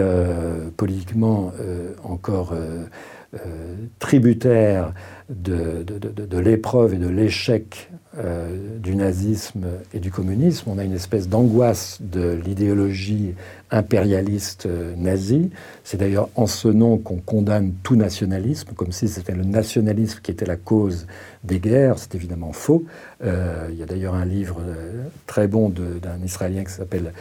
euh, 0.00 0.68
politiquement 0.76 1.52
euh, 1.60 1.94
encore 2.04 2.52
euh, 3.34 3.76
tributaire 4.00 4.92
de, 5.28 5.84
l'épreuve 6.38 6.94
et 6.94 6.96
de 6.96 7.08
l'échec 7.08 7.88
euh, 8.18 8.78
du 8.78 8.96
nazisme 8.96 9.66
et 9.94 10.00
du 10.00 10.10
communisme. 10.10 10.68
On 10.68 10.78
a 10.78 10.84
une 10.84 10.94
espèce 10.94 11.28
d'angoisse 11.28 11.98
de 12.00 12.32
l'idéologie 12.44 13.34
impérialiste 13.70 14.66
euh, 14.66 14.94
nazie. 14.96 15.50
C'est 15.84 15.96
d'ailleurs 15.96 16.28
en 16.34 16.46
ce 16.46 16.68
nom 16.68 16.98
qu'on 16.98 17.18
condamne 17.18 17.72
tout 17.82 17.96
nationalisme, 17.96 18.70
comme 18.74 18.92
si 18.92 19.08
c'était 19.08 19.34
le 19.34 19.44
nationalisme 19.44 20.20
qui 20.22 20.30
était 20.30 20.46
la 20.46 20.56
cause 20.56 21.06
des 21.44 21.58
guerres. 21.58 21.98
C'est 21.98 22.14
évidemment 22.14 22.52
faux. 22.52 22.84
il 23.22 23.78
y 23.78 23.82
a 23.82 23.86
d'ailleurs 23.86 24.14
un 24.14 24.24
livre 24.24 24.60
très 25.26 25.48
bon 25.48 25.70
d'un 25.70 26.22
Israélien 26.24 26.64
qui 26.64 26.72
s'appelle 26.72 27.12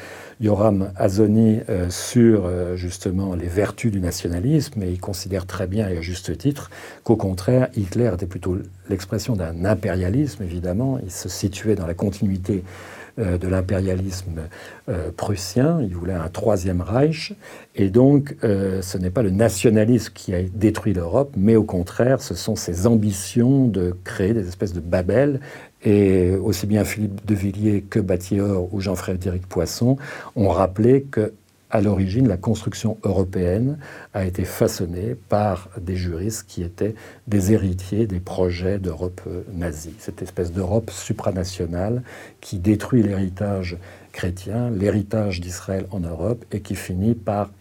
Yoram 0.42 0.92
Azoni 0.98 1.60
sur 1.90 2.50
justement 2.76 3.34
les 3.36 3.48
vertus 3.48 3.92
du 3.92 4.02
nationalisme 4.02 4.84
et 4.84 4.92
il 4.92 5.00
considère 5.00 5.46
très 5.46 5.68
bien 5.68 5.88
et 5.88 5.98
à 5.98 6.02
juste 6.02 6.38
titre 6.38 6.70
qu'au 7.04 7.16
contraire 7.16 7.70
Hitler 7.76 8.12
était 8.14 8.26
plutôt 8.26 8.58
l'expression 8.90 9.36
d'un 9.36 9.66
impérialisme 9.66 10.44
évidemment, 10.44 11.00
il 11.04 11.12
se 11.12 11.30
situait 11.30 11.76
dans 11.76 11.88
la 11.88 11.94
continuité 11.94 12.64
euh, 12.64 12.99
de 13.20 13.48
l'impérialisme 13.48 14.42
euh, 14.88 15.12
prussien. 15.16 15.80
Il 15.82 15.96
voulait 15.96 16.14
un 16.14 16.30
troisième 16.30 16.82
Reich. 16.82 17.34
Et 17.76 17.90
donc, 17.90 18.36
euh, 18.44 18.82
ce 18.82 18.98
n'est 18.98 19.10
pas 19.10 19.22
le 19.22 19.30
nationalisme 19.30 20.12
qui 20.14 20.34
a 20.34 20.42
détruit 20.42 20.94
l'Europe, 20.94 21.34
mais 21.38 21.56
au 21.56 21.64
contraire, 21.64 22.22
ce 22.22 22.34
sont 22.34 22.56
ses 22.56 22.88
ambitions 22.88 23.68
de 23.68 23.96
créer 24.04 24.34
des 24.34 24.48
espèces 24.48 24.74
de 24.74 24.80
Babel. 24.80 25.40
Et 25.84 26.36
aussi 26.36 26.66
bien 26.66 26.84
Philippe 26.84 27.26
de 27.26 27.36
Villiers 27.36 27.86
que 27.90 28.00
Batilleur 28.00 28.74
ou 28.74 28.82
Jean-Frédéric 28.82 29.48
Poisson 29.48 29.98
ont 30.36 30.50
rappelé 30.50 31.04
que 31.04 31.34
à 31.70 31.82
l'origine, 31.82 32.28
la 32.28 32.38
construction 32.38 32.98
européenne 33.04 33.78
a 34.14 34.26
été 34.26 34.44
façonnée 34.44 35.16
par 35.16 35.70
des 35.80 35.96
juristes 35.96 36.46
qui 36.48 36.64
étaient 36.64 36.96
des 37.28 37.54
héritiers 37.54 38.08
des 38.08 38.20
projets 38.20 38.80
d'Europe 38.80 39.22
nazie. 39.54 39.94
Cette 40.00 40.22
espèce 40.22 40.52
d'Europe 40.52 40.90
supranationale 40.90 42.02
qui 42.42 42.58
détruit 42.58 43.04
l'héritage 43.04 43.78
chrétien, 44.12 44.72
l'héritage 44.72 45.42
d'Israël 45.42 45.86
en 45.92 46.00
Europe, 46.00 46.44
et 46.52 46.62
qui 46.62 46.76
finit 46.76 47.14
par 47.14 47.52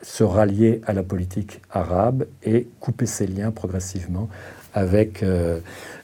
se 0.00 0.22
rallier 0.22 0.80
à 0.86 0.92
la 0.92 1.02
politique 1.02 1.60
arabe 1.70 2.26
et 2.44 2.68
couper 2.78 3.06
ses 3.06 3.26
liens 3.26 3.50
progressivement 3.50 4.28
avec 4.74 5.22
euh, 5.22 5.58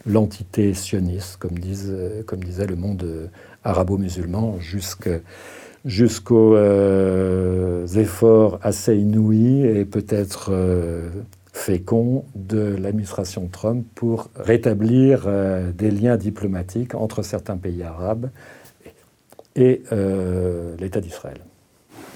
l'entité 0.06 0.74
sioniste, 0.74 1.36
comme, 1.36 1.58
disent, 1.58 1.94
comme 2.26 2.42
disait 2.42 2.66
le 2.66 2.74
monde 2.74 3.30
arabo-musulman, 3.62 4.58
jusqu'à 4.58 5.20
jusqu'aux 5.84 6.54
euh, 6.56 7.86
efforts 7.86 8.58
assez 8.62 8.96
inouïs 8.96 9.64
et 9.64 9.84
peut-être 9.84 10.50
euh, 10.52 11.08
féconds 11.52 12.24
de 12.34 12.76
l'administration 12.78 13.48
Trump 13.48 13.84
pour 13.94 14.30
rétablir 14.36 15.24
euh, 15.26 15.72
des 15.72 15.90
liens 15.90 16.16
diplomatiques 16.16 16.94
entre 16.94 17.22
certains 17.22 17.56
pays 17.56 17.82
arabes 17.82 18.30
et 19.54 19.82
l'État 20.78 21.02
d'Israël. 21.02 21.36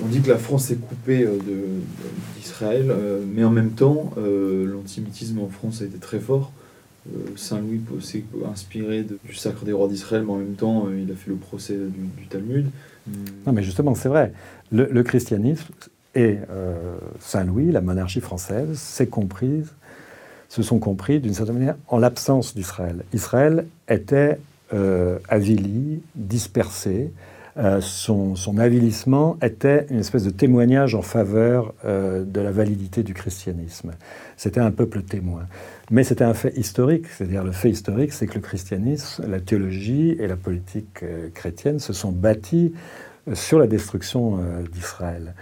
On 0.03 0.07
dit 0.07 0.23
que 0.23 0.31
la 0.31 0.39
France 0.39 0.71
est 0.71 0.77
coupée 0.77 1.29
d'Israël, 2.35 2.91
mais 3.31 3.45
en 3.45 3.51
même 3.51 3.73
temps, 3.73 4.15
l'antisémitisme 4.17 5.41
en 5.41 5.49
France 5.51 5.83
a 5.83 5.85
été 5.85 5.99
très 5.99 6.19
fort. 6.19 6.51
Saint-Louis 7.37 7.83
s'est 8.01 8.25
inspiré 8.51 9.05
du 9.27 9.35
sacre 9.35 9.67
des 9.67 9.75
rois 9.75 9.87
d'Israël, 9.89 10.23
mais 10.25 10.33
en 10.33 10.39
même 10.39 10.55
temps, 10.55 10.87
il 10.91 11.13
a 11.13 11.15
fait 11.15 11.29
le 11.29 11.37
procès 11.37 11.75
du 11.75 12.27
Talmud. 12.27 12.71
Non, 13.47 13.53
mais 13.53 13.63
justement, 13.63 13.95
c'est 13.95 14.09
vrai. 14.09 14.33
Le, 14.73 15.03
christianisme 15.03 15.73
et 16.15 16.39
euh, 16.51 16.97
Saint-Louis, 17.21 17.71
la 17.71 17.81
monarchie 17.81 18.21
française, 18.21 18.79
s'est 18.79 19.07
comprise, 19.07 19.73
se 20.49 20.63
sont 20.63 20.79
compris 20.79 21.21
d'une 21.21 21.35
certaine 21.35 21.59
manière 21.59 21.77
en 21.89 21.99
l'absence 21.99 22.55
d'Israël. 22.55 23.05
Israël 23.13 23.67
était 23.89 24.39
euh, 24.73 25.19
avili, 25.29 26.03
dispersé. 26.15 27.13
Euh, 27.59 27.81
son, 27.81 28.35
avilissement 28.59 29.39
était 29.41 29.87
une 29.91 30.01
espèce 30.01 30.25
de 30.25 30.31
témoignage 30.31 30.95
en 30.95 31.03
faveur 31.03 31.75
de 31.85 32.41
la 32.41 32.51
validité 32.51 33.03
du 33.03 33.15
christianisme. 33.15 33.93
C'était 34.37 34.61
un 34.61 34.71
peuple 34.71 35.03
témoin. 35.03 35.47
Mais 35.91 36.03
c'était 36.03 36.25
un 36.25 36.35
fait 36.35 36.57
historique, 36.57 37.07
c'est-à-dire 37.07 37.45
le 37.45 37.53
fait 37.53 37.71
historique, 37.71 38.13
c'est 38.13 38.27
que 38.27 38.35
le 38.35 38.41
christianisme, 38.41 39.25
la 39.29 39.41
théologie 39.41 40.17
et 40.19 40.27
la 40.27 40.37
politique 40.37 41.03
euh, 41.05 41.29
chrétienne 41.33 41.79
se 41.79 41.93
sont 41.93 42.11
bâtis 42.11 42.73
euh, 43.29 43.37
sur 43.37 43.61
la 43.61 43.69
destruction 43.69 44.39
euh, 44.39 44.63
d'Israël. 44.73 45.35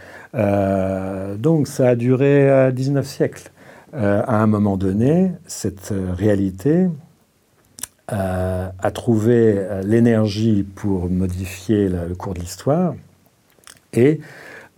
donc 1.38 1.66
ça 1.66 1.88
a 1.90 1.94
duré 1.94 2.70
19 2.72 3.06
siècles. 3.06 3.50
à 3.92 4.42
un 4.42 4.46
moment 4.46 4.76
donné, 4.76 5.30
cette 5.46 5.94
réalité 6.18 6.88
a 8.09 8.90
trouvé 8.92 9.66
l'énergie 9.82 10.62
pour 10.62 11.09
modifier 11.09 11.88
le 11.88 12.14
cours 12.14 12.34
de 12.34 12.40
l'histoire 12.40 12.94
et 13.94 14.20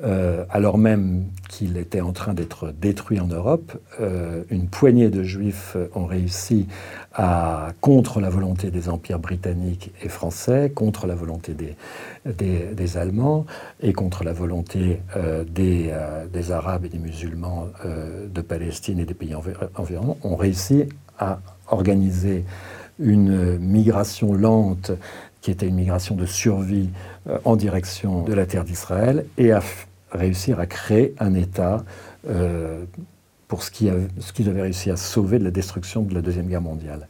euh, 0.04 0.44
alors 0.50 0.76
même 0.76 1.24
qu'il 1.48 1.78
était 1.78 2.02
en 2.02 2.12
train 2.12 2.34
d'être 2.34 2.70
détruit 2.70 3.18
en 3.18 3.28
Europe, 3.28 3.72
euh, 3.98 4.44
une 4.50 4.68
poignée 4.68 5.08
de 5.08 5.22
juifs 5.22 5.74
ont 5.94 6.04
réussi 6.04 6.66
à, 7.14 7.72
contre 7.80 8.20
la 8.20 8.28
volonté 8.28 8.70
des 8.70 8.90
empires 8.90 9.18
britanniques 9.18 9.92
et 10.02 10.10
français, 10.10 10.70
contre 10.74 11.06
la 11.06 11.14
volonté 11.14 11.54
des, 11.54 12.96
Allemands 12.98 13.46
et 13.80 13.94
contre 13.94 14.22
la 14.22 14.34
volonté 14.34 15.00
euh, 15.16 15.44
des, 15.44 15.94
des, 16.30 16.52
Arabes 16.52 16.84
et 16.84 16.88
des 16.88 16.98
musulmans 16.98 17.68
de 17.84 18.40
Palestine 18.42 18.98
et 18.98 19.06
des 19.06 19.14
pays 19.14 19.34
environnants, 19.34 20.18
ont 20.22 20.36
réussi 20.36 20.84
à 21.18 21.40
organiser 21.68 22.44
une 22.98 23.58
migration 23.58 24.32
lente 24.32 24.92
qui 25.46 25.52
était 25.52 25.68
une 25.68 25.76
migration 25.76 26.16
de 26.16 26.26
survie 26.26 26.88
euh, 27.28 27.38
en 27.44 27.54
direction 27.54 28.24
de 28.24 28.34
la 28.34 28.46
terre 28.46 28.64
d'Israël, 28.64 29.26
et 29.38 29.52
à 29.52 29.62
réussir 30.10 30.58
à 30.58 30.66
créer 30.66 31.14
un 31.20 31.34
État 31.34 31.84
euh, 32.28 32.84
pour 33.46 33.62
ce 33.62 33.70
qu'ils 33.70 34.48
avaient 34.48 34.62
réussi 34.62 34.90
à 34.90 34.96
sauver 34.96 35.38
de 35.38 35.44
la 35.44 35.52
destruction 35.52 36.02
de 36.02 36.12
la 36.14 36.20
Deuxième 36.20 36.48
Guerre 36.48 36.62
mondiale. 36.62 37.06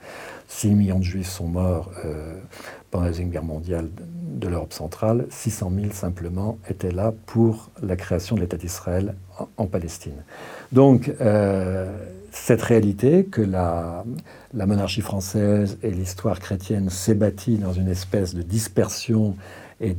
6 0.48 0.68
millions 0.74 0.98
de 0.98 1.04
Juifs 1.04 1.30
sont 1.30 1.46
morts 1.46 1.90
euh, 2.04 2.38
pendant 2.90 3.04
la 3.04 3.10
Deuxième 3.12 3.30
Guerre 3.30 3.42
mondiale 3.42 3.88
de 3.96 4.48
l'Europe 4.48 4.74
centrale, 4.74 5.26
600 5.30 5.72
000 5.74 5.92
simplement 5.94 6.58
étaient 6.68 6.92
là 6.92 7.14
pour 7.24 7.70
la 7.82 7.96
création 7.96 8.36
de 8.36 8.42
l'État 8.42 8.58
d'Israël 8.58 9.14
en, 9.56 9.64
Palestine. 9.64 10.24
Donc, 10.72 11.10
cette 12.36 12.62
réalité 12.62 13.24
que 13.24 13.40
la, 13.42 14.04
monarchie 14.54 15.00
française 15.00 15.78
et 15.82 15.90
l'histoire 15.90 16.38
chrétienne 16.38 16.90
s'est 16.90 17.14
bâtie 17.14 17.56
dans 17.56 17.72
une 17.72 17.88
espèce 17.88 18.34
de 18.34 18.42
dispersion 18.42 19.36
et 19.80 19.94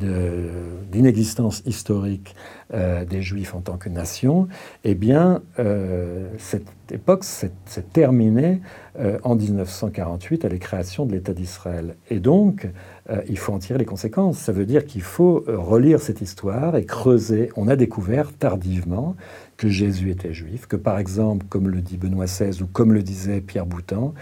d'inexistence 0.92 1.62
historique 1.68 2.36
euh, 2.74 3.06
des 3.06 3.22
Juifs 3.22 3.54
en 3.54 3.62
tant 3.62 3.78
que 3.78 3.90
nation, 3.90 4.48
eh 4.84 4.96
bien, 4.96 5.44
euh, 5.60 6.30
cette 6.40 6.66
époque 6.90 7.24
s'est 7.24 7.52
terminée 7.94 8.62
euh, 9.00 9.20
en 9.24 9.36
1948 9.36 10.46
à 10.46 10.50
la 10.50 10.58
création 10.58 11.06
de 11.06 11.12
l'État 11.12 11.34
d'Israël. 11.34 11.96
Et 12.10 12.20
donc, 12.20 12.68
il 13.30 13.38
faut 13.38 13.54
en 13.54 13.60
tirer 13.60 13.80
les 13.80 13.86
conséquences. 13.86 14.38
Ça 14.38 14.52
veut 14.52 14.66
dire 14.66 14.86
qu'il 14.86 15.02
faut 15.02 15.46
relire 15.48 16.02
cette 16.02 16.20
histoire 16.20 16.76
et 16.76 16.84
creuser. 16.84 17.50
On 17.56 17.70
a 17.70 17.78
découvert 17.78 18.34
tardivement 18.34 19.16
que 19.58 19.70
Jésus 19.70 20.12
était 20.12 20.34
juif, 20.34 20.68
que 20.68 20.76
par 20.76 21.00
exemple, 21.00 21.46
comme 21.50 21.68
le 21.68 21.82
dit 21.82 21.98
Benoît 21.98 22.26
XVI 22.26 22.62
ou 22.62 22.68
comme 22.68 22.94
le 22.94 23.02
disait 23.02 23.42
Pierre 23.42 23.66
Boutan, 23.66 24.14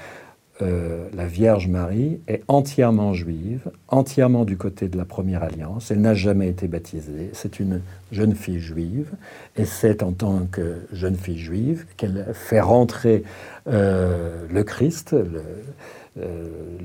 euh, 0.61 1.09
la 1.13 1.27
Vierge 1.27 1.67
Marie 1.67 2.21
est 2.29 2.41
entièrement 2.47 3.13
juive, 3.13 3.69
entièrement 3.89 4.45
du 4.45 4.55
côté 4.55 4.87
de 4.87 4.97
la 4.97 5.03
première 5.03 5.43
alliance. 5.43 5.91
Elle 5.91 5.99
n'a 5.99 6.13
jamais 6.13 6.47
été 6.47 6.69
baptisée. 6.69 7.29
C'est 7.33 7.59
une 7.59 7.81
jeune 8.13 8.35
fille 8.35 8.59
juive. 8.59 9.11
Et 9.57 9.65
c'est 9.65 10.01
en 10.01 10.13
tant 10.13 10.45
que 10.49 10.77
jeune 10.93 11.15
fille 11.15 11.39
juive 11.39 11.85
qu'elle 11.97 12.27
fait 12.33 12.61
rentrer 12.61 13.23
euh, 13.67 14.45
le 14.49 14.63
Christ, 14.63 15.13
euh, 15.13 15.57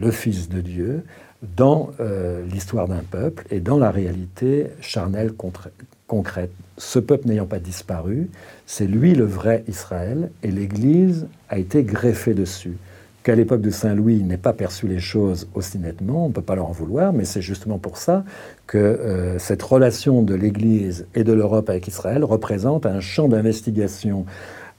le, 0.00 0.10
Fils 0.10 0.48
de 0.48 0.60
Dieu, 0.60 1.04
dans 1.56 1.90
l'histoire 2.52 2.88
d'un 2.88 3.04
peuple 3.08 3.46
et 3.50 3.60
dans 3.60 3.78
la 3.78 3.90
réalité 3.90 4.66
charnelle 4.80 5.32
concrète. 6.10 6.50
Ce 6.76 6.98
peuple 6.98 7.28
n'ayant 7.28 7.46
pas 7.46 7.60
disparu, 7.60 8.30
c'est 8.66 8.88
lui 8.88 9.14
le 9.14 9.24
vrai 9.24 9.62
Israël 9.68 10.32
et 10.42 10.50
l'Église 10.50 11.28
a 11.48 11.56
été 11.56 11.84
greffée 11.84 12.34
dessus 12.34 12.76
qu'à 13.22 13.36
l'époque 13.36 13.60
de 13.60 13.70
Saint-Louis, 13.70 14.16
il 14.16 14.26
n'ait 14.26 14.36
pas 14.36 14.52
perçu 14.52 14.88
les 14.88 14.98
choses 14.98 15.46
aussi 15.54 15.78
nettement, 15.78 16.24
on 16.24 16.28
ne 16.28 16.32
peut 16.32 16.42
pas 16.42 16.56
leur 16.56 16.66
en 16.66 16.72
vouloir, 16.72 17.12
mais 17.12 17.24
c'est 17.24 17.42
justement 17.42 17.78
pour 17.78 17.96
ça 17.96 18.24
que 18.66 18.78
euh, 18.78 19.38
cette 19.38 19.62
relation 19.62 20.22
de 20.22 20.34
l'Église 20.34 21.06
et 21.14 21.22
de 21.22 21.32
l'Europe 21.32 21.70
avec 21.70 21.86
Israël 21.86 22.24
représente 22.24 22.86
un 22.86 22.98
champ 22.98 23.28
d'investigation 23.28 24.26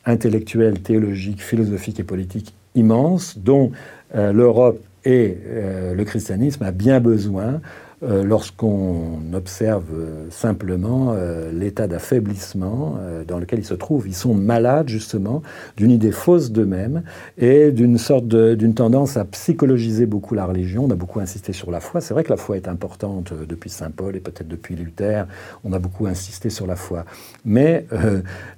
intellectuelle, 0.05 0.81
théologique, 0.81 1.41
philosophique 1.41 2.01
et 2.01 2.03
politique 2.03 2.53
immense, 2.75 3.37
dont 3.37 3.71
euh, 4.15 4.33
l'Europe 4.33 4.81
et 5.05 5.37
euh, 5.45 5.93
le 5.93 6.03
christianisme 6.03 6.63
a 6.63 6.71
bien 6.71 6.99
besoin 6.99 7.61
euh, 8.03 8.23
lorsqu'on 8.23 9.19
observe 9.33 9.85
euh, 9.93 10.25
simplement 10.31 11.13
euh, 11.13 11.51
l'état 11.51 11.87
d'affaiblissement 11.87 12.97
dans 13.27 13.37
lequel 13.37 13.59
ils 13.59 13.65
se 13.65 13.75
trouvent. 13.75 14.07
Ils 14.07 14.15
sont 14.15 14.33
malades 14.33 14.89
justement 14.89 15.43
d'une 15.77 15.91
idée 15.91 16.11
fausse 16.11 16.51
d'eux-mêmes 16.51 17.03
et 17.37 17.71
d'une 17.71 17.97
sorte 17.97 18.27
d'une 18.27 18.73
tendance 18.73 19.17
à 19.17 19.25
psychologiser 19.25 20.05
beaucoup 20.05 20.33
la 20.33 20.45
religion. 20.45 20.85
On 20.85 20.89
a 20.89 20.95
beaucoup 20.95 21.19
insisté 21.19 21.53
sur 21.53 21.69
la 21.69 21.79
foi. 21.79 22.01
C'est 22.01 22.13
vrai 22.13 22.23
que 22.23 22.29
la 22.29 22.37
foi 22.37 22.57
est 22.57 22.67
importante 22.67 23.33
depuis 23.47 23.69
Saint 23.69 23.91
Paul 23.91 24.15
et 24.15 24.19
peut-être 24.19 24.47
depuis 24.47 24.75
Luther. 24.75 25.27
On 25.63 25.73
a 25.73 25.79
beaucoup 25.79 26.07
insisté 26.07 26.49
sur 26.49 26.65
la 26.65 26.75
foi. 26.75 27.05
Mais 27.45 27.85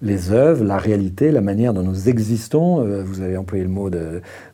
les 0.01 0.31
œuvres, 0.31 0.63
la 0.63 0.77
réalité, 0.77 1.31
la 1.31 1.41
manière 1.41 1.73
dont 1.73 1.83
nous 1.83 2.09
existons, 2.09 2.83
vous 3.03 3.21
avez 3.21 3.37
employé 3.37 3.63
le 3.63 3.69
mot 3.69 3.89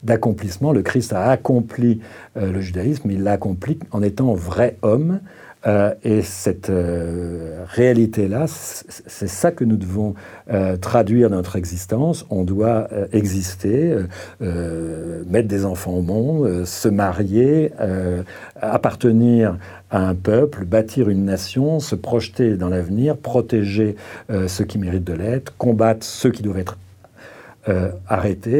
d'accomplissement. 0.03 0.71
Le 0.71 0.81
Christ 0.81 1.13
a 1.13 1.29
accompli 1.29 2.01
le 2.39 2.61
judaïsme, 2.61 3.11
il 3.11 3.23
l'a 3.23 3.33
accompli 3.33 3.79
en 3.91 4.01
étant 4.01 4.33
vrai 4.33 4.77
homme 4.81 5.19
Euh, 5.67 5.93
et 6.03 6.21
cette 6.21 6.69
euh, 6.69 7.65
réalité-là, 7.67 8.45
c'est 8.47 9.27
ça 9.27 9.51
que 9.51 9.65
nous 9.65 9.75
devons 9.75 10.13
euh, 10.49 10.77
traduire 10.77 11.29
dans 11.29 11.35
notre 11.35 11.57
existence. 11.57 12.25
On 12.29 12.43
doit 12.43 12.87
exister, 13.11 13.95
mettre 14.39 15.47
des 15.47 15.65
enfants 15.65 15.93
au 15.93 16.01
monde, 16.01 16.65
se 16.65 16.87
marier, 16.87 17.71
appartenir 18.61 19.57
à 19.89 20.07
un 20.07 20.15
peuple, 20.15 20.65
bâtir 20.65 21.09
une 21.09 21.25
nation, 21.25 21.79
se 21.79 21.95
projeter 21.95 22.55
dans 22.55 22.69
l'avenir, 22.69 23.17
protéger 23.17 23.95
ceux 24.47 24.65
qui 24.65 24.77
méritent 24.77 25.03
de 25.03 25.13
l'être, 25.13 25.55
combattre 25.57 26.05
ceux 26.05 26.31
qui 26.31 26.43
doivent 26.43 26.59
être 26.59 26.77
euh. 27.67 27.91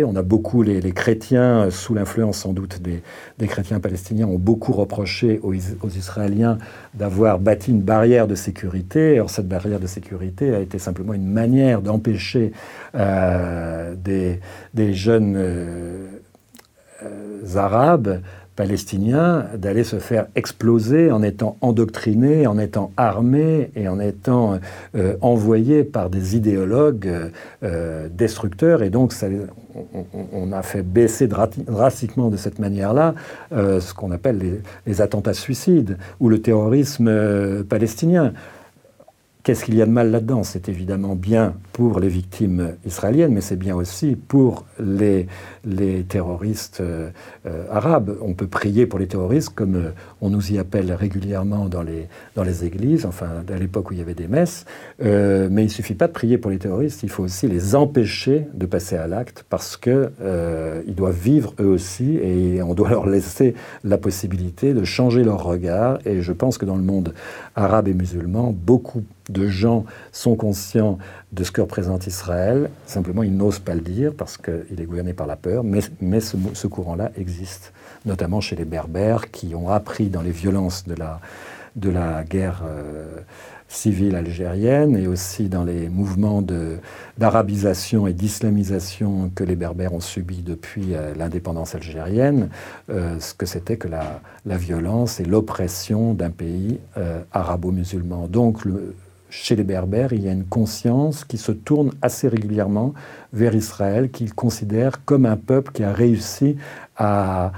On 0.05 0.15
a 0.15 0.21
beaucoup, 0.21 0.61
les, 0.61 0.91
chrétiens, 0.91 1.65
euh, 1.65 1.71
sous 1.71 1.93
l'influence 1.93 2.39
sans 2.39 2.53
doute 2.53 2.81
des, 2.81 3.01
chrétiens 3.47 3.79
palestiniens, 3.79 4.27
ont 4.27 4.37
beaucoup 4.37 4.73
reproché 4.73 5.39
aux, 5.41 5.53
Israéliens 5.53 6.57
d'avoir 6.93 7.39
bâti 7.39 7.71
une 7.71 7.81
barrière 7.81 8.27
de 8.27 8.35
sécurité. 8.35 9.15
Alors 9.15 9.29
cette 9.29 9.47
barrière 9.47 9.79
de 9.79 9.87
sécurité 9.87 10.53
a 10.53 10.59
été 10.59 10.79
simplement 10.79 11.13
une 11.13 11.31
manière 11.31 11.81
d'empêcher 11.81 12.51
euh, 12.95 13.95
des, 13.95 14.93
jeunes 14.93 15.37
arabes 17.55 18.21
palestiniens 18.59 19.45
d'aller 19.55 19.85
se 19.85 19.99
faire 19.99 20.27
exploser 20.35 21.11
en 21.11 21.23
étant 21.23 21.55
endoctrinés, 21.61 22.45
en 22.45 22.59
étant 22.59 22.91
armés 22.97 23.71
et 23.73 23.87
en 23.87 24.01
étant 24.01 24.59
euh, 24.95 25.15
envoyés 25.21 25.85
par 25.85 26.09
des 26.09 26.35
idéologues 26.35 27.09
euh, 27.63 28.09
destructeurs. 28.11 28.83
Et 28.83 28.89
donc, 28.89 29.13
on, 30.33 30.51
a 30.51 30.61
fait 30.61 30.81
baisser 30.81 31.27
drastiquement 31.27 32.27
de 32.27 32.35
cette 32.35 32.59
manière-là 32.59 33.15
euh, 33.53 33.79
ce 33.79 33.93
qu'on 33.93 34.11
appelle 34.11 34.39
les, 34.39 34.59
les, 34.85 34.99
attentats 34.99 35.33
suicides 35.33 35.97
ou 36.19 36.27
le 36.27 36.41
terrorisme 36.41 37.63
palestinien. 37.63 38.33
Qu'est-ce 39.49 39.65
qu'il 39.65 39.77
y 39.77 39.81
a 39.81 39.87
de 39.87 39.91
mal 39.91 40.11
là-dedans? 40.11 40.43
C'est 40.43 40.69
évidemment 40.69 41.15
bien 41.15 41.55
pour 41.73 41.99
les 41.99 42.07
victimes 42.07 42.75
israéliennes, 42.85 43.33
mais 43.33 43.41
c'est 43.41 43.55
bien 43.55 43.75
aussi 43.75 44.15
pour 44.15 44.67
les, 44.79 45.25
les 45.65 46.03
terroristes 46.03 46.81
euh, 46.81 47.09
euh, 47.47 47.65
arabes. 47.71 48.15
On 48.21 48.35
peut 48.35 48.45
prier 48.45 48.85
pour 48.85 48.99
les 48.99 49.07
terroristes 49.07 49.49
comme 49.49 49.75
euh, 49.75 49.89
on 50.21 50.29
nous 50.29 50.51
y 50.51 50.59
appelle 50.59 50.93
régulièrement 50.93 51.67
dans 51.67 51.81
les, 51.81 52.09
dans 52.35 52.43
les 52.43 52.63
églises, 52.63 53.07
enfin 53.07 53.43
à 53.51 53.57
l'époque 53.57 53.89
où 53.89 53.93
il 53.93 53.97
y 53.97 54.03
avait 54.03 54.13
des 54.13 54.27
messes. 54.27 54.65
mais 54.99 55.63
il 55.63 55.65
ne 55.65 55.67
suffit 55.67 55.95
pas 55.95 56.05
de 56.05 56.13
prier 56.13 56.37
pour 56.37 56.51
les 56.51 56.59
terroristes, 56.59 57.01
il 57.01 57.09
faut 57.09 57.23
aussi 57.23 57.47
les 57.47 57.73
empêcher 57.73 58.45
de 58.53 58.67
passer 58.67 58.97
à 58.97 59.07
l'acte 59.07 59.45
parce 59.49 59.77
qu'ils 59.77 60.11
ils 60.85 60.93
doivent 60.95 61.19
vivre 61.19 61.55
eux 61.59 61.69
aussi 61.69 62.17
et 62.17 62.61
on 62.61 62.75
doit 62.75 62.89
leur 62.91 63.07
laisser 63.07 63.55
la 63.83 63.97
possibilité 63.97 64.75
de 64.75 64.83
changer 64.83 65.23
leur 65.23 65.43
regard. 65.43 65.97
Et 66.05 66.21
je 66.21 66.33
pense 66.33 66.59
que 66.59 66.65
dans 66.65 66.75
le 66.75 66.83
monde 66.83 67.15
arabe 67.55 67.87
et 67.87 67.95
musulman, 67.95 68.53
beaucoup 68.55 69.03
de 69.29 69.47
gens 69.47 69.85
sont 70.11 70.35
conscients 70.35 70.97
de 71.31 71.43
ce 71.43 71.51
que 71.51 71.61
représente 71.61 72.07
Israël. 72.07 72.69
Simplement, 72.85 73.23
ils 73.23 73.35
n'osent 73.35 73.59
pas 73.59 73.75
le 73.75 73.81
dire 73.81 74.13
parce 74.17 74.37
qu'il 74.37 74.79
est 74.79 74.85
gouverné 74.85 75.13
par 75.13 75.27
la 75.27 75.35
peur, 75.35 75.63
mais, 75.63 76.19
ce, 76.19 76.67
courant-là 76.67 77.11
existe, 77.15 77.71
notamment 78.05 78.41
chez 78.41 78.55
les 78.55 78.65
Berbères 78.65 79.31
qui 79.31 79.53
ont 79.55 79.69
appris 79.69 80.07
dans 80.07 80.21
les 80.21 80.31
violences 80.31 80.85
de 80.87 80.95
la, 80.95 82.23
guerre 82.23 82.63
euh, 82.65 83.19
civile 83.67 84.15
algérienne 84.15 84.97
et 84.97 85.05
aussi 85.05 85.47
dans 85.47 85.63
les 85.63 85.87
mouvements 85.87 86.43
d'arabisation 87.17 88.07
et 88.07 88.13
d'islamisation 88.13 89.31
que 89.35 89.43
les 89.43 89.55
Berbères 89.55 89.93
ont 89.93 89.99
subis 89.99 90.41
depuis 90.41 90.95
euh, 90.95 91.13
l'indépendance 91.15 91.75
algérienne, 91.75 92.49
euh, 92.89 93.19
ce 93.19 93.35
que 93.35 93.45
c'était 93.45 93.77
que 93.77 93.87
la, 93.87 94.21
violence 94.57 95.19
et 95.19 95.25
l'oppression 95.25 96.15
d'un 96.15 96.31
pays 96.31 96.79
arabo-musulman. 97.31 98.27
Chez 99.29 99.55
les 99.55 99.63
Berbères, 99.63 100.13
il 100.13 100.23
y 100.23 100.29
a 100.29 100.31
une 100.31 100.45
conscience 100.45 101.23
qui 101.23 101.37
se 101.37 101.51
tourne 101.51 101.91
assez 102.01 102.27
régulièrement 102.27 102.93
vers 103.31 103.55
Israël, 103.55 104.09
qu'ils 104.09 104.33
considèrent 104.33 105.05
comme 105.05 105.25
un 105.25 105.37
peuple 105.37 105.71
qui 105.71 105.83
a 105.83 105.93
réussi 105.93 106.57
à, 106.97 107.51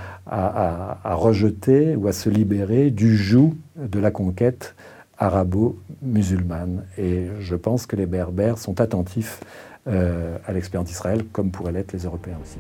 rejeter 1.04 1.96
ou 1.96 2.08
à 2.08 2.12
se 2.12 2.30
libérer 2.30 2.92
du 2.92 3.16
joug 3.16 3.56
de 3.76 4.00
la 4.00 4.12
conquête 4.12 4.76
arabo-musulmane. 5.18 6.84
Et 6.98 7.28
je 7.40 7.56
pense 7.56 7.86
que 7.86 7.96
les 7.96 8.06
Berbères 8.06 8.58
sont 8.58 8.82
attentifs 8.82 9.40
euh, 9.88 10.38
à 10.46 10.54
l'expérience 10.54 10.90
d'Israël, 10.90 11.26
comme 11.32 11.52
pourraient 11.52 11.72
l'être 11.72 11.94
les 11.94 12.06
Européens 12.06 12.38
aussi. 12.42 12.60